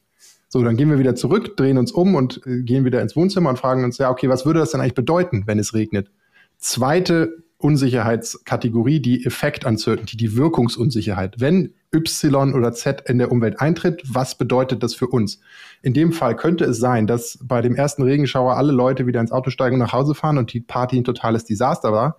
So, 0.49 0.63
dann 0.63 0.77
gehen 0.77 0.89
wir 0.89 0.99
wieder 0.99 1.15
zurück, 1.15 1.57
drehen 1.57 1.77
uns 1.77 1.91
um 1.91 2.15
und 2.15 2.41
äh, 2.45 2.61
gehen 2.61 2.85
wieder 2.85 3.01
ins 3.01 3.15
Wohnzimmer 3.15 3.49
und 3.49 3.59
fragen 3.59 3.83
uns, 3.83 3.97
ja, 3.97 4.09
okay, 4.09 4.29
was 4.29 4.45
würde 4.45 4.59
das 4.59 4.71
denn 4.71 4.79
eigentlich 4.79 4.93
bedeuten, 4.93 5.43
wenn 5.45 5.59
es 5.59 5.73
regnet? 5.73 6.09
Zweite 6.57 7.43
Unsicherheitskategorie, 7.59 8.99
die 8.99 9.25
Effekt 9.25 9.65
Uncertainty, 9.65 10.15
die 10.15 10.35
Wirkungsunsicherheit. 10.35 11.39
Wenn 11.39 11.73
Y 11.93 12.53
oder 12.53 12.73
Z 12.73 13.09
in 13.09 13.17
der 13.17 13.31
Umwelt 13.31 13.59
eintritt, 13.59 14.03
was 14.05 14.37
bedeutet 14.37 14.83
das 14.83 14.93
für 14.93 15.07
uns? 15.07 15.39
In 15.81 15.93
dem 15.93 16.11
Fall 16.11 16.35
könnte 16.35 16.65
es 16.65 16.77
sein, 16.77 17.07
dass 17.07 17.39
bei 17.41 17.61
dem 17.61 17.75
ersten 17.75 18.03
Regenschauer 18.03 18.55
alle 18.55 18.71
Leute 18.71 19.07
wieder 19.07 19.21
ins 19.21 19.31
Auto 19.31 19.49
steigen 19.49 19.75
und 19.75 19.79
nach 19.79 19.93
Hause 19.93 20.13
fahren 20.13 20.37
und 20.37 20.53
die 20.53 20.59
Party 20.59 20.97
ein 20.97 21.03
totales 21.03 21.45
Desaster 21.45 21.91
war. 21.91 22.17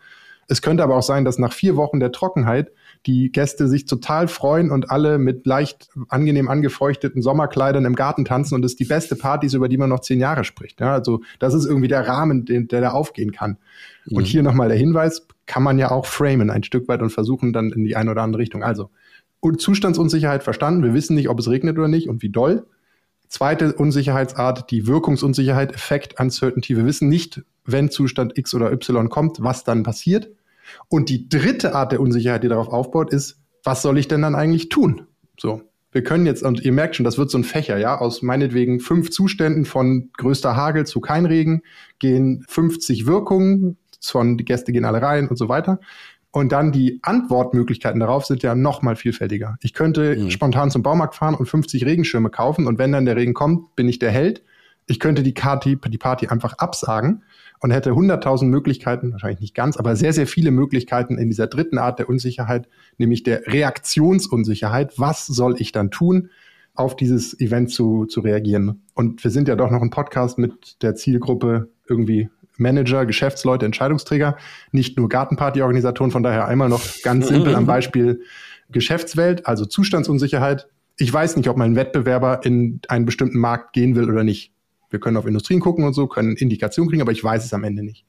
Es 0.49 0.63
könnte 0.63 0.83
aber 0.83 0.97
auch 0.97 1.03
sein, 1.03 1.25
dass 1.25 1.39
nach 1.39 1.53
vier 1.53 1.77
Wochen 1.77 2.01
der 2.01 2.11
Trockenheit 2.11 2.73
die 3.07 3.31
Gäste 3.33 3.69
sich 3.69 3.87
total 3.87 4.29
freuen 4.29 4.71
und 4.71 4.91
alle 4.91 5.19
mit 5.19 5.47
leicht 5.47 5.89
angenehm 6.09 6.49
angefeuchteten 6.49 7.23
Sommerkleidern 7.23 7.85
im 7.85 7.95
Garten 7.95 8.25
tanzen 8.25 8.55
und 8.55 8.65
es 8.65 8.77
die 8.77 8.85
beste 8.85 9.17
Party 9.17 9.47
ist, 9.47 9.55
über 9.55 9.69
die 9.69 9.79
man 9.79 9.89
noch 9.89 10.01
zehn 10.01 10.21
Jahre 10.21 10.45
spricht. 10.45 10.81
Ja, 10.81 10.93
also 10.93 11.21
das 11.39 11.55
ist 11.55 11.65
irgendwie 11.65 11.89
der 11.89 12.07
Rahmen, 12.07 12.45
den, 12.45 12.69
der 12.69 12.81
da 12.81 12.91
aufgehen 12.91 13.33
kann. 13.33 13.59
Mhm. 14.07 14.17
Und 14.17 14.27
hier 14.27 14.43
nochmal 14.43 14.69
der 14.69 14.79
Hinweis, 14.79 15.27
kann 15.47 15.63
man 15.63 15.79
ja 15.79 15.91
auch 15.91 16.07
framen 16.07 16.51
ein 16.51 16.63
Stück 16.63 16.89
weit 16.89 17.01
und 17.03 17.11
versuchen 17.11 17.53
dann 17.53 17.73
in 17.73 17.85
die 17.85 17.97
eine 17.97 18.11
oder 18.11 18.23
andere 18.23 18.43
Richtung. 18.43 18.63
Also 18.63 18.91
und 19.41 19.61
Zustandsunsicherheit 19.61 20.43
verstanden. 20.43 20.83
Wir 20.83 20.95
wissen 20.95 21.15
nicht, 21.15 21.29
ob 21.29 21.39
es 21.39 21.49
regnet 21.49 21.79
oder 21.79 21.89
nicht 21.89 22.09
und 22.09 22.23
wie 22.23 22.31
doll. 22.31 22.67
Zweite 23.29 23.75
Unsicherheitsart, 23.75 24.71
die 24.71 24.87
Wirkungsunsicherheit, 24.87 25.75
Effekt 25.75 26.19
Uncertainty. 26.19 26.77
Wir 26.77 26.87
wissen 26.87 27.09
nicht, 27.09 27.43
wenn 27.65 27.91
Zustand 27.91 28.39
X 28.39 28.55
oder 28.55 28.73
Y 28.73 29.09
kommt, 29.11 29.43
was 29.43 29.65
dann 29.65 29.83
passiert. 29.83 30.31
Und 30.89 31.09
die 31.09 31.29
dritte 31.29 31.75
Art 31.75 31.93
der 31.93 32.01
Unsicherheit, 32.01 32.43
die 32.43 32.49
darauf 32.49 32.69
aufbaut, 32.69 33.13
ist, 33.13 33.41
was 33.65 33.83
soll 33.83 33.99
ich 33.99 34.09
denn 34.09 34.23
dann 34.23 34.35
eigentlich 34.35 34.69
tun? 34.69 35.07
So. 35.39 35.63
Wir 35.91 36.05
können 36.05 36.27
jetzt, 36.27 36.43
und 36.43 36.63
ihr 36.63 36.73
merkt 36.73 36.97
schon, 36.97 37.05
das 37.05 37.17
wird 37.17 37.31
so 37.31 37.39
ein 37.39 37.45
Fächer, 37.45 37.79
ja, 37.79 37.99
aus 37.99 38.21
meinetwegen 38.21 38.79
fünf 38.79 39.11
Zuständen 39.11 39.65
von 39.65 40.11
größter 40.19 40.55
Hagel 40.55 40.87
zu 40.87 41.01
kein 41.01 41.25
Regen 41.25 41.63
gehen 41.99 42.45
50 42.47 43.07
Wirkungen, 43.07 43.79
von 44.01 44.37
die 44.37 44.45
Gäste 44.45 44.71
gehen 44.73 44.85
alle 44.85 45.01
rein 45.01 45.29
und 45.29 45.37
so 45.37 45.49
weiter. 45.49 45.81
Und 46.31 46.53
dann 46.53 46.73
die 46.73 47.01
Antwortmöglichkeiten 47.03 48.01
darauf 48.01 48.27
sind 48.27 48.43
ja 48.43 48.55
noch 48.55 48.83
mal 48.83 48.97
vielfältiger. 48.97 49.57
Ich 49.63 49.73
könnte 49.73 50.15
mhm. 50.15 50.31
spontan 50.31 50.71
zum 50.71 50.83
Baumarkt 50.83 51.15
fahren 51.15 51.35
und 51.35 51.47
50 51.47 51.87
Regenschirme 51.87 52.29
kaufen 52.29 52.67
und 52.67 52.79
wenn 52.79 52.93
dann 52.93 53.07
der 53.07 53.17
Regen 53.17 53.33
kommt, 53.33 53.75
bin 53.75 53.89
ich 53.89 53.99
der 53.99 54.11
Held. 54.11 54.43
Ich 54.87 55.01
könnte 55.01 55.23
die 55.23 55.33
Party, 55.33 55.79
die 55.89 55.99
Party 55.99 56.29
einfach 56.29 56.55
absagen 56.59 57.23
und 57.61 57.71
hätte 57.71 57.91
100.000 57.91 58.45
Möglichkeiten, 58.45 59.13
wahrscheinlich 59.13 59.41
nicht 59.41 59.55
ganz, 59.55 59.77
aber 59.77 59.97
sehr, 59.97 60.13
sehr 60.13 60.27
viele 60.27 60.51
Möglichkeiten 60.51 61.19
in 61.19 61.29
dieser 61.29 61.47
dritten 61.47 61.79
Art 61.79 61.99
der 61.99 62.09
Unsicherheit, 62.09 62.69
nämlich 62.99 63.23
der 63.23 63.47
Reaktionsunsicherheit. 63.47 64.99
Was 64.99 65.27
soll 65.27 65.57
ich 65.61 65.73
dann 65.73 65.91
tun, 65.91 66.31
auf 66.75 66.95
dieses 66.95 67.39
Event 67.41 67.71
zu, 67.71 68.07
zu 68.07 68.21
reagieren? 68.21 68.83
Und 68.95 69.23
wir 69.25 69.31
sind 69.31 69.49
ja 69.49 69.57
doch 69.57 69.71
noch 69.71 69.83
ein 69.83 69.91
Podcast 69.91 70.39
mit 70.39 70.83
der 70.83 70.95
Zielgruppe 70.95 71.69
irgendwie 71.89 72.29
Manager, 72.59 73.07
Geschäftsleute, 73.07 73.67
Entscheidungsträger, 73.67 74.37
nicht 74.73 74.97
nur 74.97 75.09
Gartenpartyorganisatoren. 75.09 76.11
Von 76.11 76.23
daher 76.23 76.47
einmal 76.47 76.69
noch 76.69 76.83
ganz 77.03 77.29
simpel 77.29 77.55
am 77.55 77.67
Beispiel 77.67 78.23
Geschäftswelt, 78.71 79.47
also 79.47 79.65
Zustandsunsicherheit. 79.65 80.69
Ich 80.97 81.13
weiß 81.13 81.37
nicht, 81.37 81.49
ob 81.49 81.57
mein 81.57 81.77
Wettbewerber 81.77 82.45
in 82.45 82.81
einen 82.89 83.07
bestimmten 83.07 83.39
Markt 83.39 83.73
gehen 83.73 83.95
will 83.95 84.11
oder 84.11 84.25
nicht. 84.25 84.53
Wir 84.91 85.01
können 85.01 85.17
auf 85.17 85.27
Industrien 85.27 85.61
gucken 85.61 85.85
und 85.85 85.93
so, 85.93 86.07
können 86.07 86.37
Indikationen 86.37 86.89
kriegen, 86.89 87.03
aber 87.03 87.13
ich 87.13 87.23
weiß 87.23 87.45
es 87.45 87.53
am 87.53 87.65
Ende 87.65 87.83
nicht. 87.83 88.07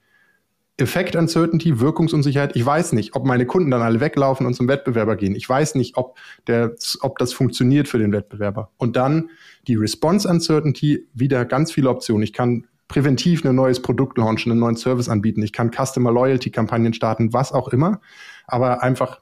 Effekt 0.80 1.16
Uncertainty, 1.16 1.80
Wirkungsunsicherheit. 1.80 2.56
Ich 2.56 2.66
weiß 2.66 2.94
nicht, 2.94 3.16
ob 3.16 3.26
meine 3.26 3.46
Kunden 3.46 3.70
dann 3.72 3.82
alle 3.82 4.00
weglaufen 4.00 4.46
und 4.46 4.54
zum 4.54 4.68
Wettbewerber 4.68 5.16
gehen. 5.16 5.36
Ich 5.36 5.48
weiß 5.48 5.76
nicht, 5.76 5.98
ob, 5.98 6.18
der, 6.48 6.76
ob 7.02 7.18
das 7.18 7.34
funktioniert 7.34 7.88
für 7.88 8.00
den 8.00 8.14
Wettbewerber. 8.14 8.72
Und 8.78 8.96
dann 8.96 9.30
die 9.68 9.76
Response 9.76 10.28
Uncertainty, 10.28 11.08
wieder 11.14 11.46
ganz 11.46 11.72
viele 11.72 11.90
Optionen. 11.90 12.24
Ich 12.24 12.34
kann 12.34 12.66
präventiv 12.88 13.46
ein 13.46 13.56
neues 13.56 13.82
Produkt 13.82 14.18
launchen, 14.18 14.52
einen 14.52 14.62
neuen 14.62 14.78
Service 14.78 15.10
anbieten. 15.10 15.44
Ich 15.44 15.54
kann 15.54 15.72
Customer 15.72 16.12
Loyalty 16.12 16.50
Kampagnen 16.50 16.94
starten, 16.94 17.34
was 17.34 17.52
auch 17.52 17.70
immer. 17.70 18.00
Aber 18.48 18.82
einfach, 18.82 19.22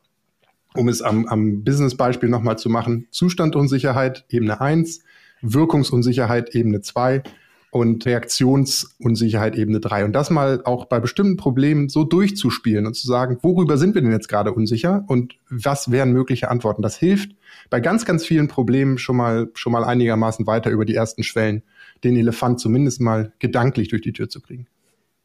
um 0.76 0.88
es 0.88 1.02
am, 1.02 1.26
am 1.26 1.64
Business-Beispiel 1.64 2.30
nochmal 2.30 2.58
zu 2.58 2.70
machen, 2.70 3.08
Zustandunsicherheit, 3.10 4.26
Ebene 4.30 4.62
1, 4.62 5.04
Wirkungsunsicherheit, 5.42 6.54
Ebene 6.56 6.82
2 6.82 7.24
und 7.72 8.06
Reaktionsunsicherheit 8.06 9.56
Ebene 9.56 9.80
3. 9.80 10.06
Und 10.06 10.14
das 10.14 10.30
mal 10.30 10.62
auch 10.64 10.86
bei 10.86 11.00
bestimmten 11.00 11.38
Problemen 11.38 11.90
so 11.90 12.04
durchzuspielen 12.04 12.86
und 12.86 12.94
zu 12.96 13.08
sagen, 13.08 13.38
worüber 13.42 13.78
sind 13.78 13.96
wir 13.96 14.02
denn 14.02 14.12
jetzt 14.12 14.30
gerade 14.30 14.54
unsicher 14.54 15.04
und 15.08 15.36
was 15.50 15.92
wären 15.92 16.12
mögliche 16.12 16.50
Antworten. 16.50 16.82
Das 16.82 16.98
hilft 16.98 17.32
bei 17.70 17.80
ganz, 17.80 18.06
ganz 18.06 18.26
vielen 18.26 18.48
Problemen 18.48 18.98
schon 18.98 19.18
mal, 19.18 19.50
schon 19.54 19.74
mal 19.74 19.84
einigermaßen 19.84 20.48
weiter 20.48 20.70
über 20.70 20.86
die 20.86 20.96
ersten 20.96 21.24
Schwellen, 21.24 21.64
den 22.04 22.16
Elefant 22.16 22.60
zumindest 22.60 23.02
mal 23.02 23.34
gedanklich 23.40 23.90
durch 23.90 24.02
die 24.02 24.14
Tür 24.14 24.30
zu 24.30 24.42
kriegen. 24.42 24.68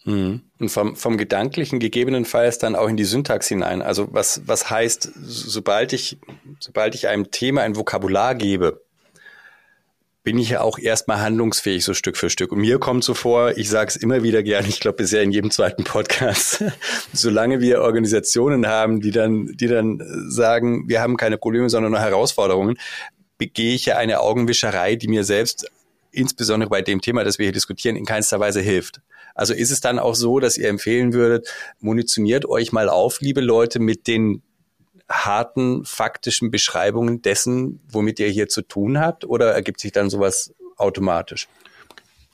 Mhm. 0.05 0.41
Und 0.59 0.69
vom, 0.69 0.97
vom 0.97 1.17
Gedanklichen 1.17 1.79
gegebenenfalls 1.79 2.59
dann 2.59 2.75
auch 2.75 2.89
in 2.89 2.97
die 2.97 3.05
Syntax 3.05 3.49
hinein. 3.49 3.83
Also 3.83 4.09
was, 4.13 4.43
was 4.47 4.69
heißt, 4.69 5.13
sobald 5.15 5.93
ich, 5.93 6.19
sobald 6.59 6.95
ich 6.95 7.09
einem 7.09 7.31
Thema 7.31 7.63
ein 7.63 7.77
Vokabular 7.77 8.35
gebe, 8.35 8.83
bin 10.25 10.39
ich 10.39 10.51
ja 10.51 10.61
auch 10.61 10.79
erstmal 10.79 11.21
handlungsfähig, 11.21 11.85
so 11.85 11.95
Stück 11.95 12.17
für 12.17 12.31
Stück. 12.31 12.53
Und 12.53 12.61
mir 12.61 12.79
kommt 12.79 13.03
so 13.03 13.15
vor, 13.15 13.57
ich 13.57 13.69
sage 13.69 13.89
es 13.89 13.97
immer 13.97 14.23
wieder 14.23 14.43
gerne, 14.43 14.69
ich 14.69 14.79
glaube 14.79 14.99
bisher 14.99 15.23
in 15.23 15.33
jedem 15.33 15.51
zweiten 15.51 15.85
Podcast, 15.85 16.65
solange 17.13 17.61
wir 17.61 17.81
Organisationen 17.81 18.67
haben, 18.67 19.01
die 19.01 19.11
dann, 19.11 19.47
die 19.47 19.67
dann 19.67 20.01
sagen, 20.29 20.89
wir 20.89 21.01
haben 21.01 21.17
keine 21.17 21.39
Probleme, 21.39 21.69
sondern 21.69 21.93
nur 21.93 22.01
Herausforderungen, 22.01 22.79
begehe 23.37 23.75
ich 23.75 23.87
ja 23.87 23.97
eine 23.97 24.21
Augenwischerei, 24.21 24.95
die 24.95 25.09
mir 25.09 25.25
selbst, 25.25 25.69
insbesondere 26.13 26.71
bei 26.71 26.83
dem 26.83 27.01
Thema, 27.01 27.25
das 27.25 27.39
wir 27.39 27.47
hier 27.47 27.53
diskutieren, 27.53 27.97
in 27.97 28.05
keinster 28.05 28.39
Weise 28.39 28.61
hilft. 28.61 29.01
Also 29.35 29.55
ist 29.55 29.71
es 29.71 29.81
dann 29.81 29.99
auch 29.99 30.15
so, 30.15 30.39
dass 30.39 30.59
ihr 30.59 30.69
empfehlen 30.69 31.15
würdet, 31.15 31.49
munitioniert 31.81 32.45
euch 32.45 32.71
mal 32.71 32.89
auf, 32.89 33.21
liebe 33.21 33.41
Leute, 33.41 33.81
mit 33.81 34.07
den 34.07 34.43
harten, 35.13 35.85
faktischen 35.85 36.51
Beschreibungen 36.51 37.23
dessen, 37.23 37.81
womit 37.89 38.19
ihr 38.19 38.29
hier 38.29 38.49
zu 38.49 38.63
tun 38.63 38.99
habt? 38.99 39.25
Oder 39.25 39.53
ergibt 39.53 39.81
sich 39.81 39.93
dann 39.93 40.11
sowas 40.11 40.55
automatisch? 40.77 41.49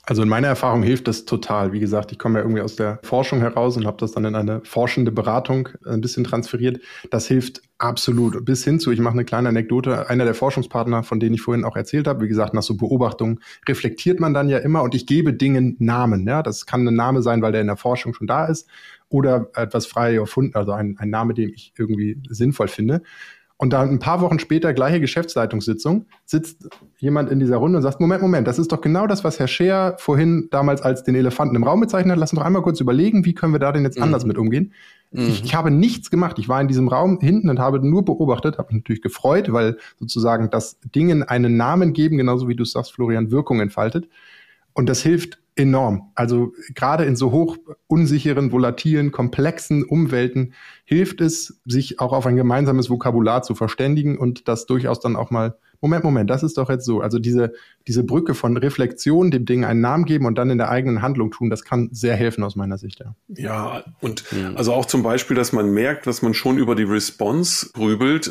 Also 0.09 0.23
in 0.23 0.29
meiner 0.29 0.47
Erfahrung 0.47 0.81
hilft 0.81 1.07
das 1.07 1.25
total. 1.25 1.71
Wie 1.71 1.79
gesagt, 1.79 2.11
ich 2.11 2.17
komme 2.17 2.39
ja 2.39 2.43
irgendwie 2.43 2.63
aus 2.63 2.75
der 2.75 2.99
Forschung 3.03 3.41
heraus 3.41 3.77
und 3.77 3.85
habe 3.85 3.97
das 3.97 4.11
dann 4.11 4.25
in 4.25 4.33
eine 4.33 4.61
forschende 4.63 5.11
Beratung 5.11 5.69
ein 5.85 6.01
bisschen 6.01 6.23
transferiert. 6.23 6.79
Das 7.11 7.27
hilft 7.27 7.61
absolut. 7.77 8.43
Bis 8.43 8.63
hin 8.63 8.79
zu, 8.79 8.91
ich 8.91 8.99
mache 9.01 9.13
eine 9.13 9.23
kleine 9.23 9.49
Anekdote, 9.49 10.09
einer 10.09 10.25
der 10.25 10.33
Forschungspartner, 10.33 11.03
von 11.03 11.19
denen 11.19 11.35
ich 11.35 11.41
vorhin 11.41 11.63
auch 11.63 11.75
erzählt 11.75 12.07
habe, 12.07 12.23
wie 12.23 12.27
gesagt, 12.27 12.55
nach 12.55 12.63
so 12.63 12.75
Beobachtungen 12.75 13.39
reflektiert 13.67 14.19
man 14.19 14.33
dann 14.33 14.49
ja 14.49 14.57
immer 14.57 14.81
und 14.81 14.95
ich 14.95 15.05
gebe 15.05 15.31
Dingen 15.31 15.75
Namen. 15.77 16.27
Ja, 16.27 16.41
das 16.41 16.65
kann 16.65 16.87
ein 16.87 16.95
Name 16.95 17.21
sein, 17.21 17.43
weil 17.43 17.51
der 17.51 17.61
in 17.61 17.67
der 17.67 17.77
Forschung 17.77 18.15
schon 18.15 18.25
da 18.25 18.47
ist 18.47 18.67
oder 19.09 19.49
etwas 19.55 19.85
frei 19.85 20.15
erfunden, 20.15 20.55
also 20.55 20.71
ein, 20.71 20.95
ein 20.99 21.09
Name, 21.09 21.33
den 21.33 21.49
ich 21.49 21.73
irgendwie 21.77 22.21
sinnvoll 22.29 22.67
finde. 22.67 23.01
Und 23.61 23.73
dann 23.73 23.89
ein 23.89 23.99
paar 23.99 24.21
Wochen 24.21 24.39
später, 24.39 24.73
gleiche 24.73 25.01
Geschäftsleitungssitzung, 25.01 26.05
sitzt 26.23 26.69
jemand 26.97 27.29
in 27.29 27.41
dieser 27.41 27.57
Runde 27.57 27.75
und 27.75 27.83
sagt, 27.83 27.99
Moment, 27.99 28.21
Moment, 28.21 28.47
das 28.47 28.57
ist 28.57 28.71
doch 28.71 28.79
genau 28.79 29.05
das, 29.05 29.25
was 29.25 29.37
Herr 29.37 29.49
Scheer 29.49 29.97
vorhin 29.99 30.47
damals 30.49 30.81
als 30.81 31.03
den 31.03 31.13
Elefanten 31.13 31.57
im 31.57 31.63
Raum 31.63 31.81
bezeichnet 31.81 32.13
hat. 32.13 32.19
Lass 32.19 32.31
uns 32.31 32.39
doch 32.39 32.45
einmal 32.45 32.61
kurz 32.61 32.79
überlegen, 32.79 33.25
wie 33.25 33.33
können 33.33 33.51
wir 33.51 33.59
da 33.59 33.73
denn 33.73 33.83
jetzt 33.83 33.97
mhm. 33.97 34.03
anders 34.03 34.23
mit 34.23 34.37
umgehen. 34.37 34.71
Mhm. 35.11 35.27
Ich, 35.27 35.43
ich, 35.43 35.55
habe 35.55 35.71
nichts 35.71 36.09
gemacht. 36.09 36.39
Ich 36.39 36.47
war 36.47 36.61
in 36.61 36.69
diesem 36.69 36.87
Raum 36.87 37.19
hinten 37.19 37.49
und 37.49 37.59
habe 37.59 37.85
nur 37.85 38.05
beobachtet, 38.05 38.57
habe 38.57 38.69
mich 38.73 38.83
natürlich 38.83 39.01
gefreut, 39.01 39.51
weil 39.51 39.77
sozusagen 39.99 40.49
das 40.49 40.79
Dingen 40.95 41.23
einen 41.23 41.57
Namen 41.57 41.91
geben, 41.91 42.15
genauso 42.15 42.47
wie 42.47 42.55
du 42.55 42.63
sagst, 42.63 42.93
Florian, 42.93 43.29
Wirkung 43.29 43.59
entfaltet. 43.59 44.07
Und 44.79 44.87
das 44.87 45.01
hilft 45.01 45.39
enorm. 45.57 46.13
Also 46.15 46.53
gerade 46.73 47.03
in 47.03 47.17
so 47.17 47.33
hoch 47.33 47.57
unsicheren, 47.87 48.53
volatilen, 48.53 49.11
komplexen 49.11 49.83
Umwelten 49.83 50.53
hilft 50.85 51.19
es, 51.19 51.59
sich 51.65 51.99
auch 51.99 52.13
auf 52.13 52.25
ein 52.25 52.37
gemeinsames 52.37 52.89
Vokabular 52.89 53.43
zu 53.43 53.55
verständigen 53.55 54.17
und 54.17 54.47
das 54.47 54.67
durchaus 54.67 55.01
dann 55.01 55.17
auch 55.17 55.31
mal 55.31 55.57
Moment, 55.81 56.03
Moment, 56.03 56.29
das 56.29 56.43
ist 56.43 56.57
doch 56.57 56.69
jetzt 56.69 56.85
so. 56.85 56.99
Also 56.99 57.19
diese, 57.19 57.53
diese 57.87 58.03
Brücke 58.03 58.35
von 58.35 58.57
Reflexion, 58.57 59.31
dem 59.31 59.45
Ding 59.45 59.63
einen 59.63 59.79
Namen 59.79 60.05
geben 60.05 60.25
und 60.25 60.37
dann 60.37 60.49
in 60.49 60.57
der 60.57 60.69
eigenen 60.69 61.01
Handlung 61.01 61.31
tun, 61.31 61.49
das 61.49 61.63
kann 61.63 61.89
sehr 61.91 62.15
helfen 62.15 62.43
aus 62.43 62.55
meiner 62.55 62.77
Sicht, 62.77 62.99
ja. 62.99 63.15
Ja, 63.29 63.83
und 64.01 64.25
mhm. 64.31 64.57
also 64.57 64.73
auch 64.73 64.85
zum 64.85 65.03
Beispiel, 65.03 65.37
dass 65.37 65.53
man 65.53 65.71
merkt, 65.71 66.05
dass 66.05 66.21
man 66.21 66.33
schon 66.33 66.57
über 66.57 66.75
die 66.75 66.83
Response 66.83 67.69
grübelt, 67.73 68.29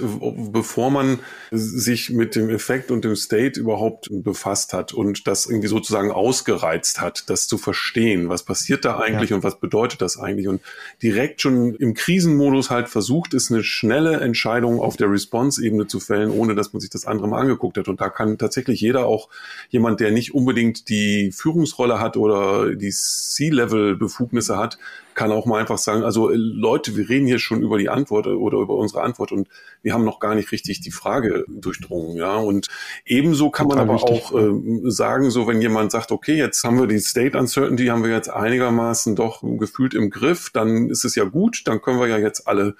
bevor 0.52 0.90
man 0.90 1.18
sich 1.50 2.10
mit 2.10 2.36
dem 2.36 2.50
Effekt 2.50 2.90
und 2.90 3.04
dem 3.04 3.16
State 3.16 3.58
überhaupt 3.58 4.08
befasst 4.10 4.74
hat 4.74 4.92
und 4.92 5.26
das 5.26 5.46
irgendwie 5.46 5.68
sozusagen 5.68 6.10
ausgereizt 6.10 7.00
hat, 7.00 7.30
das 7.30 7.46
zu 7.46 7.56
verstehen. 7.56 8.28
Was 8.28 8.42
passiert 8.42 8.84
da 8.84 8.98
eigentlich 8.98 9.30
ja. 9.30 9.36
und 9.36 9.42
was 9.42 9.58
bedeutet 9.58 10.02
das 10.02 10.18
eigentlich? 10.18 10.48
Und 10.48 10.60
direkt 11.02 11.40
schon 11.40 11.74
im 11.76 11.94
Krisenmodus 11.94 12.70
halt 12.70 12.88
versucht, 12.88 13.32
ist 13.32 13.50
eine 13.50 13.62
schnelle 13.62 14.20
Entscheidung 14.20 14.80
auf 14.80 14.96
der 14.96 15.10
Response-Ebene 15.10 15.86
zu 15.86 15.98
fällen, 15.98 16.30
ohne 16.30 16.54
dass 16.54 16.72
man 16.72 16.80
sich 16.80 16.90
das 16.90 17.06
andere 17.06 17.28
mal 17.28 17.37
angeguckt 17.38 17.78
hat. 17.78 17.88
Und 17.88 18.00
da 18.00 18.08
kann 18.08 18.38
tatsächlich 18.38 18.80
jeder 18.80 19.06
auch 19.06 19.28
jemand, 19.70 20.00
der 20.00 20.10
nicht 20.10 20.34
unbedingt 20.34 20.88
die 20.88 21.32
Führungsrolle 21.32 22.00
hat 22.00 22.16
oder 22.16 22.74
die 22.74 22.90
C-Level-Befugnisse 22.90 24.56
hat, 24.56 24.78
kann 25.18 25.32
auch 25.32 25.46
mal 25.46 25.58
einfach 25.58 25.78
sagen, 25.78 26.04
also 26.04 26.30
äh, 26.30 26.36
Leute, 26.36 26.96
wir 26.96 27.08
reden 27.08 27.26
hier 27.26 27.40
schon 27.40 27.60
über 27.60 27.76
die 27.76 27.88
Antwort 27.88 28.28
oder 28.28 28.58
über 28.58 28.76
unsere 28.76 29.02
Antwort 29.02 29.32
und 29.32 29.48
wir 29.82 29.92
haben 29.92 30.04
noch 30.04 30.20
gar 30.20 30.36
nicht 30.36 30.52
richtig 30.52 30.80
die 30.80 30.92
Frage 30.92 31.44
durchdrungen, 31.48 32.16
ja. 32.16 32.36
Und 32.36 32.68
ebenso 33.04 33.50
kann 33.50 33.68
Total 33.68 33.84
man 33.84 33.96
aber 33.96 34.08
wichtig. 34.08 34.32
auch 34.32 34.38
äh, 34.38 34.90
sagen, 34.90 35.30
so 35.32 35.48
wenn 35.48 35.60
jemand 35.60 35.90
sagt, 35.90 36.12
okay, 36.12 36.36
jetzt 36.36 36.62
haben 36.62 36.78
wir 36.78 36.86
die 36.86 37.00
State 37.00 37.36
Uncertainty, 37.36 37.86
haben 37.86 38.04
wir 38.04 38.12
jetzt 38.12 38.30
einigermaßen 38.30 39.16
doch 39.16 39.42
gefühlt 39.42 39.92
im 39.92 40.10
Griff, 40.10 40.50
dann 40.50 40.88
ist 40.88 41.04
es 41.04 41.16
ja 41.16 41.24
gut, 41.24 41.62
dann 41.64 41.82
können 41.82 41.98
wir 41.98 42.06
ja 42.06 42.18
jetzt 42.18 42.46
alle 42.46 42.76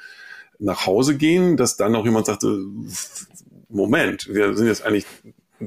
nach 0.61 0.87
Hause 0.87 1.17
gehen, 1.17 1.57
dass 1.57 1.77
dann 1.77 1.93
noch 1.93 2.05
jemand 2.05 2.27
sagt, 2.27 2.45
Moment, 3.69 4.29
wir 4.33 4.57
sind 4.57 4.67
jetzt 4.67 4.85
eigentlich 4.85 5.07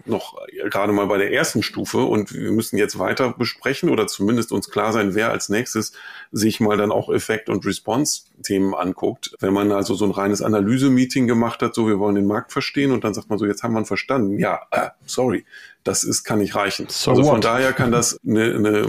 noch 0.05 0.37
gerade 0.69 0.93
mal 0.93 1.07
bei 1.07 1.17
der 1.17 1.33
ersten 1.33 1.63
Stufe 1.63 1.99
und 1.99 2.33
wir 2.33 2.51
müssen 2.51 2.77
jetzt 2.77 2.97
weiter 2.97 3.33
besprechen 3.33 3.89
oder 3.89 4.07
zumindest 4.07 4.51
uns 4.51 4.69
klar 4.69 4.93
sein, 4.93 5.15
wer 5.15 5.31
als 5.31 5.49
nächstes 5.49 5.91
sich 6.31 6.59
mal 6.59 6.77
dann 6.77 6.91
auch 6.91 7.09
Effekt- 7.09 7.49
und 7.49 7.65
Response-Themen 7.65 8.73
anguckt. 8.73 9.35
Wenn 9.39 9.53
man 9.53 9.71
also 9.71 9.93
so 9.95 10.05
ein 10.05 10.11
reines 10.11 10.41
Analyse-Meeting 10.41 11.27
gemacht 11.27 11.61
hat, 11.61 11.75
so 11.75 11.87
wir 11.87 11.99
wollen 11.99 12.15
den 12.15 12.25
Markt 12.25 12.53
verstehen 12.53 12.91
und 12.91 13.03
dann 13.03 13.13
sagt 13.13 13.29
man 13.29 13.37
so, 13.37 13.45
jetzt 13.45 13.63
haben 13.63 13.73
wir 13.73 13.81
ihn 13.81 13.85
verstanden. 13.85 14.39
Ja, 14.39 14.61
äh, 14.71 14.89
sorry, 15.05 15.45
das 15.83 16.03
ist, 16.03 16.23
kann 16.23 16.39
nicht 16.39 16.55
reichen. 16.55 16.87
So 16.89 17.11
also 17.11 17.23
von 17.23 17.35
what? 17.37 17.43
daher 17.43 17.73
kann 17.73 17.91
das 17.91 18.19
eine, 18.25 18.55
eine, 18.55 18.87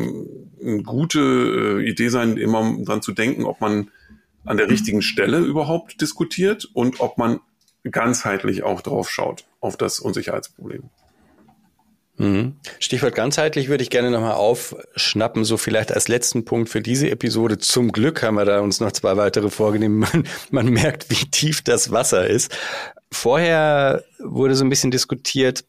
eine 0.62 0.82
gute 0.84 1.20
äh, 1.80 1.88
Idee 1.88 2.10
sein, 2.10 2.36
immer 2.36 2.76
dran 2.84 3.02
zu 3.02 3.12
denken, 3.12 3.44
ob 3.44 3.60
man 3.60 3.90
an 4.44 4.56
der 4.56 4.70
richtigen 4.70 5.02
Stelle 5.02 5.38
überhaupt 5.38 6.00
diskutiert 6.00 6.68
und 6.74 7.00
ob 7.00 7.18
man 7.18 7.40
ganzheitlich 7.90 8.62
auch 8.62 8.80
drauf 8.80 9.10
schaut, 9.10 9.44
auf 9.60 9.76
das 9.76 10.00
Unsicherheitsproblem. 10.00 10.90
Mhm. 12.18 12.56
Stichwort 12.78 13.14
ganzheitlich 13.14 13.68
würde 13.68 13.82
ich 13.82 13.90
gerne 13.90 14.10
nochmal 14.10 14.34
aufschnappen, 14.34 15.44
so 15.44 15.56
vielleicht 15.56 15.92
als 15.92 16.08
letzten 16.08 16.44
Punkt 16.44 16.68
für 16.68 16.80
diese 16.80 17.10
Episode. 17.10 17.58
Zum 17.58 17.90
Glück 17.90 18.22
haben 18.22 18.34
wir 18.34 18.44
da 18.44 18.60
uns 18.60 18.80
noch 18.80 18.92
zwei 18.92 19.16
weitere 19.16 19.50
vorgenommen. 19.50 19.98
Man, 19.98 20.28
man 20.50 20.66
merkt, 20.68 21.10
wie 21.10 21.30
tief 21.30 21.62
das 21.62 21.90
Wasser 21.90 22.26
ist. 22.26 22.56
Vorher 23.10 24.04
wurde 24.18 24.54
so 24.54 24.64
ein 24.64 24.70
bisschen 24.70 24.90
diskutiert, 24.90 25.64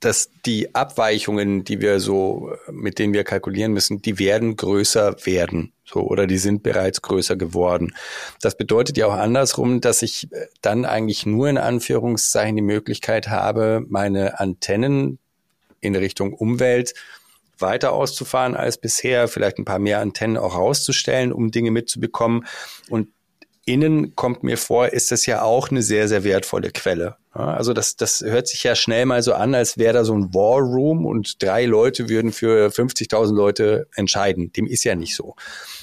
dass 0.00 0.30
die 0.46 0.74
Abweichungen, 0.74 1.64
die 1.64 1.80
wir 1.80 1.98
so, 1.98 2.52
mit 2.70 2.98
denen 2.98 3.12
wir 3.12 3.24
kalkulieren 3.24 3.72
müssen, 3.72 4.00
die 4.00 4.18
werden 4.18 4.56
größer 4.56 5.16
werden. 5.24 5.72
So, 5.84 6.00
oder 6.00 6.26
die 6.26 6.38
sind 6.38 6.62
bereits 6.62 7.02
größer 7.02 7.36
geworden. 7.36 7.94
Das 8.40 8.56
bedeutet 8.56 8.96
ja 8.96 9.06
auch 9.06 9.14
andersrum, 9.14 9.80
dass 9.80 10.02
ich 10.02 10.28
dann 10.60 10.84
eigentlich 10.84 11.26
nur 11.26 11.48
in 11.48 11.58
Anführungszeichen 11.58 12.56
die 12.56 12.62
Möglichkeit 12.62 13.28
habe, 13.28 13.84
meine 13.88 14.38
Antennen 14.38 15.18
in 15.80 15.96
Richtung 15.96 16.32
Umwelt 16.32 16.94
weiter 17.58 17.92
auszufahren 17.92 18.54
als 18.54 18.78
bisher, 18.78 19.28
vielleicht 19.28 19.58
ein 19.58 19.64
paar 19.64 19.78
mehr 19.78 20.00
Antennen 20.00 20.36
auch 20.36 20.54
rauszustellen, 20.54 21.32
um 21.32 21.50
Dinge 21.50 21.70
mitzubekommen. 21.70 22.46
Und 22.88 23.08
innen 23.64 24.14
kommt 24.14 24.42
mir 24.42 24.58
vor, 24.58 24.88
ist 24.88 25.10
das 25.10 25.26
ja 25.26 25.42
auch 25.42 25.70
eine 25.70 25.82
sehr, 25.82 26.08
sehr 26.08 26.24
wertvolle 26.24 26.70
Quelle. 26.70 27.16
Also 27.30 27.72
das, 27.72 27.96
das 27.96 28.20
hört 28.20 28.48
sich 28.48 28.62
ja 28.64 28.74
schnell 28.74 29.06
mal 29.06 29.22
so 29.22 29.34
an, 29.34 29.54
als 29.54 29.78
wäre 29.78 29.92
da 29.92 30.04
so 30.04 30.14
ein 30.14 30.34
War 30.34 30.60
Room 30.60 31.06
und 31.06 31.42
drei 31.42 31.66
Leute 31.66 32.08
würden 32.08 32.32
für 32.32 32.68
50.000 32.68 33.34
Leute 33.34 33.86
entscheiden. 33.94 34.52
Dem 34.52 34.66
ist 34.66 34.84
ja 34.84 34.94
nicht 34.94 35.14
so. 35.14 35.36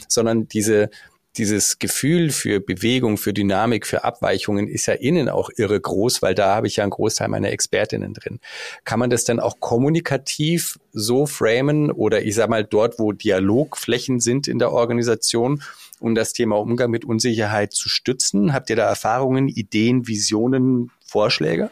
Sondern 0.08 0.48
diese, 0.48 0.90
dieses 1.38 1.80
Gefühl 1.80 2.32
für 2.32 2.60
Bewegung, 2.60 3.18
für 3.18 3.34
Dynamik, 3.34 3.86
für 3.86 4.04
Abweichungen 4.04 4.68
ist 4.68 4.86
ja 4.86 4.94
innen 4.94 5.30
auch 5.30 5.50
irre 5.56 5.80
groß, 5.80 6.22
weil 6.22 6.36
da 6.36 6.56
habe 6.56 6.68
ich 6.68 6.78
ja 6.78 6.84
einen 6.84 6.92
Großteil 6.92 7.28
meiner 7.28 7.52
Expertinnen 7.52 8.14
drin. 8.14 8.40
Kann 8.84 9.00
man 9.00 9.10
das 9.10 9.24
dann 9.24 9.40
auch 9.40 9.60
kommunikativ 9.60 10.80
so 10.94 11.26
framen 11.26 11.92
oder 11.92 12.24
ich 12.24 12.36
sage 12.36 12.50
mal 12.50 12.64
dort, 12.64 13.00
wo 13.00 13.12
Dialogflächen 13.12 14.20
sind 14.20 14.48
in 14.48 14.60
der 14.60 14.72
Organisation, 14.72 15.62
um 16.00 16.16
das 16.16 16.34
Thema 16.34 16.58
Umgang 16.58 16.92
mit 16.92 17.06
Unsicherheit 17.06 17.74
zu 17.74 17.90
stützen? 17.90 18.54
Habt 18.54 18.70
ihr 18.70 18.76
da 18.76 18.88
Erfahrungen, 18.88 19.48
Ideen, 19.48 20.08
Visionen, 20.08 20.92
Vorschläge? 21.16 21.70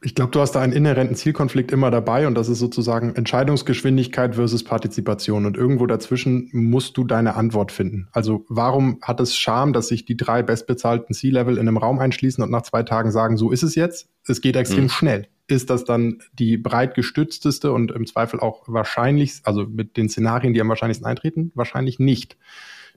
Ich 0.00 0.14
glaube, 0.14 0.30
du 0.30 0.38
hast 0.38 0.52
da 0.52 0.60
einen 0.60 0.72
inhärenten 0.72 1.16
Zielkonflikt 1.16 1.72
immer 1.72 1.90
dabei 1.90 2.28
und 2.28 2.36
das 2.36 2.48
ist 2.48 2.60
sozusagen 2.60 3.16
Entscheidungsgeschwindigkeit 3.16 4.36
versus 4.36 4.62
Partizipation. 4.62 5.46
Und 5.46 5.56
irgendwo 5.56 5.86
dazwischen 5.86 6.48
musst 6.52 6.96
du 6.96 7.02
deine 7.02 7.34
Antwort 7.34 7.72
finden. 7.72 8.06
Also 8.12 8.44
warum 8.48 9.00
hat 9.02 9.18
es 9.18 9.34
Charme, 9.34 9.72
dass 9.72 9.88
sich 9.88 10.04
die 10.04 10.16
drei 10.16 10.44
bestbezahlten 10.44 11.12
C-Level 11.12 11.54
in 11.54 11.66
einem 11.66 11.76
Raum 11.76 11.98
einschließen 11.98 12.44
und 12.44 12.52
nach 12.52 12.62
zwei 12.62 12.84
Tagen 12.84 13.10
sagen, 13.10 13.36
so 13.36 13.50
ist 13.50 13.64
es 13.64 13.74
jetzt? 13.74 14.08
Es 14.28 14.40
geht 14.40 14.54
extrem 14.54 14.84
mhm. 14.84 14.90
schnell. 14.90 15.28
Ist 15.48 15.68
das 15.70 15.84
dann 15.84 16.20
die 16.34 16.56
breit 16.56 16.94
gestützteste 16.94 17.72
und 17.72 17.90
im 17.90 18.06
Zweifel 18.06 18.38
auch 18.38 18.62
wahrscheinlich, 18.68 19.40
also 19.42 19.66
mit 19.66 19.96
den 19.96 20.08
Szenarien, 20.08 20.54
die 20.54 20.60
am 20.60 20.68
wahrscheinlichsten 20.68 21.08
eintreten? 21.08 21.50
Wahrscheinlich 21.56 21.98
nicht. 21.98 22.36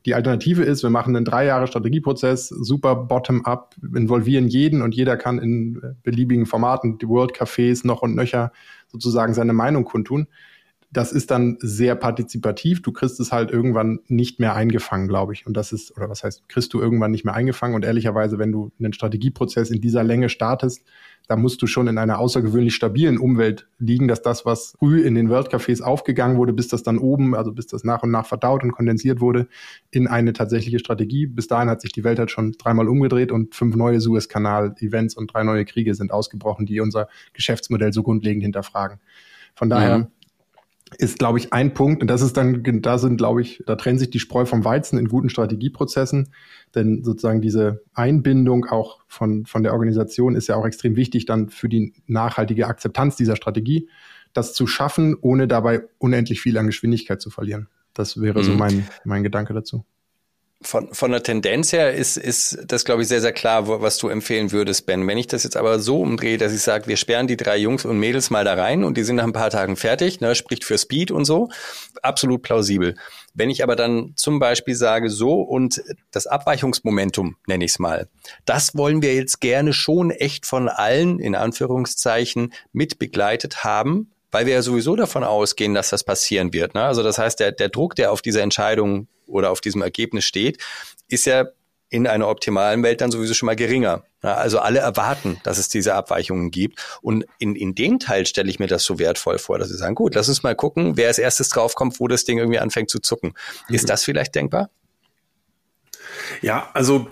Die 0.05 0.13
Alternative 0.13 0.63
ist, 0.63 0.83
wir 0.83 0.89
machen 0.89 1.15
einen 1.15 1.25
drei 1.25 1.45
Jahre 1.45 1.67
Strategieprozess, 1.67 2.47
super 2.47 2.95
bottom-up, 2.95 3.75
involvieren 3.95 4.47
jeden 4.47 4.81
und 4.81 4.95
jeder 4.95 5.17
kann 5.17 5.39
in 5.39 5.81
beliebigen 6.03 6.45
Formaten, 6.45 6.97
die 6.97 7.07
World 7.07 7.35
Cafés 7.35 7.85
noch 7.85 8.01
und 8.01 8.15
nöcher 8.15 8.51
sozusagen 8.87 9.33
seine 9.33 9.53
Meinung 9.53 9.83
kundtun. 9.83 10.27
Das 10.91 11.11
ist 11.11 11.31
dann 11.31 11.57
sehr 11.59 11.95
partizipativ. 11.95 12.81
Du 12.81 12.93
kriegst 12.93 13.19
es 13.19 13.33
halt 13.33 13.51
irgendwann 13.51 13.99
nicht 14.07 14.39
mehr 14.39 14.55
eingefangen, 14.55 15.09
glaube 15.09 15.33
ich. 15.33 15.45
Und 15.45 15.57
das 15.57 15.73
ist, 15.73 15.95
oder 15.97 16.09
was 16.09 16.23
heißt, 16.23 16.47
kriegst 16.47 16.73
du 16.73 16.79
irgendwann 16.79 17.11
nicht 17.11 17.25
mehr 17.25 17.33
eingefangen. 17.33 17.75
Und 17.75 17.83
ehrlicherweise, 17.83 18.39
wenn 18.39 18.53
du 18.53 18.71
einen 18.79 18.93
Strategieprozess 18.93 19.69
in 19.69 19.81
dieser 19.81 20.05
Länge 20.05 20.29
startest, 20.29 20.83
da 21.27 21.35
musst 21.35 21.61
du 21.61 21.67
schon 21.67 21.87
in 21.87 21.97
einer 21.97 22.19
außergewöhnlich 22.19 22.73
stabilen 22.73 23.17
Umwelt 23.17 23.67
liegen, 23.79 24.07
dass 24.07 24.21
das, 24.21 24.45
was 24.45 24.75
früh 24.79 25.01
in 25.01 25.13
den 25.13 25.29
World 25.29 25.49
Cafés 25.49 25.81
aufgegangen 25.81 26.37
wurde, 26.37 26.53
bis 26.53 26.69
das 26.69 26.83
dann 26.83 26.97
oben, 26.97 27.35
also 27.35 27.51
bis 27.51 27.67
das 27.67 27.83
nach 27.83 28.01
und 28.03 28.11
nach 28.11 28.25
verdaut 28.25 28.63
und 28.63 28.71
kondensiert 28.71 29.19
wurde, 29.19 29.47
in 29.91 30.07
eine 30.07 30.31
tatsächliche 30.31 30.79
Strategie. 30.79 31.27
Bis 31.27 31.47
dahin 31.47 31.69
hat 31.69 31.81
sich 31.81 31.91
die 31.91 32.05
Welt 32.05 32.17
halt 32.17 32.31
schon 32.31 32.53
dreimal 32.53 32.87
umgedreht 32.87 33.33
und 33.33 33.55
fünf 33.55 33.75
neue 33.75 33.99
Suezkanal-Events 33.99 35.17
und 35.17 35.33
drei 35.33 35.43
neue 35.43 35.65
Kriege 35.65 35.93
sind 35.95 36.11
ausgebrochen, 36.11 36.65
die 36.65 36.79
unser 36.79 37.09
Geschäftsmodell 37.33 37.91
so 37.91 38.03
grundlegend 38.03 38.43
hinterfragen. 38.43 38.99
Von 39.53 39.69
daher 39.69 39.97
mhm 39.97 40.07
ist, 40.97 41.19
glaube 41.19 41.39
ich, 41.39 41.53
ein 41.53 41.73
Punkt, 41.73 42.01
und 42.01 42.07
das 42.07 42.21
ist 42.21 42.37
dann, 42.37 42.63
da 42.81 42.97
sind, 42.97 43.17
glaube 43.17 43.41
ich, 43.41 43.63
da 43.65 43.75
trennen 43.75 43.99
sich 43.99 44.09
die 44.09 44.19
Spreu 44.19 44.45
vom 44.45 44.63
Weizen 44.63 44.97
in 44.97 45.07
guten 45.07 45.29
Strategieprozessen, 45.29 46.33
denn 46.75 47.03
sozusagen 47.03 47.41
diese 47.41 47.83
Einbindung 47.93 48.65
auch 48.65 48.99
von, 49.07 49.45
von 49.45 49.63
der 49.63 49.73
Organisation 49.73 50.35
ist 50.35 50.47
ja 50.47 50.55
auch 50.55 50.65
extrem 50.65 50.95
wichtig 50.95 51.25
dann 51.25 51.49
für 51.49 51.69
die 51.69 51.93
nachhaltige 52.07 52.67
Akzeptanz 52.67 53.15
dieser 53.15 53.35
Strategie, 53.35 53.89
das 54.33 54.53
zu 54.53 54.67
schaffen, 54.67 55.15
ohne 55.19 55.47
dabei 55.47 55.81
unendlich 55.97 56.41
viel 56.41 56.57
an 56.57 56.67
Geschwindigkeit 56.67 57.21
zu 57.21 57.29
verlieren. 57.29 57.67
Das 57.93 58.21
wäre 58.21 58.39
mhm. 58.39 58.43
so 58.43 58.53
mein, 58.53 58.87
mein 59.03 59.23
Gedanke 59.23 59.53
dazu. 59.53 59.85
Von, 60.63 60.91
von 60.91 61.11
der 61.11 61.21
Tendenz 61.21 61.71
her 61.71 61.93
ist, 61.93 62.17
ist 62.17 62.57
das, 62.65 62.83
glaube 62.83 63.03
ich, 63.03 63.07
sehr, 63.07 63.21
sehr 63.21 63.31
klar, 63.31 63.67
was 63.67 63.99
du 63.99 64.07
empfehlen 64.07 64.51
würdest, 64.51 64.87
Ben. 64.87 65.05
Wenn 65.05 65.19
ich 65.19 65.27
das 65.27 65.43
jetzt 65.43 65.55
aber 65.55 65.79
so 65.79 66.01
umdrehe, 66.01 66.39
dass 66.39 66.51
ich 66.51 66.63
sage, 66.63 66.87
wir 66.87 66.97
sperren 66.97 67.27
die 67.27 67.37
drei 67.37 67.57
Jungs 67.57 67.85
und 67.85 67.99
Mädels 67.99 68.31
mal 68.31 68.43
da 68.43 68.55
rein 68.55 68.83
und 68.83 68.97
die 68.97 69.03
sind 69.03 69.17
nach 69.17 69.23
ein 69.23 69.33
paar 69.33 69.51
Tagen 69.51 69.75
fertig, 69.75 70.19
ne, 70.19 70.33
spricht 70.33 70.63
für 70.63 70.79
Speed 70.79 71.11
und 71.11 71.25
so, 71.25 71.49
absolut 72.01 72.41
plausibel. 72.41 72.95
Wenn 73.35 73.51
ich 73.51 73.61
aber 73.61 73.75
dann 73.75 74.13
zum 74.15 74.39
Beispiel 74.39 74.73
sage, 74.73 75.11
so 75.11 75.41
und 75.41 75.79
das 76.09 76.25
Abweichungsmomentum, 76.25 77.35
nenne 77.45 77.63
ich 77.63 77.71
es 77.71 77.79
mal, 77.79 78.09
das 78.45 78.75
wollen 78.75 79.03
wir 79.03 79.13
jetzt 79.13 79.41
gerne 79.41 79.73
schon 79.73 80.09
echt 80.09 80.47
von 80.47 80.69
allen, 80.69 81.19
in 81.19 81.35
Anführungszeichen, 81.35 82.51
mit 82.73 82.97
begleitet 82.97 83.63
haben, 83.63 84.11
weil 84.31 84.47
wir 84.47 84.53
ja 84.53 84.61
sowieso 84.63 84.95
davon 84.95 85.23
ausgehen, 85.23 85.75
dass 85.75 85.91
das 85.91 86.03
passieren 86.03 86.51
wird. 86.51 86.73
Ne? 86.73 86.81
Also 86.81 87.03
das 87.03 87.19
heißt, 87.19 87.39
der, 87.39 87.51
der 87.51 87.69
Druck, 87.69 87.95
der 87.95 88.11
auf 88.11 88.23
diese 88.23 88.41
Entscheidung 88.41 89.07
oder 89.27 89.51
auf 89.51 89.61
diesem 89.61 89.81
Ergebnis 89.81 90.25
steht, 90.25 90.57
ist 91.07 91.25
ja 91.25 91.45
in 91.89 92.05
einer 92.05 92.27
optimalen 92.27 92.83
Welt 92.83 93.01
dann 93.01 93.11
sowieso 93.11 93.33
schon 93.33 93.47
mal 93.47 93.55
geringer. 93.55 94.03
Also 94.21 94.59
alle 94.59 94.79
erwarten, 94.79 95.39
dass 95.43 95.57
es 95.57 95.69
diese 95.69 95.93
Abweichungen 95.93 96.51
gibt. 96.51 96.79
Und 97.01 97.25
in, 97.39 97.55
in 97.55 97.75
dem 97.75 97.99
Teil 97.99 98.25
stelle 98.25 98.49
ich 98.49 98.59
mir 98.59 98.67
das 98.67 98.83
so 98.83 98.99
wertvoll 98.99 99.37
vor, 99.37 99.57
dass 99.57 99.69
sie 99.69 99.77
sagen, 99.77 99.95
gut, 99.95 100.15
lass 100.15 100.27
uns 100.27 100.43
mal 100.43 100.55
gucken, 100.55 100.97
wer 100.97 101.07
als 101.07 101.17
erstes 101.17 101.49
draufkommt, 101.49 101.99
wo 101.99 102.07
das 102.07 102.25
Ding 102.25 102.37
irgendwie 102.37 102.59
anfängt 102.59 102.89
zu 102.89 102.99
zucken. 102.99 103.33
Mhm. 103.69 103.75
Ist 103.75 103.89
das 103.89 104.03
vielleicht 104.03 104.35
denkbar? 104.35 104.69
Ja, 106.41 106.69
also 106.73 107.07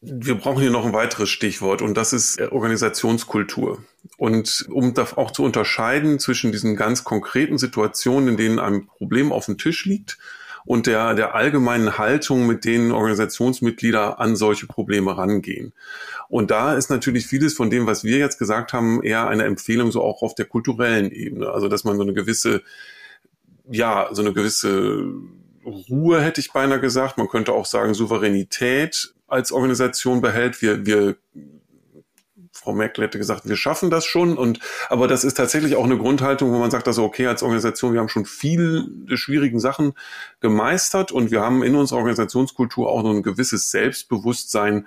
wir 0.00 0.34
brauchen 0.34 0.60
hier 0.60 0.70
noch 0.70 0.84
ein 0.84 0.92
weiteres 0.92 1.30
Stichwort 1.30 1.80
und 1.80 1.94
das 1.94 2.12
ist 2.12 2.40
Organisationskultur. 2.40 3.84
Und 4.16 4.66
um 4.70 4.92
da 4.92 5.06
auch 5.16 5.30
zu 5.30 5.44
unterscheiden 5.44 6.18
zwischen 6.18 6.52
diesen 6.52 6.76
ganz 6.76 7.04
konkreten 7.04 7.58
Situationen, 7.58 8.30
in 8.30 8.36
denen 8.36 8.58
ein 8.58 8.86
Problem 8.86 9.32
auf 9.32 9.46
dem 9.46 9.56
Tisch 9.56 9.84
liegt 9.86 10.18
und 10.64 10.86
der, 10.86 11.14
der 11.14 11.34
allgemeinen 11.34 11.98
Haltung, 11.98 12.46
mit 12.46 12.64
denen 12.64 12.92
Organisationsmitglieder 12.92 14.18
an 14.20 14.36
solche 14.36 14.66
Probleme 14.66 15.16
rangehen. 15.16 15.72
Und 16.28 16.50
da 16.50 16.74
ist 16.74 16.90
natürlich 16.90 17.26
vieles 17.26 17.54
von 17.54 17.70
dem, 17.70 17.86
was 17.86 18.04
wir 18.04 18.18
jetzt 18.18 18.38
gesagt 18.38 18.72
haben, 18.72 19.02
eher 19.02 19.28
eine 19.28 19.44
Empfehlung 19.44 19.92
so 19.92 20.02
auch 20.02 20.22
auf 20.22 20.34
der 20.34 20.46
kulturellen 20.46 21.10
Ebene. 21.10 21.50
Also, 21.50 21.68
dass 21.68 21.84
man 21.84 21.96
so 21.96 22.02
eine 22.02 22.14
gewisse, 22.14 22.62
ja, 23.70 24.08
so 24.12 24.22
eine 24.22 24.32
gewisse 24.32 25.12
Ruhe, 25.64 26.20
hätte 26.22 26.40
ich 26.40 26.52
beinahe 26.52 26.80
gesagt. 26.80 27.18
Man 27.18 27.28
könnte 27.28 27.52
auch 27.52 27.66
sagen, 27.66 27.94
Souveränität 27.94 29.14
als 29.26 29.52
Organisation 29.52 30.20
behält. 30.20 30.62
Wir, 30.62 30.86
wir 30.86 31.16
Frau 32.54 32.72
Merkel 32.72 33.04
hätte 33.04 33.18
gesagt, 33.18 33.48
wir 33.48 33.56
schaffen 33.56 33.90
das 33.90 34.06
schon. 34.06 34.38
Und 34.38 34.60
aber 34.88 35.08
das 35.08 35.24
ist 35.24 35.34
tatsächlich 35.34 35.76
auch 35.76 35.84
eine 35.84 35.98
Grundhaltung, 35.98 36.52
wo 36.52 36.58
man 36.58 36.70
sagt, 36.70 36.86
also 36.86 37.04
okay, 37.04 37.26
als 37.26 37.42
Organisation, 37.42 37.92
wir 37.92 38.00
haben 38.00 38.08
schon 38.08 38.24
viele 38.24 38.86
schwierigen 39.14 39.60
Sachen 39.60 39.92
gemeistert 40.40 41.12
und 41.12 41.30
wir 41.30 41.42
haben 41.42 41.62
in 41.62 41.74
unserer 41.74 41.98
Organisationskultur 41.98 42.88
auch 42.88 43.02
noch 43.02 43.10
ein 43.10 43.22
gewisses 43.22 43.70
Selbstbewusstsein, 43.70 44.86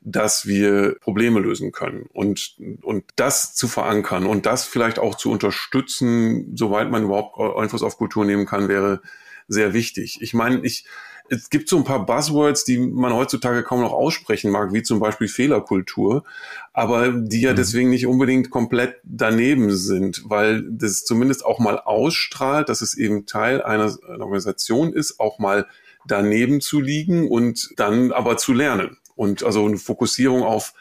dass 0.00 0.46
wir 0.46 0.96
Probleme 1.00 1.40
lösen 1.40 1.72
können 1.72 2.06
und, 2.12 2.56
und 2.82 3.04
das 3.16 3.54
zu 3.54 3.66
verankern 3.66 4.26
und 4.26 4.46
das 4.46 4.64
vielleicht 4.64 5.00
auch 5.00 5.16
zu 5.16 5.30
unterstützen, 5.30 6.54
soweit 6.56 6.90
man 6.90 7.04
überhaupt 7.04 7.38
Einfluss 7.58 7.82
auf 7.82 7.96
Kultur 7.96 8.24
nehmen 8.24 8.46
kann, 8.46 8.68
wäre 8.68 9.00
sehr 9.48 9.72
wichtig. 9.72 10.18
Ich 10.20 10.34
meine, 10.34 10.60
ich, 10.64 10.84
es 11.30 11.50
gibt 11.50 11.68
so 11.68 11.76
ein 11.76 11.84
paar 11.84 12.06
Buzzwords, 12.06 12.64
die 12.64 12.78
man 12.78 13.12
heutzutage 13.12 13.62
kaum 13.62 13.80
noch 13.80 13.92
aussprechen 13.92 14.50
mag, 14.50 14.72
wie 14.72 14.82
zum 14.82 15.00
Beispiel 15.00 15.28
Fehlerkultur, 15.28 16.24
aber 16.72 17.10
die 17.10 17.40
ja 17.40 17.52
mhm. 17.52 17.56
deswegen 17.56 17.90
nicht 17.90 18.06
unbedingt 18.06 18.50
komplett 18.50 18.96
daneben 19.04 19.74
sind, 19.74 20.22
weil 20.26 20.64
das 20.70 21.04
zumindest 21.04 21.44
auch 21.44 21.58
mal 21.58 21.78
ausstrahlt, 21.78 22.68
dass 22.68 22.80
es 22.80 22.96
eben 22.96 23.26
Teil 23.26 23.62
einer, 23.62 23.96
einer 24.08 24.24
Organisation 24.24 24.92
ist, 24.92 25.20
auch 25.20 25.38
mal 25.38 25.66
daneben 26.06 26.60
zu 26.60 26.80
liegen 26.80 27.28
und 27.28 27.70
dann 27.76 28.12
aber 28.12 28.36
zu 28.36 28.52
lernen. 28.52 28.96
Und 29.14 29.42
also 29.42 29.66
eine 29.66 29.78
Fokussierung 29.78 30.42
auf, 30.42 30.74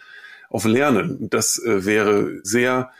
auf 0.49 0.65
Lernen, 0.65 1.30
das 1.30 1.61
äh, 1.63 1.86
wäre 1.86 2.39
sehr 2.43 2.91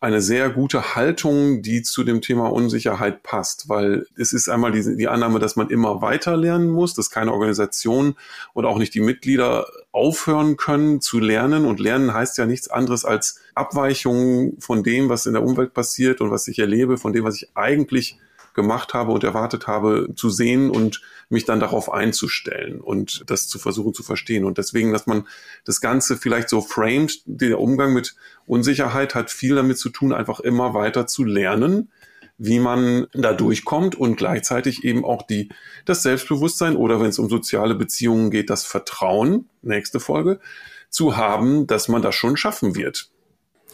eine 0.00 0.22
sehr 0.22 0.48
gute 0.48 0.94
Haltung, 0.94 1.60
die 1.60 1.82
zu 1.82 2.04
dem 2.04 2.22
Thema 2.22 2.50
Unsicherheit 2.50 3.22
passt, 3.22 3.68
weil 3.68 4.06
es 4.16 4.32
ist 4.32 4.48
einmal 4.48 4.72
die, 4.72 4.96
die 4.96 5.08
Annahme, 5.08 5.38
dass 5.38 5.56
man 5.56 5.68
immer 5.68 6.00
weiter 6.00 6.38
lernen 6.38 6.70
muss, 6.70 6.94
dass 6.94 7.10
keine 7.10 7.32
Organisation 7.32 8.16
oder 8.54 8.70
auch 8.70 8.78
nicht 8.78 8.94
die 8.94 9.02
Mitglieder 9.02 9.66
aufhören 9.92 10.56
können 10.56 11.02
zu 11.02 11.18
lernen. 11.18 11.66
Und 11.66 11.80
lernen 11.80 12.14
heißt 12.14 12.38
ja 12.38 12.46
nichts 12.46 12.68
anderes 12.68 13.04
als 13.04 13.40
Abweichungen 13.54 14.58
von 14.58 14.82
dem, 14.82 15.10
was 15.10 15.26
in 15.26 15.34
der 15.34 15.42
Umwelt 15.42 15.74
passiert 15.74 16.22
und 16.22 16.30
was 16.30 16.48
ich 16.48 16.58
erlebe, 16.58 16.96
von 16.96 17.12
dem, 17.12 17.24
was 17.24 17.36
ich 17.36 17.50
eigentlich 17.54 18.18
gemacht 18.60 18.94
habe 18.94 19.12
und 19.12 19.24
erwartet 19.24 19.66
habe, 19.66 20.08
zu 20.14 20.30
sehen 20.30 20.70
und 20.70 21.00
mich 21.28 21.44
dann 21.44 21.60
darauf 21.60 21.92
einzustellen 21.92 22.80
und 22.80 23.24
das 23.26 23.48
zu 23.48 23.58
versuchen 23.58 23.94
zu 23.94 24.02
verstehen. 24.02 24.44
Und 24.44 24.58
deswegen, 24.58 24.92
dass 24.92 25.06
man 25.06 25.26
das 25.64 25.80
Ganze 25.80 26.16
vielleicht 26.16 26.48
so 26.48 26.60
framed, 26.60 27.22
der 27.24 27.60
Umgang 27.60 27.92
mit 27.92 28.16
Unsicherheit 28.46 29.14
hat 29.14 29.30
viel 29.30 29.54
damit 29.54 29.78
zu 29.78 29.90
tun, 29.90 30.12
einfach 30.12 30.40
immer 30.40 30.74
weiter 30.74 31.06
zu 31.06 31.24
lernen, 31.24 31.90
wie 32.36 32.58
man 32.58 33.06
da 33.12 33.32
durchkommt 33.32 33.94
und 33.94 34.16
gleichzeitig 34.16 34.82
eben 34.84 35.04
auch 35.04 35.22
die, 35.26 35.50
das 35.84 36.02
Selbstbewusstsein 36.02 36.74
oder 36.74 37.00
wenn 37.00 37.10
es 37.10 37.18
um 37.18 37.28
soziale 37.28 37.74
Beziehungen 37.74 38.30
geht, 38.30 38.48
das 38.48 38.64
Vertrauen, 38.64 39.48
nächste 39.62 40.00
Folge, 40.00 40.40
zu 40.88 41.16
haben, 41.16 41.66
dass 41.66 41.88
man 41.88 42.02
das 42.02 42.14
schon 42.14 42.36
schaffen 42.36 42.74
wird. 42.74 43.10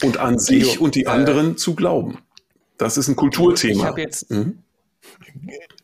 Und 0.02 0.18
an 0.18 0.38
sich 0.38 0.80
und 0.80 0.94
die 0.94 1.04
äh, 1.04 1.06
anderen 1.06 1.52
äh, 1.52 1.56
zu 1.56 1.74
glauben. 1.74 2.18
Das 2.76 2.98
ist 2.98 3.08
ein 3.08 3.16
Kulturthema. 3.16 3.80
Ich 3.80 3.84
habe 3.84 4.00
jetzt 4.00 4.30
mhm. 4.30 4.58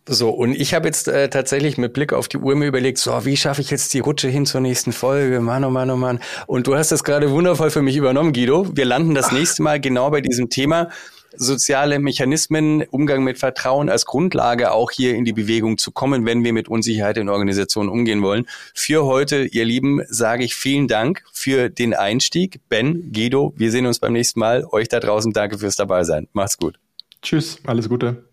So, 0.08 0.30
und 0.30 0.54
ich 0.54 0.74
habe 0.74 0.88
jetzt 0.88 1.06
äh, 1.06 1.30
tatsächlich 1.30 1.78
mit 1.78 1.92
Blick 1.92 2.12
auf 2.12 2.26
die 2.26 2.38
Uhr 2.38 2.56
mir 2.56 2.66
überlegt, 2.66 2.98
so, 2.98 3.24
wie 3.24 3.36
schaffe 3.36 3.60
ich 3.60 3.70
jetzt 3.70 3.94
die 3.94 4.00
Rutsche 4.00 4.28
hin 4.28 4.46
zur 4.46 4.60
nächsten 4.60 4.92
Folge? 4.92 5.40
Mann, 5.40 5.64
oh 5.64 5.70
Mann, 5.70 5.90
oh 5.90 5.96
Mann. 5.96 6.20
Und 6.46 6.66
du 6.66 6.74
hast 6.74 6.90
das 6.90 7.04
gerade 7.04 7.30
wundervoll 7.30 7.70
für 7.70 7.82
mich 7.82 7.96
übernommen, 7.96 8.32
Guido. 8.32 8.66
Wir 8.76 8.84
landen 8.84 9.14
das 9.14 9.30
nächste 9.30 9.62
Mal 9.62 9.80
genau 9.80 10.10
bei 10.10 10.20
diesem 10.20 10.50
Thema 10.50 10.88
soziale 11.36 11.98
Mechanismen, 11.98 12.82
Umgang 12.90 13.24
mit 13.24 13.38
Vertrauen 13.38 13.88
als 13.88 14.04
Grundlage 14.04 14.72
auch 14.72 14.90
hier 14.90 15.14
in 15.14 15.24
die 15.24 15.32
Bewegung 15.32 15.78
zu 15.78 15.90
kommen, 15.92 16.26
wenn 16.26 16.44
wir 16.44 16.52
mit 16.52 16.68
Unsicherheit 16.68 17.16
in 17.16 17.28
Organisationen 17.28 17.88
umgehen 17.88 18.22
wollen. 18.22 18.46
Für 18.74 19.04
heute, 19.04 19.44
ihr 19.44 19.64
Lieben, 19.64 20.02
sage 20.08 20.44
ich 20.44 20.54
vielen 20.54 20.88
Dank 20.88 21.24
für 21.32 21.70
den 21.70 21.94
Einstieg. 21.94 22.60
Ben, 22.68 23.12
Guido, 23.12 23.52
wir 23.56 23.70
sehen 23.70 23.86
uns 23.86 23.98
beim 23.98 24.12
nächsten 24.12 24.40
Mal. 24.40 24.64
Euch 24.70 24.88
da 24.88 25.00
draußen 25.00 25.32
danke 25.32 25.58
fürs 25.58 25.76
dabei 25.76 26.04
sein. 26.04 26.28
Macht's 26.32 26.58
gut. 26.58 26.78
Tschüss, 27.22 27.58
alles 27.64 27.88
Gute. 27.88 28.31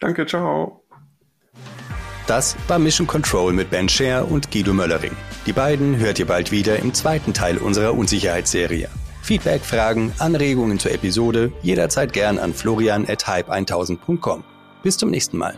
Danke, 0.00 0.26
ciao. 0.26 0.84
Das 2.26 2.56
war 2.68 2.78
Mission 2.78 3.06
Control 3.06 3.52
mit 3.52 3.70
Ben 3.70 3.88
Scher 3.88 4.30
und 4.30 4.50
Guido 4.50 4.74
Möllering. 4.74 5.16
Die 5.46 5.52
beiden 5.52 5.96
hört 5.96 6.18
ihr 6.18 6.26
bald 6.26 6.52
wieder 6.52 6.78
im 6.78 6.92
zweiten 6.92 7.32
Teil 7.32 7.56
unserer 7.56 7.94
Unsicherheitsserie. 7.94 8.88
Feedback, 9.22 9.62
Fragen, 9.62 10.12
Anregungen 10.18 10.78
zur 10.78 10.92
Episode 10.92 11.52
jederzeit 11.62 12.12
gern 12.12 12.38
an 12.38 12.52
florian 12.54 13.08
at 13.08 13.26
hype 13.26 13.50
1000com 13.50 14.42
Bis 14.82 14.96
zum 14.98 15.10
nächsten 15.10 15.38
Mal. 15.38 15.54